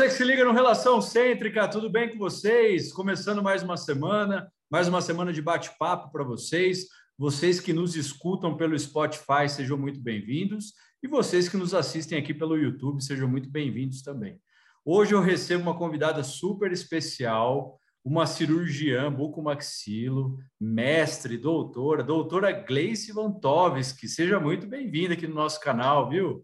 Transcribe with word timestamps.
você 0.00 0.08
que 0.08 0.14
se 0.14 0.24
liga 0.24 0.42
no 0.46 0.52
Relação 0.52 0.98
Cêntrica, 1.02 1.68
tudo 1.68 1.90
bem 1.90 2.08
com 2.08 2.16
vocês? 2.16 2.90
Começando 2.90 3.42
mais 3.42 3.62
uma 3.62 3.76
semana, 3.76 4.50
mais 4.70 4.88
uma 4.88 5.02
semana 5.02 5.30
de 5.30 5.42
bate-papo 5.42 6.10
para 6.10 6.24
vocês. 6.24 6.86
Vocês 7.18 7.60
que 7.60 7.70
nos 7.70 7.94
escutam 7.94 8.56
pelo 8.56 8.78
Spotify, 8.78 9.46
sejam 9.46 9.76
muito 9.76 10.00
bem-vindos. 10.00 10.72
E 11.02 11.06
vocês 11.06 11.50
que 11.50 11.56
nos 11.58 11.74
assistem 11.74 12.16
aqui 12.16 12.32
pelo 12.32 12.56
YouTube, 12.56 13.04
sejam 13.04 13.28
muito 13.28 13.50
bem-vindos 13.50 14.00
também. 14.00 14.40
Hoje 14.86 15.12
eu 15.12 15.20
recebo 15.20 15.64
uma 15.64 15.76
convidada 15.76 16.22
super 16.22 16.72
especial, 16.72 17.78
uma 18.02 18.24
cirurgiã 18.24 19.12
bucomaxilo, 19.12 20.38
mestre, 20.58 21.36
doutora, 21.36 22.02
doutora 22.02 22.52
Gleice 22.52 23.12
Vantovski. 23.12 24.08
Seja 24.08 24.40
muito 24.40 24.66
bem-vinda 24.66 25.12
aqui 25.12 25.26
no 25.26 25.34
nosso 25.34 25.60
canal, 25.60 26.08
viu? 26.08 26.42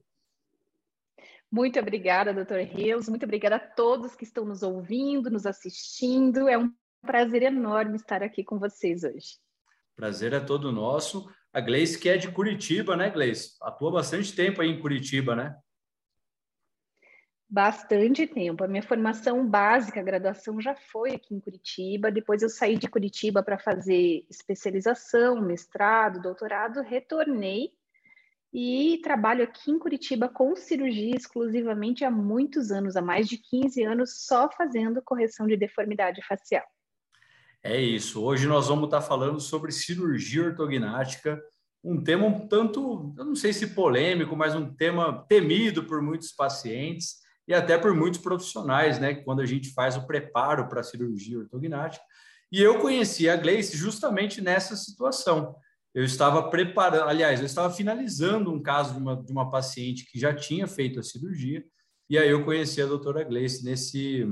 Muito 1.50 1.78
obrigada, 1.78 2.34
doutor 2.34 2.60
Rios. 2.60 3.09
Muito 3.09 3.24
obrigada 3.24 3.56
a 3.56 3.60
todos 3.60 4.16
que 4.16 4.24
estão 4.24 4.45
nos 4.45 4.62
ouvindo, 4.62 5.30
nos 5.30 5.46
assistindo. 5.46 6.48
É 6.48 6.59
um 6.59 6.73
prazer 7.02 7.42
enorme 7.42 7.96
estar 7.96 8.23
aqui 8.23 8.42
com 8.42 8.59
vocês 8.59 9.04
hoje. 9.04 9.38
Prazer 9.95 10.32
é 10.32 10.40
todo 10.40 10.73
nosso. 10.73 11.30
A 11.52 11.60
Gleice, 11.60 11.98
que 11.98 12.09
é 12.09 12.18
de 12.18 12.30
Curitiba, 12.30 12.96
né, 12.96 13.09
Gleice? 13.09 13.56
Atua 13.62 13.90
bastante 13.90 14.34
tempo 14.34 14.60
aí 14.60 14.68
em 14.68 14.80
Curitiba, 14.80 15.34
né? 15.34 15.56
Bastante 17.48 18.26
tempo. 18.26 18.65
A 18.65 18.68
minha 18.68 18.82
formação 18.82 19.48
básica, 19.48 20.02
graduação 20.02 20.60
já 20.60 20.74
foi 20.74 21.12
aqui 21.12 21.32
em 21.32 21.40
Curitiba. 21.40 22.10
Depois 22.10 22.42
eu 22.42 22.48
saí 22.48 22.76
de 22.76 22.88
Curitiba 22.88 23.42
para 23.42 23.56
fazer 23.56 24.26
especialização, 24.28 25.40
mestrado, 25.40 26.20
doutorado, 26.20 26.82
retornei 26.82 27.71
e 28.52 29.01
trabalho 29.02 29.45
aqui 29.45 29.71
em 29.71 29.79
Curitiba 29.79 30.29
com 30.29 30.57
cirurgia 30.57 31.15
exclusivamente 31.15 32.05
há 32.05 32.11
muitos 32.11 32.71
anos, 32.71 32.97
há 32.97 33.02
mais 33.02 33.29
de 33.29 33.37
15 33.37 33.83
anos, 33.83 34.25
só 34.25 34.51
fazendo 34.51 35.02
correção 35.02 35.47
de 35.47 35.57
deformidade 35.57 36.25
facial. 36.27 36.65
É 37.63 37.80
isso. 37.80 38.23
Hoje 38.23 38.47
nós 38.47 38.69
vamos 38.69 38.85
estar 38.85 39.02
falando 39.02 39.41
sobre 39.41 39.73
cirurgia 39.73 40.45
ortognática, 40.45 41.43
um 41.83 42.02
tema 42.02 42.27
um 42.27 42.47
tanto, 42.49 43.15
eu 43.19 43.24
não 43.24 43.37
sei 43.37 43.52
se 43.52 43.69
polêmico, 43.69 44.37
mas 44.37 44.55
um 44.55 44.74
tema 44.74 45.24
temido 45.29 45.85
por 45.85 46.01
muitos 46.01 46.33
pacientes 46.33 47.17
e 47.47 47.55
até 47.55 47.79
por 47.79 47.95
muitos 47.95 48.21
profissionais, 48.21 48.99
né? 48.99 49.15
Quando 49.15 49.41
a 49.41 49.47
gente 49.47 49.73
faz 49.73 49.97
o 49.97 50.07
preparo 50.07 50.69
para 50.69 50.80
a 50.80 50.85
cirurgia 50.85 51.39
ortognática. 51.39 52.05
E 52.51 52.63
eu 52.63 52.79
conheci 52.79 53.29
a 53.29 53.37
Gleice 53.37 53.77
justamente 53.77 54.41
nessa 54.41 54.77
situação 54.77 55.55
eu 55.97 56.05
estava 56.05 56.51
preparando, 56.51 57.09
aliás, 57.09 57.41
eu 57.41 57.47
estava 57.47 57.73
finalizando 57.73 58.52
um 58.52 58.61
caso 58.61 58.93
de 58.93 59.01
uma, 59.01 59.16
de 59.16 59.33
uma 59.33 59.51
paciente 59.51 60.05
que 60.05 60.19
já 60.21 60.35
tinha 60.35 60.66
feito 60.66 61.01
a 61.01 61.02
cirurgia, 61.02 61.65
e 62.11 62.19
aí 62.19 62.29
eu 62.29 62.45
conheci 62.45 62.83
a 62.83 62.87
doutora 62.87 63.25
Gleice 63.25 63.65
nesse, 63.65 64.28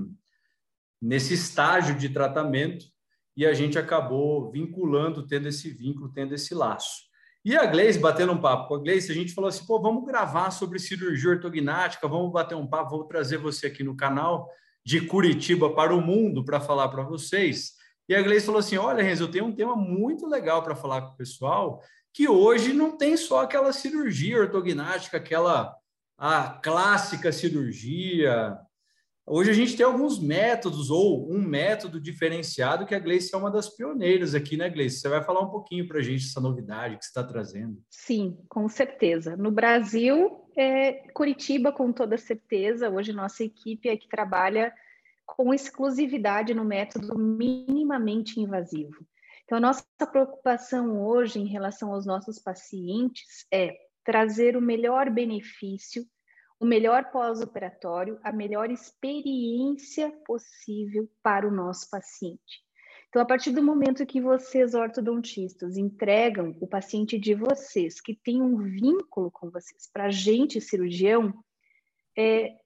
nesse 1.01 1.33
estágio 1.33 1.97
de 1.97 2.11
tratamento, 2.11 2.85
e 3.35 3.47
a 3.47 3.55
gente 3.55 3.79
acabou 3.79 4.53
vinculando, 4.53 5.27
tendo 5.27 5.49
esse 5.49 5.71
vínculo, 5.71 6.13
tendo 6.13 6.35
esse 6.35 6.55
laço. 6.55 7.05
E 7.43 7.57
a 7.57 7.65
Gleice, 7.65 7.99
batendo 7.99 8.33
um 8.33 8.41
papo 8.41 8.69
com 8.69 8.75
a 8.75 8.81
Gleice, 8.81 9.11
a 9.11 9.15
gente 9.15 9.33
falou 9.33 9.49
assim, 9.49 9.65
pô, 9.65 9.81
vamos 9.81 10.05
gravar 10.05 10.51
sobre 10.51 10.79
cirurgia 10.79 11.31
ortognática, 11.31 12.07
vamos 12.07 12.31
bater 12.31 12.55
um 12.55 12.67
papo, 12.67 12.91
vou 12.91 13.05
trazer 13.07 13.39
você 13.39 13.69
aqui 13.69 13.83
no 13.83 13.97
canal 13.97 14.51
de 14.85 15.01
Curitiba 15.01 15.75
para 15.75 15.95
o 15.95 16.01
mundo 16.03 16.45
para 16.45 16.61
falar 16.61 16.91
para 16.91 17.05
vocês. 17.05 17.73
E 18.09 18.15
a 18.15 18.23
Gleice 18.23 18.47
falou 18.47 18.61
assim: 18.61 18.77
Olha, 18.77 19.03
Renzo, 19.03 19.25
eu 19.25 19.31
tenho 19.31 19.47
um 19.47 19.55
tema 19.55 19.75
muito 19.75 20.27
legal 20.27 20.63
para 20.63 20.77
falar 20.77 21.03
com 21.03 21.15
o 21.15 21.17
pessoal, 21.17 21.81
que 22.13 22.29
hoje 22.29 22.73
não 22.73 22.97
tem 22.97 23.17
só 23.17 23.43
aquela 23.43 23.73
cirurgia 23.73 24.39
ortognática, 24.39 25.17
aquela 25.17 25.75
a 26.17 26.61
clássica 26.63 27.33
cirurgia. 27.33 28.57
Hoje 29.27 29.51
a 29.51 29.55
gente 29.55 29.75
tem 29.75 29.87
alguns 29.87 30.21
métodos, 30.21 30.91
ou 30.91 31.33
um 31.33 31.41
método 31.41 31.99
diferenciado, 31.99 32.85
que 32.85 32.95
a 32.95 32.99
Gleice 32.99 33.35
é 33.35 33.39
uma 33.39 33.51
das 33.51 33.71
pioneiras 33.75 34.35
aqui, 34.35 34.55
né, 34.55 34.69
Gleice? 34.69 35.01
Você 35.01 35.09
vai 35.09 35.25
falar 35.25 35.41
um 35.41 35.51
pouquinho 35.51 35.89
para 35.89 35.99
a 35.99 36.03
gente 36.03 36.27
essa 36.27 36.43
novidade 36.43 36.99
que 36.99 37.05
você 37.05 37.09
está 37.09 37.25
trazendo. 37.25 37.83
Sim, 37.89 38.37
com 38.51 38.69
certeza. 38.69 39.35
No 39.35 39.51
Brasil, 39.51 40.45
é 40.57 41.09
Curitiba, 41.15 41.73
com 41.73 41.91
toda 41.91 42.19
certeza. 42.19 42.91
Hoje, 42.91 43.15
nossa 43.15 43.43
equipe 43.43 43.89
é 43.89 43.97
que 43.97 44.09
trabalha 44.09 44.75
com 45.27 45.53
exclusividade 45.53 46.55
no 46.55 46.65
método 46.65 47.19
minimamente 47.19 48.41
invasivo. 48.41 49.07
Então, 49.45 49.59
a 49.59 49.61
nossa 49.61 49.85
preocupação 50.11 51.01
hoje 51.05 51.39
em 51.39 51.47
relação 51.47 51.93
aos 51.93 52.07
nossos 52.07 52.39
pacientes 52.39 53.47
é 53.53 53.77
trazer 54.03 54.57
o 54.57 54.63
melhor 54.63 55.11
benefício, 55.11 56.07
o 56.59 56.65
melhor 56.65 57.11
pós-operatório, 57.11 58.19
a 58.23 58.33
melhor 58.33 58.71
experiência 58.71 60.11
possível 60.27 61.11
para 61.23 61.47
o 61.47 61.51
nosso 61.51 61.91
paciente. 61.91 62.65
Então, 63.09 63.23
a 63.23 63.27
partir 63.27 63.53
do 63.53 63.63
momento 63.63 64.07
que 64.07 64.21
vocês, 64.21 64.75
ortodontistas, 64.75 65.77
entregam 65.77 66.57
o 66.61 66.67
paciente 66.67 67.19
de 67.19 67.35
vocês, 67.35 68.01
que 68.01 68.15
tem 68.15 68.43
um 68.43 68.57
vínculo 68.57 69.31
com 69.31 69.51
vocês, 69.51 69.89
para 69.93 70.07
a 70.07 70.11
gente, 70.11 70.61
cirurgião, 70.61 71.33
é, 72.17 72.57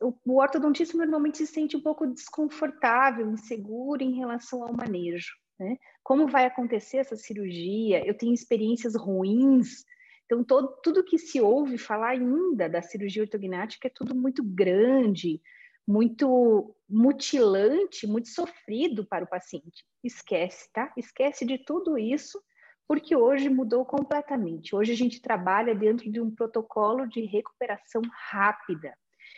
o 0.00 0.40
ortodontista 0.40 0.96
normalmente 0.96 1.38
se 1.38 1.46
sente 1.46 1.76
um 1.76 1.80
pouco 1.80 2.06
desconfortável, 2.06 3.30
inseguro 3.30 4.02
em 4.02 4.16
relação 4.16 4.62
ao 4.62 4.76
manejo. 4.76 5.32
Né? 5.58 5.76
Como 6.02 6.26
vai 6.26 6.46
acontecer 6.46 6.98
essa 6.98 7.16
cirurgia? 7.16 8.04
Eu 8.06 8.16
tenho 8.16 8.32
experiências 8.32 8.94
ruins. 8.94 9.84
Então, 10.26 10.44
todo, 10.44 10.76
tudo 10.82 11.04
que 11.04 11.18
se 11.18 11.40
ouve 11.40 11.76
falar 11.76 12.10
ainda 12.10 12.68
da 12.68 12.82
cirurgia 12.82 13.22
ortognática 13.22 13.88
é 13.88 13.92
tudo 13.94 14.14
muito 14.14 14.42
grande, 14.42 15.40
muito 15.86 16.74
mutilante, 16.88 18.06
muito 18.06 18.28
sofrido 18.28 19.04
para 19.04 19.24
o 19.24 19.28
paciente. 19.28 19.84
Esquece, 20.04 20.70
tá? 20.72 20.92
Esquece 20.96 21.44
de 21.44 21.58
tudo 21.58 21.98
isso, 21.98 22.40
porque 22.86 23.14
hoje 23.14 23.48
mudou 23.48 23.84
completamente. 23.84 24.74
Hoje 24.74 24.92
a 24.92 24.96
gente 24.96 25.20
trabalha 25.20 25.74
dentro 25.74 26.10
de 26.10 26.20
um 26.20 26.30
protocolo 26.30 27.06
de 27.06 27.22
recuperação 27.22 28.02
rápida. 28.30 28.96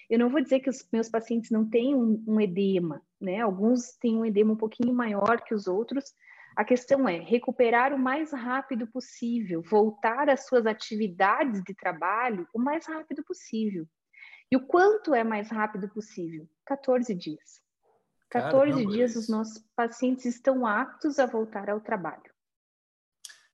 Eu 0.09 0.19
não 0.19 0.29
vou 0.29 0.41
dizer 0.41 0.61
que 0.61 0.71
os 0.71 0.87
meus 0.93 1.09
pacientes 1.09 1.51
não 1.51 1.69
têm 1.69 1.95
um, 1.95 2.23
um 2.27 2.41
edema, 2.41 3.03
né? 3.21 3.41
Alguns 3.41 3.93
têm 3.97 4.17
um 4.17 4.25
edema 4.25 4.53
um 4.53 4.57
pouquinho 4.57 4.95
maior 4.95 5.41
que 5.43 5.55
os 5.55 5.67
outros. 5.67 6.15
A 6.55 6.65
questão 6.65 7.09
é 7.09 7.19
recuperar 7.19 7.95
o 7.95 7.99
mais 7.99 8.33
rápido 8.33 8.87
possível, 8.87 9.63
voltar 9.63 10.29
às 10.29 10.47
suas 10.47 10.67
atividades 10.67 11.63
de 11.63 11.75
trabalho 11.75 12.47
o 12.53 12.59
mais 12.59 12.87
rápido 12.87 13.23
possível. 13.25 13.87
E 14.51 14.57
o 14.57 14.67
quanto 14.67 15.15
é 15.15 15.25
mais 15.25 15.51
rápido 15.51 15.89
possível? 15.89 16.47
14 16.67 17.15
dias. 17.15 17.63
14 18.29 18.73
Caramba, 18.73 18.93
dias 18.93 19.17
os 19.17 19.29
nossos 19.29 19.65
pacientes 19.75 20.27
estão 20.27 20.67
aptos 20.67 21.19
a 21.19 21.27
voltar 21.27 21.71
ao 21.71 21.81
trabalho. 21.81 22.33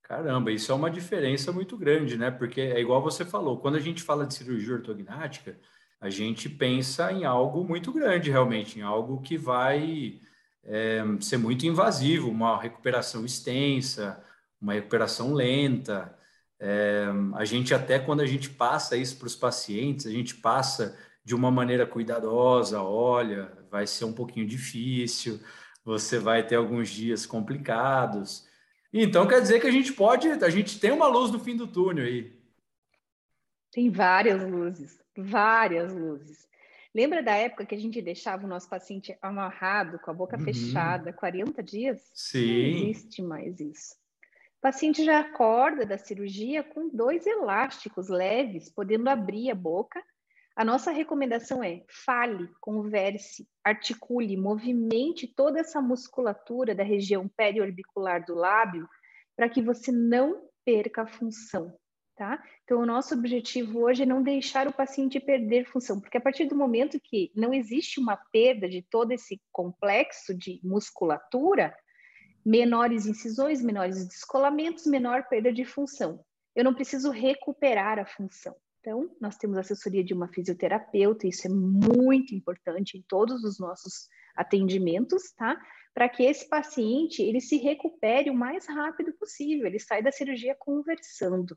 Caramba, 0.03 0.50
isso 0.50 0.72
é 0.72 0.75
uma 0.75 0.91
diferença 0.91 1.53
muito 1.53 1.76
grande, 1.76 2.16
né? 2.16 2.31
Porque 2.31 2.60
é 2.60 2.81
igual 2.81 3.03
você 3.03 3.25
falou, 3.25 3.60
quando 3.60 3.76
a 3.76 3.81
gente 3.81 4.03
fala 4.03 4.26
de 4.26 4.34
cirurgia 4.34 4.75
ortognática, 4.75 5.60
a 6.00 6.09
gente 6.09 6.48
pensa 6.48 7.12
em 7.12 7.25
algo 7.25 7.64
muito 7.64 7.92
grande, 7.92 8.31
realmente, 8.31 8.78
em 8.78 8.82
algo 8.82 9.20
que 9.20 9.36
vai 9.36 10.20
é, 10.62 11.03
ser 11.20 11.38
muito 11.38 11.66
invasivo, 11.66 12.31
uma 12.31 12.60
recuperação 12.60 13.25
extensa, 13.25 14.22
uma 14.60 14.75
recuperação 14.75 15.34
lenta. 15.34 16.16
É, 16.60 17.06
a 17.34 17.44
gente 17.44 17.75
até 17.75 17.98
quando 17.98 18.20
a 18.20 18.26
gente 18.26 18.50
passa 18.50 18.97
isso 18.97 19.16
para 19.16 19.26
os 19.26 19.34
pacientes, 19.34 20.06
a 20.06 20.10
gente 20.10 20.37
passa 20.37 20.97
de 21.25 21.34
uma 21.34 21.50
maneira 21.50 21.87
cuidadosa, 21.87 22.81
olha, 22.82 23.53
vai 23.70 23.87
ser 23.87 24.04
um 24.04 24.12
pouquinho 24.12 24.47
difícil, 24.47 25.41
você 25.84 26.19
vai 26.19 26.47
ter 26.47 26.56
alguns 26.56 26.88
dias 26.88 27.26
complicados. 27.26 28.46
Então 28.93 29.26
quer 29.26 29.40
dizer 29.40 29.61
que 29.61 29.67
a 29.67 29.73
gente 29.73 29.93
pode, 29.93 30.28
a 30.28 30.50
gente 30.50 30.78
tem 30.78 30.93
uma 30.93 31.08
luz 31.08 31.31
no 31.31 31.40
fim 31.40 31.56
do 31.56 31.67
túnel 31.67 32.05
aí. 32.05 32.38
Tem 33.70 33.90
várias 33.90 34.43
luzes 34.43 34.99
várias 35.19 35.93
luzes. 35.93 36.49
Lembra 36.94 37.23
da 37.23 37.35
época 37.35 37.67
que 37.67 37.75
a 37.75 37.79
gente 37.79 38.00
deixava 38.00 38.44
o 38.44 38.49
nosso 38.49 38.69
paciente 38.69 39.17
amarrado, 39.20 39.99
com 39.99 40.11
a 40.11 40.15
boca 40.15 40.37
uhum. 40.38 40.44
fechada, 40.44 41.12
40 41.12 41.62
dias? 41.62 42.11
Sim. 42.15 42.73
Não 42.73 42.88
existe 42.88 43.23
mais 43.23 43.61
isso. 43.61 43.94
O 44.59 44.61
paciente 44.61 45.05
já 45.05 45.20
acorda 45.20 45.87
da 45.87 45.99
cirurgia 45.99 46.65
com 46.65 46.88
dois 46.88 47.26
elásticos 47.26 48.09
leves, 48.09 48.69
podendo 48.70 49.09
abrir 49.09 49.50
a 49.50 49.55
boca. 49.55 50.03
A 50.56 50.65
nossa 50.65 50.91
recomendação 50.91 51.62
é 51.62 51.85
fale, 51.88 52.50
converse, 52.61 53.47
articule, 53.62 54.37
movimente 54.37 55.29
toda 55.29 55.61
essa 55.61 55.81
musculatura 55.81 56.75
da 56.75 56.82
região 56.82 57.29
periorbicular 57.29 58.25
do 58.25 58.35
lábio 58.35 58.88
para 59.37 59.49
que 59.49 59.62
você 59.62 59.93
não 59.93 60.49
perca 60.64 61.03
a 61.03 61.06
função. 61.06 61.79
Tá? 62.19 62.43
Então, 62.65 62.81
o 62.81 62.85
nosso 62.85 63.15
objetivo 63.15 63.79
hoje 63.79 64.03
é 64.03 64.06
não 64.06 64.20
deixar 64.20 64.67
o 64.67 64.73
paciente 64.73 65.20
perder 65.20 65.65
função, 65.67 66.00
porque 66.00 66.19
a 66.19 66.20
partir 66.20 66.47
do 66.47 66.56
momento 66.56 66.99
que 66.99 67.31
não 67.32 67.55
existe 67.55 68.00
uma 68.00 68.17
perda 68.32 68.69
de 68.69 68.82
todo 68.82 69.12
esse 69.12 69.41
complexo 69.53 70.37
de 70.37 70.59
musculatura, 70.65 71.73
menores 72.44 73.06
incisões, 73.06 73.62
menores 73.62 74.05
descolamentos, 74.05 74.85
menor 74.85 75.29
perda 75.29 75.53
de 75.53 75.65
função. 75.65 76.19
Eu 76.56 76.65
não 76.65 76.75
preciso 76.75 77.12
recuperar 77.12 78.00
a 78.00 78.05
função. 78.05 78.56
Então, 78.81 79.14
nós 79.21 79.37
temos 79.37 79.56
assessoria 79.56 80.03
de 80.03 80.12
uma 80.12 80.26
fisioterapeuta, 80.26 81.29
isso 81.29 81.47
é 81.47 81.50
muito 81.50 82.35
importante 82.35 82.99
em 82.99 83.05
todos 83.06 83.44
os 83.44 83.61
nossos 83.61 84.09
atendimentos, 84.35 85.31
tá? 85.37 85.56
Para 85.94 86.09
que 86.09 86.25
esse 86.25 86.49
paciente 86.49 87.23
ele 87.23 87.41
se 87.41 87.59
recupere 87.59 88.29
o 88.29 88.35
mais 88.35 88.67
rápido 88.67 89.12
possível, 89.12 89.69
ele 89.69 89.79
sai 89.79 90.03
da 90.03 90.11
cirurgia 90.11 90.56
conversando, 90.59 91.56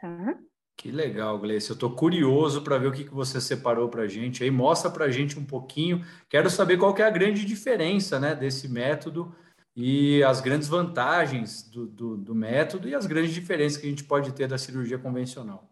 tá? 0.00 0.38
Que 0.76 0.90
legal, 0.90 1.38
Gleice. 1.38 1.70
Eu 1.70 1.74
estou 1.74 1.96
curioso 1.96 2.62
para 2.62 2.76
ver 2.76 2.88
o 2.88 2.92
que, 2.92 3.04
que 3.04 3.14
você 3.14 3.40
separou 3.40 3.88
para 3.88 4.02
a 4.02 4.08
gente 4.08 4.44
aí. 4.44 4.50
Mostra 4.50 4.90
para 4.90 5.06
a 5.06 5.10
gente 5.10 5.38
um 5.38 5.44
pouquinho. 5.44 6.04
Quero 6.28 6.50
saber 6.50 6.76
qual 6.76 6.92
que 6.94 7.00
é 7.00 7.06
a 7.06 7.10
grande 7.10 7.46
diferença 7.46 8.20
né, 8.20 8.34
desse 8.34 8.68
método 8.68 9.34
e 9.74 10.22
as 10.22 10.40
grandes 10.40 10.68
vantagens 10.68 11.62
do, 11.62 11.86
do, 11.86 12.16
do 12.16 12.34
método 12.34 12.88
e 12.88 12.94
as 12.94 13.06
grandes 13.06 13.32
diferenças 13.32 13.78
que 13.78 13.86
a 13.86 13.90
gente 13.90 14.04
pode 14.04 14.32
ter 14.34 14.46
da 14.46 14.58
cirurgia 14.58 14.98
convencional. 14.98 15.70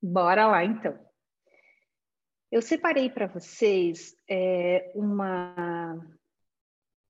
Bora 0.00 0.46
lá, 0.46 0.64
então. 0.64 0.98
Eu 2.50 2.60
separei 2.60 3.08
para 3.08 3.26
vocês 3.26 4.14
é, 4.28 4.92
uma 4.94 5.96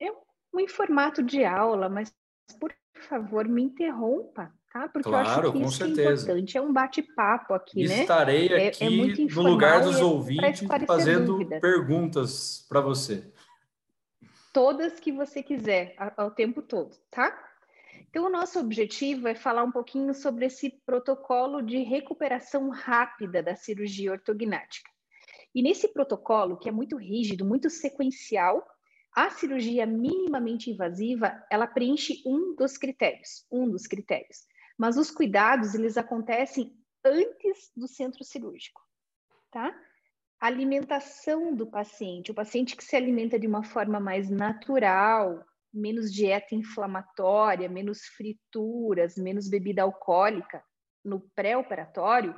é 0.01 0.13
um 0.55 0.61
em 0.61 0.69
formato 0.69 1.23
de 1.23 1.45
aula, 1.45 1.89
mas 1.89 2.15
por 2.61 2.73
favor 3.09 3.49
me 3.49 3.63
interrompa, 3.63 4.55
tá? 4.73 4.89
Porque 4.89 5.09
claro, 5.09 5.29
eu 5.29 5.33
acho 5.33 5.53
que 5.53 5.59
isso 5.63 5.77
certeza. 5.77 6.11
é 6.11 6.15
importante. 6.15 6.59
É 6.59 6.63
um 6.63 6.73
bate-papo 6.73 7.55
aqui, 7.55 7.87
né? 7.87 8.01
Estarei 8.01 8.49
né? 8.49 8.67
aqui 8.69 8.85
é, 8.85 8.87
é 8.87 9.35
no 9.35 9.43
lugar 9.43 9.83
dos 9.83 9.99
é 9.99 10.05
ouvintes 10.05 10.67
fazendo 10.87 11.27
dúvidas. 11.27 11.61
perguntas 11.61 12.67
para 12.69 12.81
você. 12.81 13.31
Todas 14.53 14.99
que 15.01 15.13
você 15.13 15.43
quiser, 15.43 15.95
ao 16.17 16.31
tempo 16.31 16.61
todo, 16.63 16.95
tá? 17.11 17.51
Então, 18.11 18.27
o 18.27 18.31
nosso 18.31 18.59
objetivo 18.59 19.27
é 19.27 19.35
falar 19.35 19.65
um 19.65 19.73
pouquinho 19.73 20.13
sobre 20.13 20.45
esse 20.45 20.69
protocolo 20.85 21.63
de 21.63 21.79
recuperação 21.79 22.69
rápida 22.69 23.43
da 23.43 23.57
cirurgia 23.57 24.13
ortognática. 24.13 24.91
E 25.55 25.63
nesse 25.63 25.89
protocolo, 25.89 26.59
que 26.59 26.69
é 26.69 26.73
muito 26.73 26.97
rígido, 26.97 27.45
muito 27.45 27.71
sequencial, 27.71 28.67
a 29.15 29.31
cirurgia 29.31 29.87
minimamente 29.87 30.71
invasiva, 30.71 31.43
ela 31.51 31.67
preenche 31.67 32.23
um 32.27 32.55
dos 32.55 32.77
critérios, 32.77 33.47
um 33.51 33.71
dos 33.71 33.87
critérios. 33.87 34.47
Mas 34.83 34.97
os 34.97 35.13
cuidados, 35.13 35.77
eles 35.77 35.97
acontecem 35.97 36.77
antes 37.05 37.71
do 37.77 37.87
centro 37.87 38.25
cirúrgico, 38.25 38.81
tá? 39.49 39.73
alimentação 40.41 41.55
do 41.55 41.71
paciente, 41.71 42.33
o 42.33 42.35
paciente 42.35 42.77
que 42.77 42.83
se 42.83 42.97
alimenta 42.97 43.39
de 43.39 43.47
uma 43.47 43.63
forma 43.63 44.01
mais 44.01 44.29
natural, 44.29 45.47
menos 45.73 46.13
dieta 46.13 46.57
inflamatória, 46.57 47.69
menos 47.69 48.01
frituras, 48.07 49.15
menos 49.17 49.49
bebida 49.49 49.83
alcoólica 49.83 50.65
no 51.05 51.21
pré-operatório, 51.33 52.35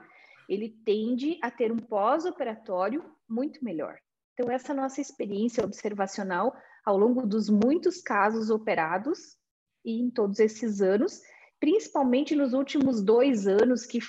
ele 0.46 0.68
tende 0.84 1.38
a 1.42 1.50
ter 1.50 1.72
um 1.72 1.78
pós-operatório 1.78 3.10
muito 3.26 3.64
melhor. 3.64 3.98
Então, 4.34 4.52
essa 4.52 4.74
nossa 4.74 5.00
experiência 5.00 5.64
observacional 5.64 6.54
ao 6.84 6.98
longo 6.98 7.26
dos 7.26 7.48
muitos 7.48 8.02
casos 8.02 8.50
operados 8.50 9.38
e 9.82 9.98
em 9.98 10.10
todos 10.10 10.38
esses 10.40 10.82
anos, 10.82 11.22
principalmente 11.60 12.34
nos 12.34 12.52
últimos 12.52 13.02
dois 13.02 13.46
anos, 13.46 13.86
que 13.86 14.00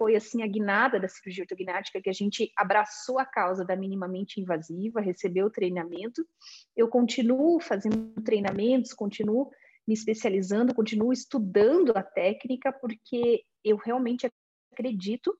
foi 0.00 0.16
assim 0.16 0.42
a 0.42 0.46
guinada 0.46 0.98
da 0.98 1.08
cirurgia 1.08 1.44
ortognática, 1.44 2.00
que 2.00 2.08
a 2.08 2.12
gente 2.14 2.50
abraçou 2.56 3.18
a 3.18 3.26
causa 3.26 3.64
da 3.64 3.76
minimamente 3.76 4.40
invasiva, 4.40 5.00
recebeu 5.00 5.50
treinamento. 5.50 6.26
Eu 6.74 6.88
continuo 6.88 7.60
fazendo 7.60 8.14
treinamentos, 8.22 8.94
continuo 8.94 9.50
me 9.86 9.94
especializando, 9.94 10.74
continuo 10.74 11.12
estudando 11.12 11.92
a 11.96 12.02
técnica, 12.02 12.72
porque 12.72 13.44
eu 13.64 13.76
realmente 13.76 14.30
acredito, 14.72 15.36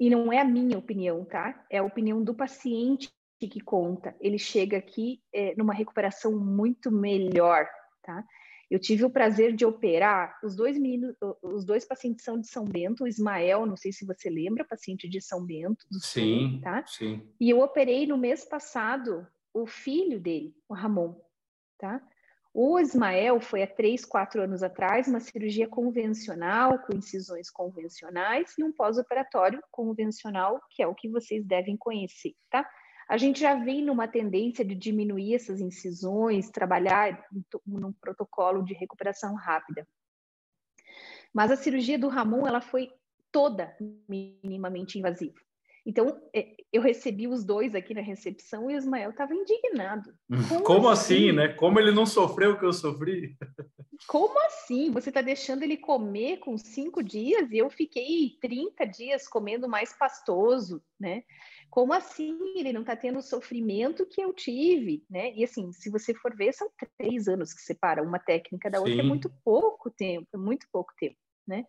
e 0.00 0.10
não 0.10 0.32
é 0.32 0.40
a 0.40 0.44
minha 0.44 0.78
opinião, 0.78 1.24
tá? 1.24 1.64
É 1.70 1.78
a 1.78 1.84
opinião 1.84 2.22
do 2.24 2.34
paciente 2.34 3.08
que 3.38 3.60
conta. 3.60 4.16
Ele 4.20 4.38
chega 4.38 4.78
aqui 4.78 5.20
é, 5.32 5.54
numa 5.56 5.74
recuperação 5.74 6.36
muito 6.38 6.90
melhor, 6.90 7.68
tá? 8.02 8.24
Eu 8.70 8.80
tive 8.80 9.04
o 9.04 9.10
prazer 9.10 9.54
de 9.54 9.64
operar 9.64 10.38
os 10.42 10.56
dois 10.56 10.76
meninos, 10.76 11.14
os 11.40 11.64
dois 11.64 11.84
pacientes 11.84 12.24
são 12.24 12.40
de 12.40 12.48
São 12.48 12.64
Bento, 12.64 13.04
o 13.04 13.08
Ismael, 13.08 13.64
não 13.64 13.76
sei 13.76 13.92
se 13.92 14.04
você 14.04 14.28
lembra, 14.28 14.64
paciente 14.64 15.08
de 15.08 15.20
São 15.20 15.44
Bento. 15.44 15.86
sim, 16.00 16.50
Sul, 16.52 16.60
tá? 16.62 16.84
Sim. 16.86 17.22
E 17.40 17.48
eu 17.48 17.60
operei 17.60 18.06
no 18.06 18.18
mês 18.18 18.44
passado 18.44 19.26
o 19.54 19.66
filho 19.66 20.20
dele, 20.20 20.54
o 20.68 20.74
Ramon, 20.74 21.14
tá? 21.78 22.02
O 22.58 22.80
Ismael 22.80 23.38
foi 23.38 23.62
há 23.62 23.66
três, 23.66 24.02
quatro 24.02 24.42
anos 24.42 24.62
atrás, 24.62 25.06
uma 25.06 25.20
cirurgia 25.20 25.68
convencional, 25.68 26.78
com 26.78 26.96
incisões 26.96 27.50
convencionais 27.50 28.54
e 28.58 28.64
um 28.64 28.72
pós-operatório 28.72 29.62
convencional, 29.70 30.58
que 30.70 30.82
é 30.82 30.86
o 30.86 30.94
que 30.94 31.06
vocês 31.06 31.44
devem 31.44 31.76
conhecer, 31.76 32.34
tá? 32.50 32.66
A 33.08 33.16
gente 33.16 33.40
já 33.40 33.54
vem 33.54 33.84
numa 33.84 34.08
tendência 34.08 34.64
de 34.64 34.74
diminuir 34.74 35.34
essas 35.34 35.60
incisões, 35.60 36.50
trabalhar 36.50 37.24
num 37.64 37.92
protocolo 37.92 38.64
de 38.64 38.74
recuperação 38.74 39.34
rápida. 39.34 39.86
Mas 41.32 41.50
a 41.50 41.56
cirurgia 41.56 41.98
do 41.98 42.08
Ramon, 42.08 42.46
ela 42.46 42.60
foi 42.60 42.90
toda 43.30 43.76
minimamente 44.08 44.98
invasiva. 44.98 45.38
Então, 45.86 46.20
é, 46.34 46.56
eu 46.72 46.82
recebi 46.82 47.28
os 47.28 47.44
dois 47.44 47.72
aqui 47.76 47.94
na 47.94 48.00
recepção 48.00 48.68
e 48.68 48.74
o 48.74 48.76
Ismael 48.76 49.10
estava 49.10 49.32
indignado. 49.32 50.12
Como, 50.48 50.64
Como 50.64 50.88
assim? 50.88 51.28
assim, 51.28 51.32
né? 51.32 51.48
Como 51.48 51.78
ele 51.78 51.92
não 51.92 52.04
sofreu 52.04 52.52
o 52.52 52.58
que 52.58 52.64
eu 52.64 52.72
sofri? 52.72 53.36
Como 54.08 54.36
assim? 54.46 54.90
Você 54.90 55.10
está 55.10 55.22
deixando 55.22 55.62
ele 55.62 55.76
comer 55.76 56.38
com 56.38 56.58
cinco 56.58 57.04
dias 57.04 57.52
e 57.52 57.58
eu 57.58 57.70
fiquei 57.70 58.36
30 58.40 58.84
dias 58.84 59.28
comendo 59.28 59.68
mais 59.68 59.96
pastoso, 59.96 60.82
né? 60.98 61.22
Como 61.70 61.92
assim 61.92 62.38
ele 62.56 62.72
não 62.72 62.80
está 62.80 62.96
tendo 62.96 63.18
o 63.18 63.22
sofrimento 63.22 64.06
que 64.06 64.20
eu 64.20 64.32
tive, 64.32 65.04
né? 65.10 65.32
E 65.34 65.44
assim, 65.44 65.72
se 65.72 65.90
você 65.90 66.14
for 66.14 66.34
ver, 66.34 66.52
são 66.52 66.70
três 66.96 67.28
anos 67.28 67.52
que 67.52 67.60
separa 67.60 68.02
uma 68.02 68.18
técnica 68.18 68.70
da 68.70 68.78
outra, 68.78 68.94
é 68.94 68.96
Sim. 68.96 69.02
é 69.02 69.04
muito 69.04 69.30
pouco 69.44 69.90
tempo, 69.90 70.26
é 70.32 70.36
muito 70.36 70.66
pouco 70.72 70.92
tempo. 70.98 71.16
Né? 71.46 71.64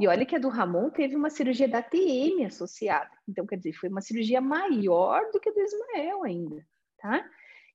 E 0.00 0.08
olha 0.08 0.26
que 0.26 0.34
a 0.34 0.40
do 0.40 0.48
Ramon 0.48 0.90
teve 0.90 1.14
uma 1.14 1.30
cirurgia 1.30 1.68
da 1.68 1.80
TM 1.80 2.44
associada. 2.46 3.10
Então, 3.28 3.46
quer 3.46 3.58
dizer, 3.58 3.74
foi 3.74 3.88
uma 3.88 4.00
cirurgia 4.00 4.40
maior 4.40 5.30
do 5.30 5.38
que 5.38 5.48
a 5.48 5.52
do 5.52 5.60
Ismael 5.60 6.24
ainda, 6.24 6.66
tá? 6.98 7.24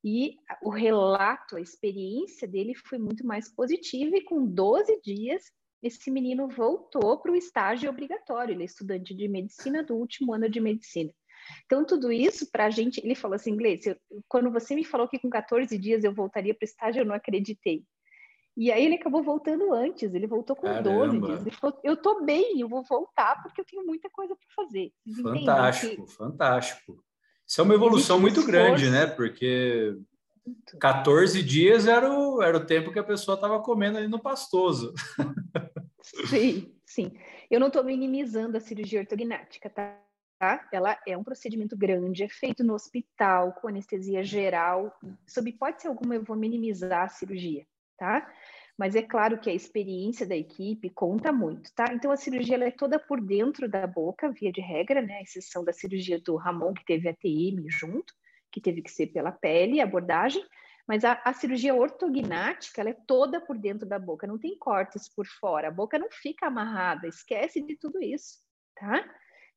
E 0.03 0.37
o 0.61 0.69
relato, 0.69 1.55
a 1.55 1.61
experiência 1.61 2.47
dele 2.47 2.75
foi 2.75 2.99
muito 2.99 3.25
mais 3.25 3.49
positiva 3.49 4.17
e 4.17 4.23
com 4.23 4.45
12 4.45 4.99
dias 5.01 5.49
esse 5.81 6.11
menino 6.11 6.47
voltou 6.47 7.17
para 7.19 7.31
o 7.31 7.35
estágio 7.35 7.89
obrigatório. 7.89 8.53
Ele 8.53 8.63
é 8.63 8.65
estudante 8.65 9.15
de 9.15 9.27
medicina 9.27 9.83
do 9.83 9.95
último 9.95 10.33
ano 10.33 10.49
de 10.49 10.59
medicina. 10.59 11.11
Então, 11.65 11.85
tudo 11.85 12.11
isso 12.11 12.49
para 12.51 12.65
a 12.65 12.69
gente, 12.69 12.99
ele 13.03 13.15
falou 13.15 13.35
assim, 13.35 13.51
inglês, 13.51 13.81
quando 14.27 14.51
você 14.51 14.75
me 14.75 14.83
falou 14.83 15.07
que 15.07 15.19
com 15.19 15.29
14 15.29 15.77
dias 15.77 16.03
eu 16.03 16.13
voltaria 16.13 16.53
para 16.53 16.65
o 16.65 16.69
estágio, 16.69 17.01
eu 17.01 17.05
não 17.05 17.15
acreditei. 17.15 17.83
E 18.57 18.71
aí 18.71 18.85
ele 18.85 18.95
acabou 18.95 19.21
voltando 19.21 19.73
antes, 19.73 20.13
ele 20.13 20.27
voltou 20.27 20.55
com 20.55 20.67
Caramba. 20.67 21.07
12 21.07 21.19
dias. 21.19 21.41
Ele 21.41 21.51
falou, 21.51 21.77
eu 21.83 21.97
tô 21.97 22.23
bem, 22.23 22.59
eu 22.59 22.69
vou 22.69 22.83
voltar 22.83 23.41
porque 23.43 23.59
eu 23.59 23.65
tenho 23.65 23.85
muita 23.85 24.09
coisa 24.09 24.33
para 24.35 24.63
fazer. 24.65 24.93
Vocês 25.05 25.21
fantástico, 25.21 26.07
fantástico. 26.07 27.03
Isso 27.45 27.61
é 27.61 27.63
uma 27.63 27.73
evolução 27.73 28.19
muito 28.19 28.39
esforço. 28.39 28.51
grande, 28.51 28.89
né? 28.89 29.05
Porque 29.05 29.97
14 30.79 31.43
dias 31.43 31.85
era 31.85 32.11
o, 32.11 32.41
era 32.41 32.57
o 32.57 32.65
tempo 32.65 32.91
que 32.91 32.99
a 32.99 33.03
pessoa 33.03 33.35
estava 33.35 33.59
comendo 33.61 33.97
ali 33.97 34.07
no 34.07 34.21
pastoso. 34.21 34.93
Sim, 36.27 36.73
sim. 36.85 37.11
Eu 37.49 37.59
não 37.59 37.67
estou 37.67 37.83
minimizando 37.83 38.55
a 38.55 38.59
cirurgia 38.59 39.01
ortognática, 39.01 39.69
tá? 39.69 39.99
Tá? 40.39 40.67
Ela 40.71 40.97
é 41.07 41.17
um 41.17 41.23
procedimento 41.23 41.77
grande, 41.77 42.23
é 42.23 42.29
feito 42.29 42.63
no 42.63 42.73
hospital, 42.73 43.53
com 43.53 43.67
anestesia 43.67 44.23
geral. 44.23 44.93
Sob 45.27 45.49
hipótese 45.49 45.87
alguma, 45.87 46.15
eu 46.15 46.23
vou 46.23 46.35
minimizar 46.35 47.03
a 47.03 47.09
cirurgia, 47.09 47.65
tá? 47.97 48.31
Mas 48.77 48.95
é 48.95 49.01
claro 49.01 49.39
que 49.39 49.49
a 49.49 49.53
experiência 49.53 50.27
da 50.27 50.35
equipe 50.35 50.89
conta 50.89 51.31
muito, 51.31 51.73
tá? 51.73 51.85
Então 51.93 52.11
a 52.11 52.17
cirurgia 52.17 52.57
é 52.57 52.71
toda 52.71 52.99
por 52.99 53.21
dentro 53.21 53.69
da 53.69 53.87
boca, 53.87 54.31
via 54.31 54.51
de 54.51 54.61
regra, 54.61 55.01
né? 55.01 55.17
A 55.17 55.21
exceção 55.21 55.63
da 55.63 55.71
cirurgia 55.71 56.19
do 56.19 56.35
Ramon, 56.35 56.73
que 56.73 56.85
teve 56.85 57.07
ATM 57.07 57.69
junto, 57.69 58.13
que 58.51 58.59
teve 58.59 58.81
que 58.81 58.91
ser 58.91 59.07
pela 59.07 59.31
pele, 59.31 59.79
abordagem. 59.79 60.45
Mas 60.87 61.03
a, 61.03 61.19
a, 61.25 61.33
cirurgia 61.33 61.73
ortognática, 61.73 62.81
ela 62.81 62.91
é 62.91 62.97
toda 63.07 63.41
por 63.41 63.57
dentro 63.57 63.87
da 63.87 63.97
boca, 63.97 64.27
não 64.27 64.37
tem 64.37 64.55
cortes 64.57 65.09
por 65.09 65.25
fora, 65.25 65.69
a 65.69 65.71
boca 65.71 65.97
não 65.97 66.09
fica 66.11 66.45
amarrada, 66.45 67.07
esquece 67.07 67.59
de 67.59 67.75
tudo 67.75 67.99
isso, 68.03 68.37
tá? 68.75 69.03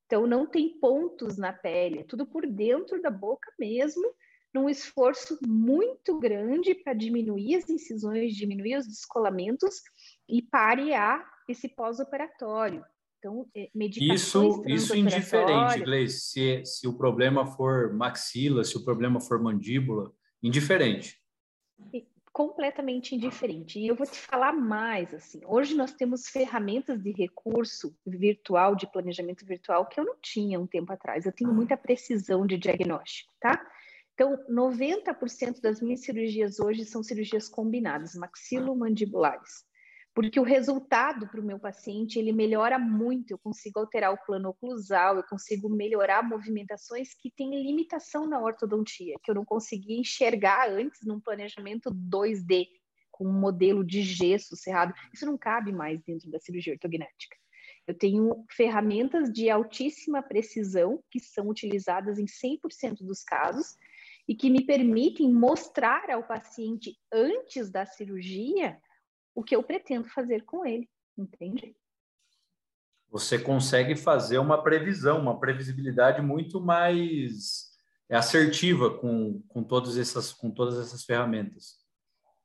Então, 0.08 0.26
não 0.26 0.46
tem 0.46 0.70
pontos 0.80 1.36
na 1.36 1.52
pele, 1.52 1.98
é 1.98 2.02
tudo 2.02 2.26
por 2.26 2.46
dentro 2.46 3.00
da 3.02 3.10
boca 3.10 3.52
mesmo, 3.58 4.10
num 4.54 4.66
esforço 4.66 5.38
muito 5.46 6.18
grande 6.18 6.74
para 6.74 6.94
diminuir 6.94 7.56
as 7.56 7.68
incisões, 7.68 8.34
diminuir 8.34 8.78
os 8.78 8.86
descolamentos 8.86 9.82
e 10.26 10.40
parear 10.40 11.22
esse 11.46 11.68
pós-operatório. 11.68 12.82
Então, 13.18 13.46
é, 13.54 13.68
isso, 14.00 14.64
isso 14.66 14.96
indiferente, 14.96 15.84
Gleice, 15.84 16.20
se, 16.20 16.64
se 16.64 16.88
o 16.88 16.96
problema 16.96 17.44
for 17.44 17.92
maxila, 17.92 18.64
se 18.64 18.78
o 18.78 18.84
problema 18.84 19.20
for 19.20 19.42
mandíbula, 19.42 20.10
indiferente. 20.42 21.20
Completamente 22.38 23.16
indiferente. 23.16 23.80
E 23.80 23.88
eu 23.88 23.96
vou 23.96 24.06
te 24.06 24.16
falar 24.16 24.52
mais 24.52 25.12
assim. 25.12 25.40
Hoje 25.44 25.74
nós 25.74 25.92
temos 25.92 26.28
ferramentas 26.28 27.02
de 27.02 27.10
recurso 27.10 27.92
virtual, 28.06 28.76
de 28.76 28.86
planejamento 28.86 29.44
virtual 29.44 29.86
que 29.86 29.98
eu 29.98 30.04
não 30.04 30.14
tinha 30.22 30.60
um 30.60 30.66
tempo 30.66 30.92
atrás. 30.92 31.26
Eu 31.26 31.32
tenho 31.32 31.52
muita 31.52 31.76
precisão 31.76 32.46
de 32.46 32.56
diagnóstico, 32.56 33.34
tá? 33.40 33.60
Então, 34.14 34.38
90% 34.48 35.60
das 35.60 35.80
minhas 35.80 36.02
cirurgias 36.02 36.60
hoje 36.60 36.84
são 36.84 37.02
cirurgias 37.02 37.48
combinadas, 37.48 38.14
maxilomandibulares 38.14 39.67
porque 40.20 40.40
o 40.40 40.42
resultado 40.42 41.28
para 41.28 41.40
o 41.40 41.44
meu 41.44 41.60
paciente 41.60 42.18
ele 42.18 42.32
melhora 42.32 42.76
muito. 42.76 43.30
Eu 43.30 43.38
consigo 43.38 43.78
alterar 43.78 44.12
o 44.12 44.18
plano 44.26 44.48
oclusal, 44.48 45.16
eu 45.16 45.22
consigo 45.22 45.68
melhorar 45.68 46.28
movimentações 46.28 47.14
que 47.14 47.30
têm 47.30 47.62
limitação 47.62 48.26
na 48.26 48.40
ortodontia, 48.40 49.14
que 49.22 49.30
eu 49.30 49.34
não 49.36 49.44
conseguia 49.44 49.96
enxergar 49.96 50.70
antes 50.70 51.06
num 51.06 51.20
planejamento 51.20 51.88
2D, 51.92 52.66
com 53.12 53.28
um 53.28 53.32
modelo 53.32 53.84
de 53.84 54.02
gesso 54.02 54.56
cerrado. 54.56 54.92
Isso 55.14 55.24
não 55.24 55.38
cabe 55.38 55.70
mais 55.70 56.02
dentro 56.02 56.28
da 56.32 56.40
cirurgia 56.40 56.72
ortognática. 56.72 57.36
Eu 57.86 57.94
tenho 57.96 58.44
ferramentas 58.50 59.32
de 59.32 59.48
altíssima 59.48 60.20
precisão 60.20 61.00
que 61.12 61.20
são 61.20 61.48
utilizadas 61.48 62.18
em 62.18 62.26
100% 62.26 63.06
dos 63.06 63.22
casos 63.22 63.76
e 64.26 64.34
que 64.34 64.50
me 64.50 64.66
permitem 64.66 65.32
mostrar 65.32 66.10
ao 66.10 66.24
paciente 66.24 66.98
antes 67.12 67.70
da 67.70 67.86
cirurgia 67.86 68.80
o 69.38 69.42
que 69.44 69.54
eu 69.54 69.62
pretendo 69.62 70.08
fazer 70.08 70.44
com 70.44 70.66
ele, 70.66 70.90
entende? 71.16 71.76
Você 73.08 73.38
consegue 73.38 73.94
fazer 73.94 74.38
uma 74.38 74.60
previsão, 74.60 75.20
uma 75.20 75.38
previsibilidade 75.38 76.20
muito 76.20 76.60
mais 76.60 77.68
assertiva 78.10 78.98
com, 78.98 79.40
com, 79.46 79.62
todas, 79.62 79.96
essas, 79.96 80.32
com 80.32 80.50
todas 80.50 80.76
essas 80.76 81.04
ferramentas. 81.04 81.76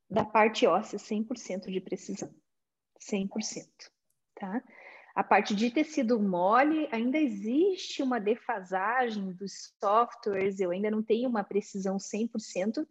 Da 0.08 0.24
parte 0.24 0.68
óssea, 0.68 1.00
100% 1.00 1.72
de 1.72 1.82
precisão. 1.82 2.32
100%. 3.02 3.28
Tá? 4.36 4.64
A 5.16 5.24
parte 5.24 5.54
de 5.54 5.70
tecido 5.70 6.20
mole, 6.20 6.88
ainda 6.92 7.20
existe 7.20 8.02
uma 8.02 8.20
defasagem 8.20 9.32
dos 9.34 9.72
softwares, 9.80 10.60
eu 10.60 10.72
ainda 10.72 10.90
não 10.90 11.04
tenho 11.04 11.30
uma 11.30 11.44
precisão 11.44 11.98
100%, 11.98 12.84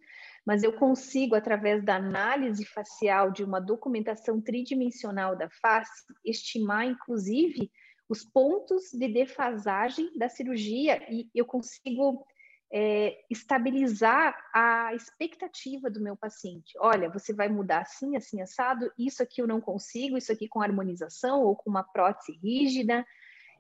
mas 0.46 0.62
eu 0.62 0.72
consigo, 0.72 1.34
através 1.34 1.84
da 1.84 1.96
análise 1.96 2.64
facial 2.64 3.32
de 3.32 3.42
uma 3.42 3.60
documentação 3.60 4.40
tridimensional 4.40 5.36
da 5.36 5.50
face, 5.50 6.04
estimar, 6.24 6.86
inclusive, 6.86 7.68
os 8.08 8.24
pontos 8.24 8.90
de 8.92 9.08
defasagem 9.08 10.16
da 10.16 10.28
cirurgia 10.28 11.02
e 11.10 11.28
eu 11.34 11.44
consigo 11.44 12.24
é, 12.72 13.18
estabilizar 13.30 14.34
a 14.54 14.94
expectativa 14.94 15.90
do 15.90 16.00
meu 16.00 16.16
paciente. 16.16 16.72
Olha, 16.80 17.10
você 17.10 17.34
vai 17.34 17.48
mudar 17.48 17.82
assim, 17.82 18.16
assim, 18.16 18.40
assado, 18.40 18.90
isso 18.98 19.22
aqui 19.22 19.42
eu 19.42 19.46
não 19.46 19.60
consigo, 19.60 20.16
isso 20.16 20.32
aqui 20.32 20.48
com 20.48 20.62
harmonização 20.62 21.42
ou 21.42 21.54
com 21.54 21.68
uma 21.68 21.84
prótese 21.84 22.32
rígida, 22.42 23.04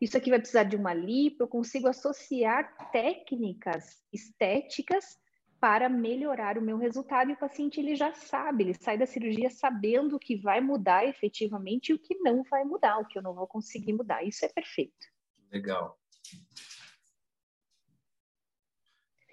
isso 0.00 0.16
aqui 0.16 0.30
vai 0.30 0.38
precisar 0.38 0.64
de 0.64 0.76
uma 0.76 0.94
lipo, 0.94 1.42
eu 1.42 1.48
consigo 1.48 1.88
associar 1.88 2.90
técnicas 2.90 4.02
estéticas 4.10 5.20
para 5.60 5.88
melhorar 5.88 6.58
o 6.58 6.62
meu 6.62 6.76
resultado 6.76 7.30
e 7.30 7.34
o 7.34 7.38
paciente 7.38 7.78
ele 7.78 7.94
já 7.94 8.12
sabe, 8.14 8.64
ele 8.64 8.74
sai 8.74 8.98
da 8.98 9.06
cirurgia 9.06 9.48
sabendo 9.48 10.16
o 10.16 10.18
que 10.18 10.36
vai 10.36 10.60
mudar 10.60 11.06
efetivamente 11.06 11.90
e 11.90 11.94
o 11.94 11.98
que 11.98 12.16
não 12.18 12.42
vai 12.42 12.64
mudar, 12.64 12.98
o 12.98 13.06
que 13.06 13.16
eu 13.16 13.22
não 13.22 13.34
vou 13.34 13.46
conseguir 13.46 13.92
mudar. 13.92 14.24
Isso 14.24 14.44
é 14.44 14.48
perfeito. 14.48 15.06
Legal. 15.52 15.96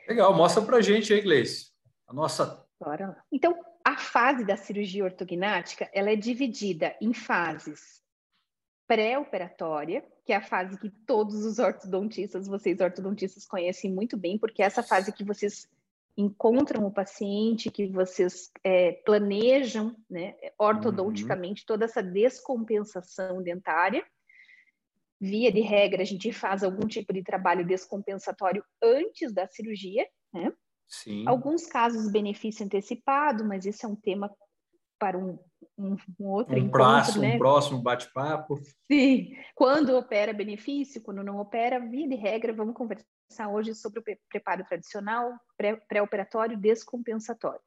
Legal, 0.10 0.36
mostra 0.36 0.64
pra 0.64 0.82
gente 0.82 1.14
aí, 1.14 1.22
Gleice. 1.22 1.72
A 2.08 2.14
nossa. 2.14 2.66
Bora 2.80 3.10
lá. 3.10 3.24
Então, 3.32 3.56
a 3.86 3.96
fase 3.96 4.44
da 4.44 4.58
cirurgia 4.58 5.04
ortognática, 5.04 5.88
ela 5.94 6.10
é 6.10 6.16
dividida 6.16 6.96
em 7.00 7.14
fases 7.14 8.02
pré-operatória, 8.88 10.04
que 10.26 10.34
é 10.34 10.38
a 10.38 10.42
fase 10.42 10.80
que 10.80 10.90
todos 10.90 11.46
os 11.46 11.60
ortodontistas, 11.60 12.48
vocês 12.48 12.80
ortodontistas 12.80 13.46
conhecem 13.46 13.94
muito 13.94 14.18
bem, 14.18 14.36
porque 14.36 14.64
é 14.64 14.66
essa 14.66 14.82
fase 14.82 15.14
que 15.14 15.24
vocês 15.24 15.70
encontram 16.18 16.88
o 16.88 16.92
paciente, 16.92 17.70
que 17.70 17.86
vocês 17.86 18.52
é, 18.64 18.94
planejam 19.06 19.96
né, 20.10 20.36
ortodonticamente 20.58 21.62
uhum. 21.62 21.68
toda 21.68 21.86
essa 21.86 22.02
descompensação 22.02 23.44
dentária. 23.44 24.04
Via 25.20 25.52
de 25.52 25.62
regra, 25.62 26.02
a 26.02 26.06
gente 26.06 26.32
faz 26.32 26.64
algum 26.64 26.88
tipo 26.88 27.12
de 27.12 27.24
trabalho 27.24 27.66
descompensatório 27.66 28.64
antes 28.82 29.34
da 29.34 29.48
cirurgia, 29.48 30.08
né? 30.34 30.54
Sim. 30.88 31.28
Alguns 31.28 31.68
casos 31.68 32.12
benefício 32.12 32.66
antecipado, 32.66 33.46
mas 33.46 33.66
isso 33.66 33.86
é 33.86 33.90
um 33.90 33.96
tema 33.96 34.34
para 34.98 35.18
um, 35.18 35.40
um, 35.78 35.96
um 36.20 36.28
outro 36.28 36.56
um 36.56 36.58
encontro, 36.58 36.72
próximo, 36.72 37.22
né? 37.22 37.36
Um 37.36 37.38
próximo 37.38 37.82
bate-papo. 37.82 38.60
Sim. 38.92 39.34
Quando 39.56 39.96
opera 39.96 40.34
benefício, 40.34 41.02
quando 41.02 41.24
não 41.24 41.38
opera, 41.38 41.80
via 41.80 42.08
de 42.08 42.16
regra, 42.16 42.52
vamos 42.52 42.76
conversar 42.76 43.50
hoje 43.50 43.74
sobre 43.76 44.00
o 44.00 44.04
preparo 44.30 44.66
tradicional, 44.66 45.32
pré-operatório, 45.88 46.58
descompensatório. 46.58 47.62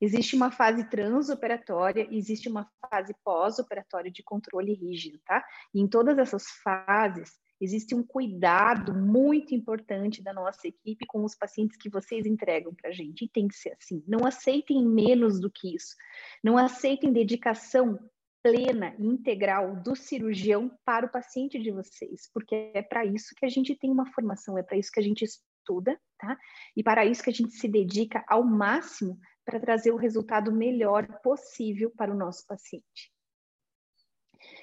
Existe 0.00 0.36
uma 0.36 0.50
fase 0.50 0.88
transoperatória, 0.88 2.06
existe 2.10 2.48
uma 2.48 2.70
fase 2.90 3.14
pós-operatória 3.24 4.10
de 4.10 4.22
controle 4.22 4.72
rígido, 4.72 5.18
tá? 5.24 5.44
E 5.74 5.80
em 5.80 5.88
todas 5.88 6.18
essas 6.18 6.44
fases, 6.62 7.32
existe 7.60 7.94
um 7.94 8.02
cuidado 8.02 8.94
muito 8.94 9.54
importante 9.54 10.22
da 10.22 10.32
nossa 10.32 10.68
equipe 10.68 11.04
com 11.06 11.24
os 11.24 11.34
pacientes 11.34 11.76
que 11.76 11.90
vocês 11.90 12.26
entregam 12.26 12.74
para 12.74 12.90
a 12.90 12.92
gente. 12.92 13.24
E 13.24 13.28
tem 13.28 13.48
que 13.48 13.56
ser 13.56 13.76
assim. 13.80 14.02
Não 14.06 14.26
aceitem 14.26 14.86
menos 14.86 15.40
do 15.40 15.50
que 15.50 15.74
isso. 15.74 15.96
Não 16.42 16.56
aceitem 16.56 17.12
dedicação 17.12 17.98
plena 18.42 18.94
e 18.98 19.06
integral 19.06 19.76
do 19.82 19.96
cirurgião 19.96 20.70
para 20.84 21.06
o 21.06 21.10
paciente 21.10 21.58
de 21.58 21.70
vocês, 21.72 22.30
porque 22.32 22.70
é 22.72 22.82
para 22.82 23.04
isso 23.04 23.34
que 23.36 23.44
a 23.44 23.48
gente 23.48 23.74
tem 23.74 23.90
uma 23.90 24.06
formação, 24.12 24.56
é 24.56 24.62
para 24.62 24.76
isso 24.76 24.92
que 24.92 25.00
a 25.00 25.02
gente 25.02 25.24
estuda, 25.24 26.00
tá? 26.18 26.38
E 26.76 26.82
para 26.82 27.04
isso 27.04 27.22
que 27.22 27.30
a 27.30 27.32
gente 27.32 27.52
se 27.52 27.68
dedica 27.68 28.24
ao 28.28 28.44
máximo 28.44 29.18
para 29.48 29.58
trazer 29.58 29.92
o 29.92 29.96
resultado 29.96 30.52
melhor 30.52 31.06
possível 31.22 31.90
para 31.96 32.12
o 32.12 32.14
nosso 32.14 32.46
paciente. 32.46 33.10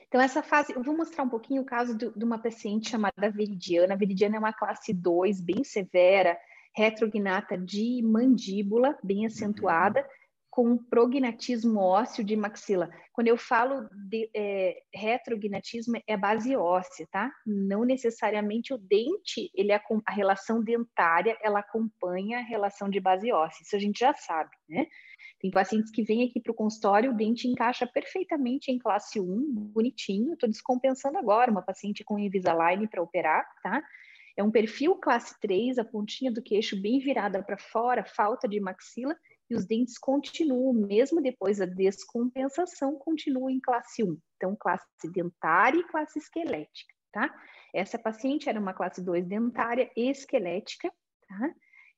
Então, 0.08 0.22
essa 0.22 0.44
fase, 0.44 0.74
eu 0.74 0.84
vou 0.84 0.96
mostrar 0.96 1.24
um 1.24 1.30
pouquinho 1.30 1.64
o 1.64 1.66
caso 1.66 1.98
de, 1.98 2.08
de 2.12 2.24
uma 2.24 2.38
paciente 2.38 2.92
chamada 2.92 3.32
Veridiana. 3.32 3.98
Veridiana 3.98 4.36
é 4.36 4.40
uma 4.40 4.54
classe 4.54 4.94
2, 4.94 5.42
bem 5.42 5.64
severa, 5.64 6.38
retrognata 6.76 7.58
de 7.58 8.00
mandíbula, 8.04 8.96
bem 9.04 9.26
acentuada. 9.26 10.08
Com 10.56 10.78
prognatismo 10.78 11.82
ósseo 11.82 12.24
de 12.24 12.34
maxila. 12.34 12.90
Quando 13.12 13.28
eu 13.28 13.36
falo 13.36 13.90
de 14.10 14.30
é, 14.34 14.78
retrognatismo, 14.94 16.02
é 16.08 16.16
base 16.16 16.56
óssea, 16.56 17.06
tá? 17.12 17.30
Não 17.46 17.84
necessariamente 17.84 18.74
o 18.74 18.78
dente, 18.78 19.52
ele 19.54 19.74
a, 19.74 19.82
a 20.08 20.14
relação 20.14 20.64
dentária, 20.64 21.38
ela 21.44 21.60
acompanha 21.60 22.38
a 22.38 22.42
relação 22.42 22.90
de 22.90 23.02
base 23.02 23.34
óssea. 23.34 23.64
Isso 23.64 23.76
a 23.76 23.80
gente 23.80 24.00
já 24.00 24.14
sabe, 24.14 24.52
né? 24.70 24.88
Tem 25.42 25.52
pacientes 25.52 25.92
que 25.92 26.04
vêm 26.04 26.26
aqui 26.26 26.40
para 26.40 26.54
o 26.54 26.56
consultório, 26.56 27.12
o 27.12 27.18
dente 27.18 27.50
encaixa 27.50 27.86
perfeitamente 27.86 28.72
em 28.72 28.80
classe 28.80 29.20
1, 29.20 29.26
bonitinho. 29.74 30.36
Estou 30.36 30.48
descompensando 30.48 31.18
agora 31.18 31.52
uma 31.52 31.62
paciente 31.62 32.02
com 32.02 32.18
Invisalign 32.18 32.88
para 32.88 33.04
operar, 33.04 33.46
tá? 33.62 33.84
É 34.38 34.44
um 34.44 34.52
perfil 34.52 34.96
classe 34.96 35.38
3, 35.42 35.80
a 35.80 35.84
pontinha 35.84 36.32
do 36.32 36.42
queixo 36.42 36.82
bem 36.82 37.00
virada 37.00 37.44
para 37.44 37.58
fora, 37.58 38.06
falta 38.06 38.48
de 38.48 38.62
maxila, 38.62 39.16
e 39.50 39.56
os 39.56 39.66
dentes 39.66 39.98
continuam, 39.98 40.74
mesmo 40.74 41.22
depois 41.22 41.58
da 41.58 41.66
descompensação, 41.66 42.96
continuam 42.96 43.50
em 43.50 43.60
classe 43.60 44.04
1. 44.04 44.18
Então, 44.38 44.56
classe 44.56 44.86
dentária 45.12 45.80
e 45.80 45.88
classe 45.88 46.20
esquelética, 46.20 46.94
tá? 47.12 47.34
Essa 47.74 48.00
paciente 48.00 48.50
era 48.50 48.60
uma 48.60 48.74
classe 48.74 49.02
2 49.04 49.26
dentária 49.26 49.92
e 49.96 50.10
esquelética, 50.10 50.92
tá? 51.28 51.54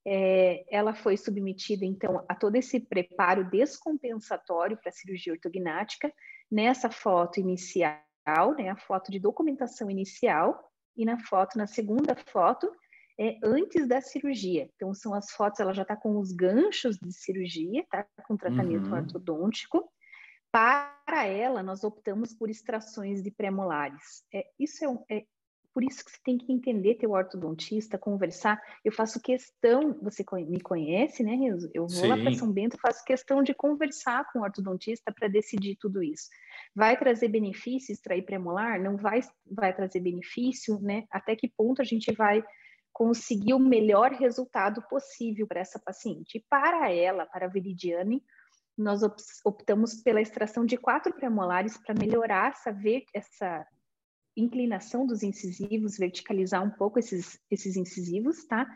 é, 0.10 0.64
ela 0.72 0.96
foi 0.96 1.18
submetida, 1.18 1.84
então, 1.84 2.24
a 2.30 2.34
todo 2.34 2.56
esse 2.56 2.80
preparo 2.80 3.44
descompensatório 3.44 4.78
para 4.78 4.88
a 4.88 4.94
cirurgia 4.94 5.34
ortognática, 5.34 6.10
nessa 6.50 6.90
foto 6.90 7.42
inicial, 7.42 8.00
né, 8.58 8.70
a 8.70 8.78
foto 8.78 9.12
de 9.12 9.20
documentação 9.20 9.92
inicial, 9.92 10.72
e 10.96 11.04
na 11.04 11.20
foto, 11.20 11.58
na 11.58 11.68
segunda 11.68 12.16
foto, 12.16 12.72
é 13.20 13.38
antes 13.44 13.88
da 13.88 14.00
cirurgia. 14.00 14.70
Então, 14.76 14.94
são 14.94 15.14
as 15.14 15.32
fotos, 15.32 15.60
ela 15.60 15.74
já 15.74 15.82
está 15.82 15.96
com 15.96 16.18
os 16.20 16.32
ganchos 16.32 16.98
de 16.98 17.12
cirurgia, 17.12 17.86
tá? 17.90 18.06
Com 18.28 18.38
tratamento 18.38 18.88
uhum. 18.88 18.98
ortodôntico. 18.98 19.90
Para 20.52 21.26
ela, 21.26 21.62
nós 21.62 21.84
optamos 21.84 22.34
por 22.34 22.50
extrações 22.50 23.22
de 23.22 23.32
premolares. 23.32 24.24
É, 24.34 24.46
isso 24.60 24.84
é, 24.84 24.88
um, 24.88 25.04
é, 25.10 25.26
por 25.74 25.84
isso 25.84 26.04
que 26.04 26.12
você 26.12 26.18
tem 26.24 26.38
que 26.38 26.52
entender 26.52 26.96
teu 26.96 27.12
ortodontista, 27.12 27.98
conversar. 27.98 28.62
Eu 28.84 28.92
faço 28.92 29.22
questão, 29.22 29.98
você 30.02 30.24
me 30.48 30.60
conhece, 30.60 31.24
né, 31.24 31.36
Renzo? 31.36 31.70
Eu 31.74 31.88
vou 31.88 32.02
Sim. 32.02 32.08
lá 32.08 32.18
para 32.18 32.34
São 32.34 32.52
Bento, 32.52 32.80
faço 32.80 33.04
questão 33.04 33.44
de 33.44 33.54
conversar 33.54 34.26
com 34.32 34.40
o 34.40 34.44
ortodontista 34.44 35.12
para 35.12 35.28
decidir 35.28 35.76
tudo 35.80 36.02
isso. 36.02 36.30
Vai 36.74 36.98
trazer 36.98 37.28
benefício 37.28 37.92
extrair 37.92 38.24
premolar? 38.24 38.80
Não 38.80 38.96
vai, 38.96 39.22
vai 39.46 39.76
trazer 39.76 40.00
benefício, 40.00 40.80
né? 40.80 41.06
Até 41.12 41.36
que 41.36 41.52
ponto 41.56 41.82
a 41.82 41.86
gente 41.86 42.12
vai 42.14 42.44
conseguir 42.98 43.54
o 43.54 43.60
melhor 43.60 44.12
resultado 44.12 44.82
possível 44.90 45.46
para 45.46 45.60
essa 45.60 45.78
paciente? 45.78 46.40
E 46.40 46.46
para 46.50 46.92
ela, 46.92 47.28
para 47.28 47.46
a 47.46 47.50
Veridiane, 47.50 48.24
nós 48.76 49.02
optamos 49.46 50.02
pela 50.02 50.20
extração 50.20 50.66
de 50.66 50.78
quatro 50.78 51.14
premolares 51.14 51.78
para 51.78 51.94
melhorar 51.94 52.54
essa, 52.54 52.76
essa 53.14 53.68
inclinação 54.36 55.06
dos 55.06 55.22
incisivos, 55.22 55.96
verticalizar 55.96 56.64
um 56.64 56.72
pouco 56.72 56.98
esses, 56.98 57.40
esses 57.52 57.78
incisivos, 57.78 58.44
tá? 58.48 58.68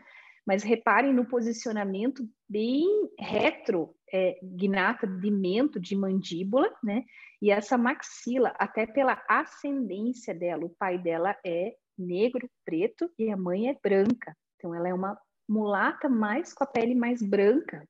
Mas 0.46 0.62
reparem 0.62 1.12
no 1.12 1.26
posicionamento 1.26 2.24
bem 2.48 2.86
retro, 3.18 3.92
é, 4.12 4.38
gnata 4.40 5.04
de 5.04 5.32
mento, 5.32 5.80
de 5.80 5.96
mandíbula, 5.96 6.72
né? 6.80 7.02
E 7.40 7.50
essa 7.50 7.76
maxila, 7.76 8.54
até 8.56 8.86
pela 8.86 9.20
ascendência 9.28 10.32
dela, 10.32 10.64
o 10.64 10.70
pai 10.70 10.96
dela 10.96 11.36
é 11.44 11.74
negro, 11.98 12.48
preto, 12.64 13.10
e 13.18 13.30
a 13.30 13.36
mãe 13.36 13.68
é 13.68 13.76
branca. 13.82 14.36
Então, 14.56 14.74
ela 14.74 14.88
é 14.88 14.94
uma 14.94 15.18
mulata 15.48 16.08
mais 16.08 16.52
com 16.52 16.64
a 16.64 16.66
pele 16.66 16.94
mais 16.94 17.22
branca, 17.22 17.86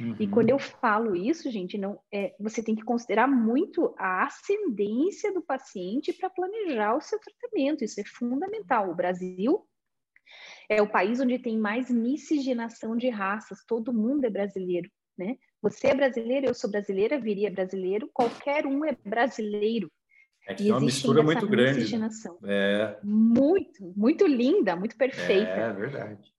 Uhum. 0.00 0.16
E 0.18 0.26
quando 0.26 0.50
eu 0.50 0.58
falo 0.58 1.14
isso, 1.14 1.50
gente, 1.50 1.76
não 1.76 2.00
é, 2.12 2.34
você 2.40 2.62
tem 2.62 2.74
que 2.74 2.82
considerar 2.82 3.28
muito 3.28 3.94
a 3.98 4.24
ascendência 4.24 5.32
do 5.32 5.42
paciente 5.42 6.12
para 6.12 6.30
planejar 6.30 6.96
o 6.96 7.00
seu 7.00 7.18
tratamento. 7.18 7.84
Isso 7.84 8.00
é 8.00 8.04
fundamental. 8.04 8.90
O 8.90 8.94
Brasil 8.94 9.66
é 10.68 10.80
o 10.80 10.90
país 10.90 11.20
onde 11.20 11.38
tem 11.38 11.58
mais 11.58 11.90
miscigenação 11.90 12.96
de 12.96 13.08
raças. 13.10 13.64
Todo 13.66 13.92
mundo 13.92 14.24
é 14.24 14.30
brasileiro, 14.30 14.90
né? 15.16 15.36
Você 15.60 15.88
é 15.88 15.94
brasileiro, 15.94 16.46
eu 16.46 16.54
sou 16.54 16.70
brasileira, 16.70 17.20
viria 17.20 17.50
brasileiro, 17.50 18.10
qualquer 18.12 18.66
um 18.66 18.84
é 18.84 18.96
brasileiro. 19.04 19.90
É 20.46 20.54
que 20.54 20.68
é 20.68 20.72
uma 20.72 20.80
mistura 20.80 21.22
muito 21.22 21.46
grande. 21.46 21.96
Né? 21.96 22.08
É. 22.44 22.98
Muito, 23.02 23.92
muito 23.96 24.26
linda, 24.26 24.74
muito 24.74 24.96
perfeita. 24.96 25.50
É 25.50 25.72
verdade 25.72 26.32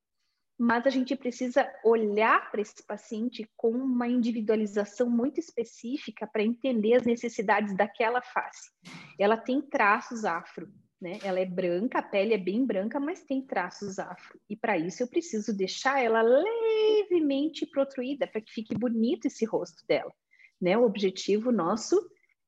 mas 0.57 0.85
a 0.85 0.89
gente 0.89 1.15
precisa 1.15 1.69
olhar 1.83 2.51
para 2.51 2.61
esse 2.61 2.81
paciente 2.85 3.49
com 3.57 3.71
uma 3.71 4.07
individualização 4.07 5.09
muito 5.09 5.39
específica 5.39 6.27
para 6.27 6.43
entender 6.43 6.93
as 6.93 7.03
necessidades 7.03 7.75
daquela 7.75 8.21
face. 8.21 8.71
Ela 9.19 9.35
tem 9.35 9.61
traços 9.61 10.23
afro, 10.23 10.71
né? 11.01 11.19
Ela 11.23 11.39
é 11.39 11.45
branca, 11.45 11.99
a 11.99 12.03
pele 12.03 12.33
é 12.33 12.37
bem 12.37 12.65
branca, 12.65 12.99
mas 12.99 13.23
tem 13.23 13.41
traços 13.41 13.99
afro. 13.99 14.39
E 14.49 14.55
para 14.55 14.77
isso 14.77 15.03
eu 15.03 15.07
preciso 15.07 15.55
deixar 15.55 16.01
ela 16.01 16.21
levemente 16.21 17.65
protruída 17.65 18.27
para 18.27 18.39
que 18.39 18.53
fique 18.53 18.73
bonito 18.73 19.25
esse 19.25 19.45
rosto 19.45 19.85
dela, 19.87 20.13
né? 20.61 20.77
O 20.77 20.85
objetivo 20.85 21.51
nosso 21.51 21.99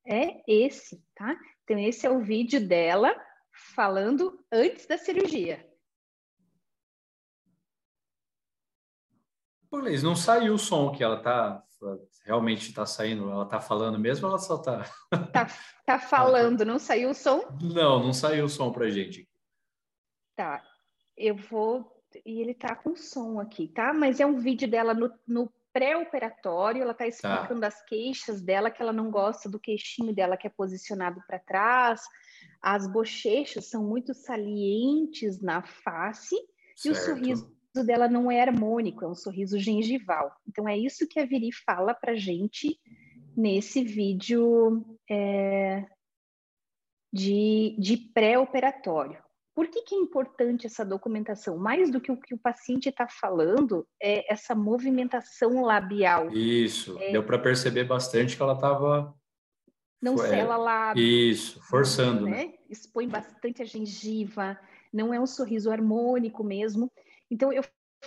é 0.07 0.43
esse, 0.47 1.03
tá? 1.15 1.35
Então 1.63 1.77
esse 1.79 2.05
é 2.05 2.09
o 2.09 2.23
vídeo 2.23 2.65
dela 2.65 3.15
falando 3.73 4.43
antes 4.51 4.85
da 4.85 4.97
cirurgia. 4.97 5.65
Pô, 9.69 9.77
Leis, 9.77 10.03
não 10.03 10.15
saiu 10.15 10.53
o 10.53 10.59
som 10.59 10.91
que 10.91 11.03
ela 11.03 11.21
tá 11.21 11.65
realmente 12.23 12.69
está 12.69 12.85
saindo, 12.85 13.29
ela 13.29 13.43
está 13.43 13.59
falando 13.59 13.99
mesmo, 13.99 14.27
ela 14.27 14.39
só 14.39 14.55
está 14.55 14.83
tá, 15.31 15.47
tá 15.85 15.99
falando, 15.99 16.65
não 16.65 16.79
saiu 16.79 17.11
o 17.11 17.13
som? 17.13 17.43
Não, 17.61 18.03
não 18.03 18.13
saiu 18.13 18.45
o 18.45 18.49
som 18.49 18.71
para 18.71 18.89
gente. 18.89 19.29
Tá, 20.35 20.63
eu 21.15 21.35
vou 21.35 21.93
e 22.25 22.41
ele 22.41 22.53
tá 22.53 22.75
com 22.75 22.95
som 22.95 23.39
aqui, 23.39 23.67
tá? 23.67 23.93
Mas 23.93 24.19
é 24.19 24.25
um 24.25 24.37
vídeo 24.37 24.69
dela 24.69 24.93
no, 24.93 25.11
no 25.27 25.51
pré-operatório, 25.75 26.81
ela 26.81 26.93
tá, 26.93 26.99
tá. 27.03 27.07
explicando 27.09 27.59
tá. 27.59 27.67
as 27.67 27.83
queixas 27.83 28.41
dela, 28.41 28.71
que 28.71 28.81
ela 28.81 28.93
não 28.93 29.11
gosta 29.11 29.49
do 29.49 29.59
queixinho 29.59 30.15
dela 30.15 30.37
que 30.37 30.47
é 30.47 30.49
posicionado 30.49 31.21
para 31.27 31.37
trás, 31.37 32.01
as 32.61 32.87
bochechas 32.87 33.65
são 33.65 33.83
muito 33.83 34.13
salientes 34.13 35.41
na 35.41 35.61
face 35.61 36.37
certo. 36.77 36.85
e 36.85 36.89
o 36.91 36.95
sorriso 36.95 37.55
dela 37.85 38.07
não 38.07 38.31
é 38.31 38.41
harmônico, 38.41 39.03
é 39.03 39.07
um 39.09 39.13
sorriso 39.13 39.59
gengival. 39.59 40.33
Então, 40.47 40.65
é 40.65 40.77
isso 40.77 41.05
que 41.09 41.19
a 41.19 41.25
Viri 41.25 41.49
fala 41.51 41.93
para 41.93 42.15
gente 42.15 42.79
nesse 43.35 43.83
vídeo 43.83 44.97
é, 45.11 45.85
de, 47.11 47.75
de 47.77 47.97
pré-operatório. 47.97 49.24
Por 49.55 49.69
que, 49.69 49.83
que, 49.83 49.95
é 49.95 49.97
importante 49.97 50.67
essa 50.67 50.83
documentação? 50.83 51.57
Mais 51.57 51.89
do 51.89 52.01
que 52.01 52.11
o 52.11 52.17
que 52.17 52.33
o 52.33 52.37
paciente 52.37 52.89
está 52.89 53.07
falando, 53.07 53.87
é 54.03 54.31
essa 54.31 54.53
movimentação 54.53 55.63
labial. 55.63 56.29
Isso, 56.29 56.99
é, 56.99 57.13
deu 57.13 57.23
para 57.23 57.39
perceber 57.39 57.85
bastante 57.85 58.35
que 58.35 58.43
ela 58.43 58.53
estava. 58.53 59.15
Não 60.01 60.17
Foi, 60.17 60.27
sela 60.27 60.57
lábio. 60.57 61.01
Isso, 61.01 61.61
forçando. 61.63 62.25
Né? 62.25 62.47
né? 62.47 62.53
Expõe 62.69 63.07
bastante 63.07 63.61
a 63.61 63.65
gengiva, 63.65 64.59
não 64.91 65.13
é 65.13 65.19
um 65.21 65.25
sorriso 65.25 65.71
harmônico 65.71 66.43
mesmo. 66.43 66.91
Então, 67.31 67.53
eu 67.53 67.63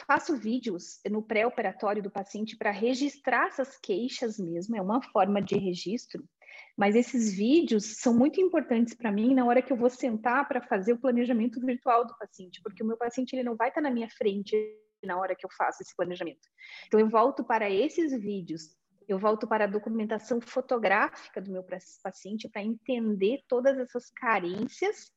faço 0.06 0.36
vídeos 0.36 1.00
no 1.10 1.22
pré-operatório 1.22 2.02
do 2.02 2.10
paciente 2.10 2.58
para 2.58 2.70
registrar 2.70 3.46
essas 3.46 3.78
queixas 3.78 4.38
mesmo, 4.38 4.76
é 4.76 4.82
uma 4.82 5.00
forma 5.00 5.40
de 5.40 5.56
registro, 5.56 6.22
mas 6.78 6.94
esses 6.94 7.34
vídeos 7.34 7.96
são 7.96 8.14
muito 8.14 8.40
importantes 8.40 8.94
para 8.94 9.10
mim 9.10 9.34
na 9.34 9.44
hora 9.44 9.60
que 9.60 9.72
eu 9.72 9.76
vou 9.76 9.90
sentar 9.90 10.46
para 10.46 10.62
fazer 10.62 10.92
o 10.92 10.98
planejamento 10.98 11.60
virtual 11.60 12.06
do 12.06 12.16
paciente, 12.16 12.62
porque 12.62 12.84
o 12.84 12.86
meu 12.86 12.96
paciente 12.96 13.32
ele 13.32 13.42
não 13.42 13.56
vai 13.56 13.68
estar 13.68 13.82
tá 13.82 13.88
na 13.88 13.92
minha 13.92 14.08
frente 14.08 14.54
na 15.02 15.18
hora 15.18 15.34
que 15.34 15.44
eu 15.44 15.50
faço 15.58 15.82
esse 15.82 15.94
planejamento. 15.96 16.48
Então, 16.86 17.00
eu 17.00 17.08
volto 17.08 17.42
para 17.42 17.68
esses 17.68 18.12
vídeos, 18.12 18.76
eu 19.08 19.18
volto 19.18 19.48
para 19.48 19.64
a 19.64 19.68
documentação 19.68 20.40
fotográfica 20.40 21.40
do 21.40 21.50
meu 21.50 21.64
paciente 22.00 22.48
para 22.48 22.62
entender 22.62 23.40
todas 23.48 23.76
essas 23.76 24.08
carências 24.10 25.12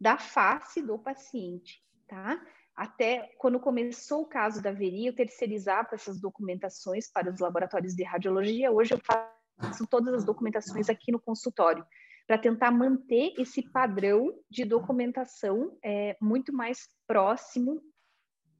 da 0.00 0.16
face 0.16 0.80
do 0.80 0.96
paciente, 0.96 1.82
tá? 2.06 2.40
Até 2.76 3.32
quando 3.36 3.58
começou 3.58 4.22
o 4.22 4.28
caso 4.28 4.62
da 4.62 4.70
Veri, 4.70 5.06
eu 5.06 5.14
terceirizava 5.14 5.88
essas 5.92 6.20
documentações 6.20 7.10
para 7.10 7.32
os 7.32 7.40
laboratórios 7.40 7.96
de 7.96 8.04
radiologia. 8.04 8.70
Hoje 8.70 8.94
eu 8.94 9.00
faço 9.04 9.39
todas 9.88 10.14
as 10.14 10.24
documentações 10.24 10.88
aqui 10.88 11.12
no 11.12 11.20
consultório, 11.20 11.84
para 12.26 12.38
tentar 12.38 12.70
manter 12.70 13.34
esse 13.38 13.62
padrão 13.62 14.32
de 14.48 14.64
documentação 14.64 15.76
é, 15.82 16.16
muito 16.20 16.52
mais 16.52 16.88
próximo. 17.06 17.82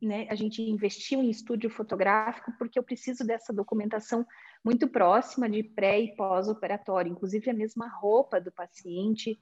Né? 0.02 0.26
A 0.30 0.34
gente 0.34 0.62
investiu 0.62 1.20
em 1.20 1.30
estúdio 1.30 1.70
fotográfico 1.70 2.52
porque 2.58 2.78
eu 2.78 2.82
preciso 2.82 3.24
dessa 3.24 3.52
documentação 3.52 4.26
muito 4.64 4.88
próxima 4.88 5.48
de 5.48 5.62
pré 5.62 6.00
e 6.00 6.16
pós-operatório, 6.16 7.12
inclusive 7.12 7.50
a 7.50 7.54
mesma 7.54 7.86
roupa 7.86 8.40
do 8.40 8.50
paciente, 8.50 9.38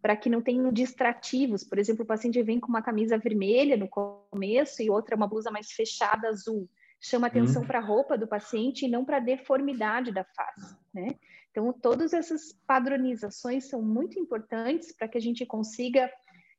para 0.00 0.16
que 0.16 0.28
não 0.28 0.42
tenham 0.42 0.70
distrativos. 0.70 1.64
Por 1.64 1.78
exemplo, 1.78 2.04
o 2.04 2.06
paciente 2.06 2.42
vem 2.42 2.60
com 2.60 2.68
uma 2.68 2.82
camisa 2.82 3.18
vermelha 3.18 3.76
no 3.76 3.88
começo 3.88 4.82
e 4.82 4.90
outra 4.90 5.16
uma 5.16 5.26
blusa 5.26 5.50
mais 5.50 5.72
fechada 5.72 6.28
azul. 6.28 6.68
Chama 7.04 7.26
atenção 7.26 7.62
hum. 7.62 7.66
para 7.66 7.80
a 7.80 7.82
roupa 7.82 8.16
do 8.16 8.26
paciente 8.26 8.86
e 8.86 8.88
não 8.88 9.04
para 9.04 9.18
a 9.18 9.20
deformidade 9.20 10.10
da 10.10 10.24
face, 10.24 10.74
né? 10.92 11.14
Então, 11.50 11.70
todas 11.70 12.14
essas 12.14 12.52
padronizações 12.66 13.68
são 13.68 13.82
muito 13.82 14.18
importantes 14.18 14.90
para 14.90 15.06
que 15.06 15.18
a 15.18 15.20
gente 15.20 15.44
consiga 15.44 16.10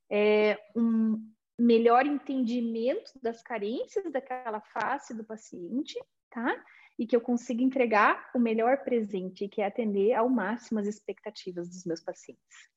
é, 0.09 0.55
um 0.75 1.19
melhor 1.57 2.05
entendimento 2.05 3.11
das 3.23 3.41
carências 3.41 4.11
daquela 4.11 4.61
face 4.61 5.15
do 5.15 5.23
paciente, 5.23 5.99
tá? 6.29 6.55
E 6.97 7.07
que 7.07 7.15
eu 7.15 7.21
consiga 7.21 7.63
entregar 7.63 8.29
o 8.35 8.39
melhor 8.39 8.83
presente, 8.83 9.49
que 9.49 9.61
é 9.61 9.65
atender 9.65 10.13
ao 10.13 10.29
máximo 10.29 10.79
as 10.79 10.85
expectativas 10.85 11.67
dos 11.67 11.83
meus 11.85 12.01
pacientes. 12.01 12.69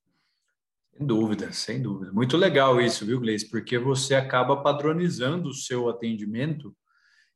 Sem 0.96 1.06
dúvida, 1.06 1.52
sem 1.52 1.82
dúvida. 1.82 2.12
Muito 2.12 2.36
legal 2.36 2.80
isso, 2.80 3.04
viu, 3.04 3.20
Gleice? 3.20 3.48
Porque 3.48 3.78
você 3.78 4.14
acaba 4.14 4.62
padronizando 4.62 5.50
o 5.50 5.54
seu 5.54 5.88
atendimento 5.88 6.74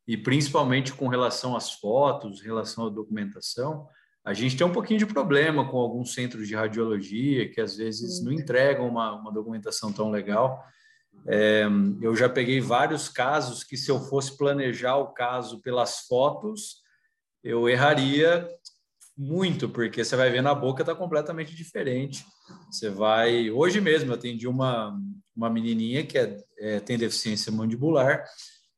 e 0.07 0.17
principalmente 0.17 0.93
com 0.93 1.09
relação 1.09 1.57
às 1.57 1.73
fotos, 1.73 2.41
relação 2.41 2.87
à 2.87 2.91
documentação, 2.91 3.87
a 4.25 4.33
gente 4.33 4.57
tem 4.57 4.67
um 4.67 4.73
pouquinho 4.73 4.99
de 4.99 5.07
problema 5.07 5.69
com 5.69 5.79
alguns 5.79 6.15
centros 6.15 6.47
de 6.47 6.55
radiologia 6.55 7.49
que 7.51 7.61
às 7.61 7.77
vezes 7.77 8.23
não 8.23 8.33
entregam 8.33 8.89
uma, 8.89 9.13
uma 9.15 9.33
documentação 9.33 9.93
tão 9.93 10.11
legal. 10.11 10.65
É, 11.27 11.65
eu 12.01 12.15
já 12.15 12.29
peguei 12.29 12.61
vários 12.61 13.09
casos 13.09 13.65
que, 13.65 13.77
se 13.77 13.91
eu 13.91 14.01
fosse 14.01 14.37
planejar 14.37 14.97
o 14.97 15.13
caso 15.13 15.61
pelas 15.61 16.07
fotos, 16.07 16.83
eu 17.43 17.69
erraria 17.69 18.49
muito, 19.17 19.69
porque 19.69 20.05
você 20.05 20.17
vai 20.17 20.31
ver 20.31 20.43
na 20.43 20.55
boca 20.55 20.83
está 20.83 20.95
completamente 20.95 21.55
diferente. 21.55 22.25
Você 22.71 22.91
vai. 22.91 23.51
Hoje 23.51 23.81
mesmo 23.81 24.11
eu 24.11 24.15
atendi 24.15 24.49
uma, 24.49 24.99
uma 25.37 25.51
menininha 25.51 26.05
que 26.05 26.19
é, 26.19 26.37
é, 26.59 26.81
tem 26.81 26.97
deficiência 26.97 27.53
mandibular, 27.53 28.25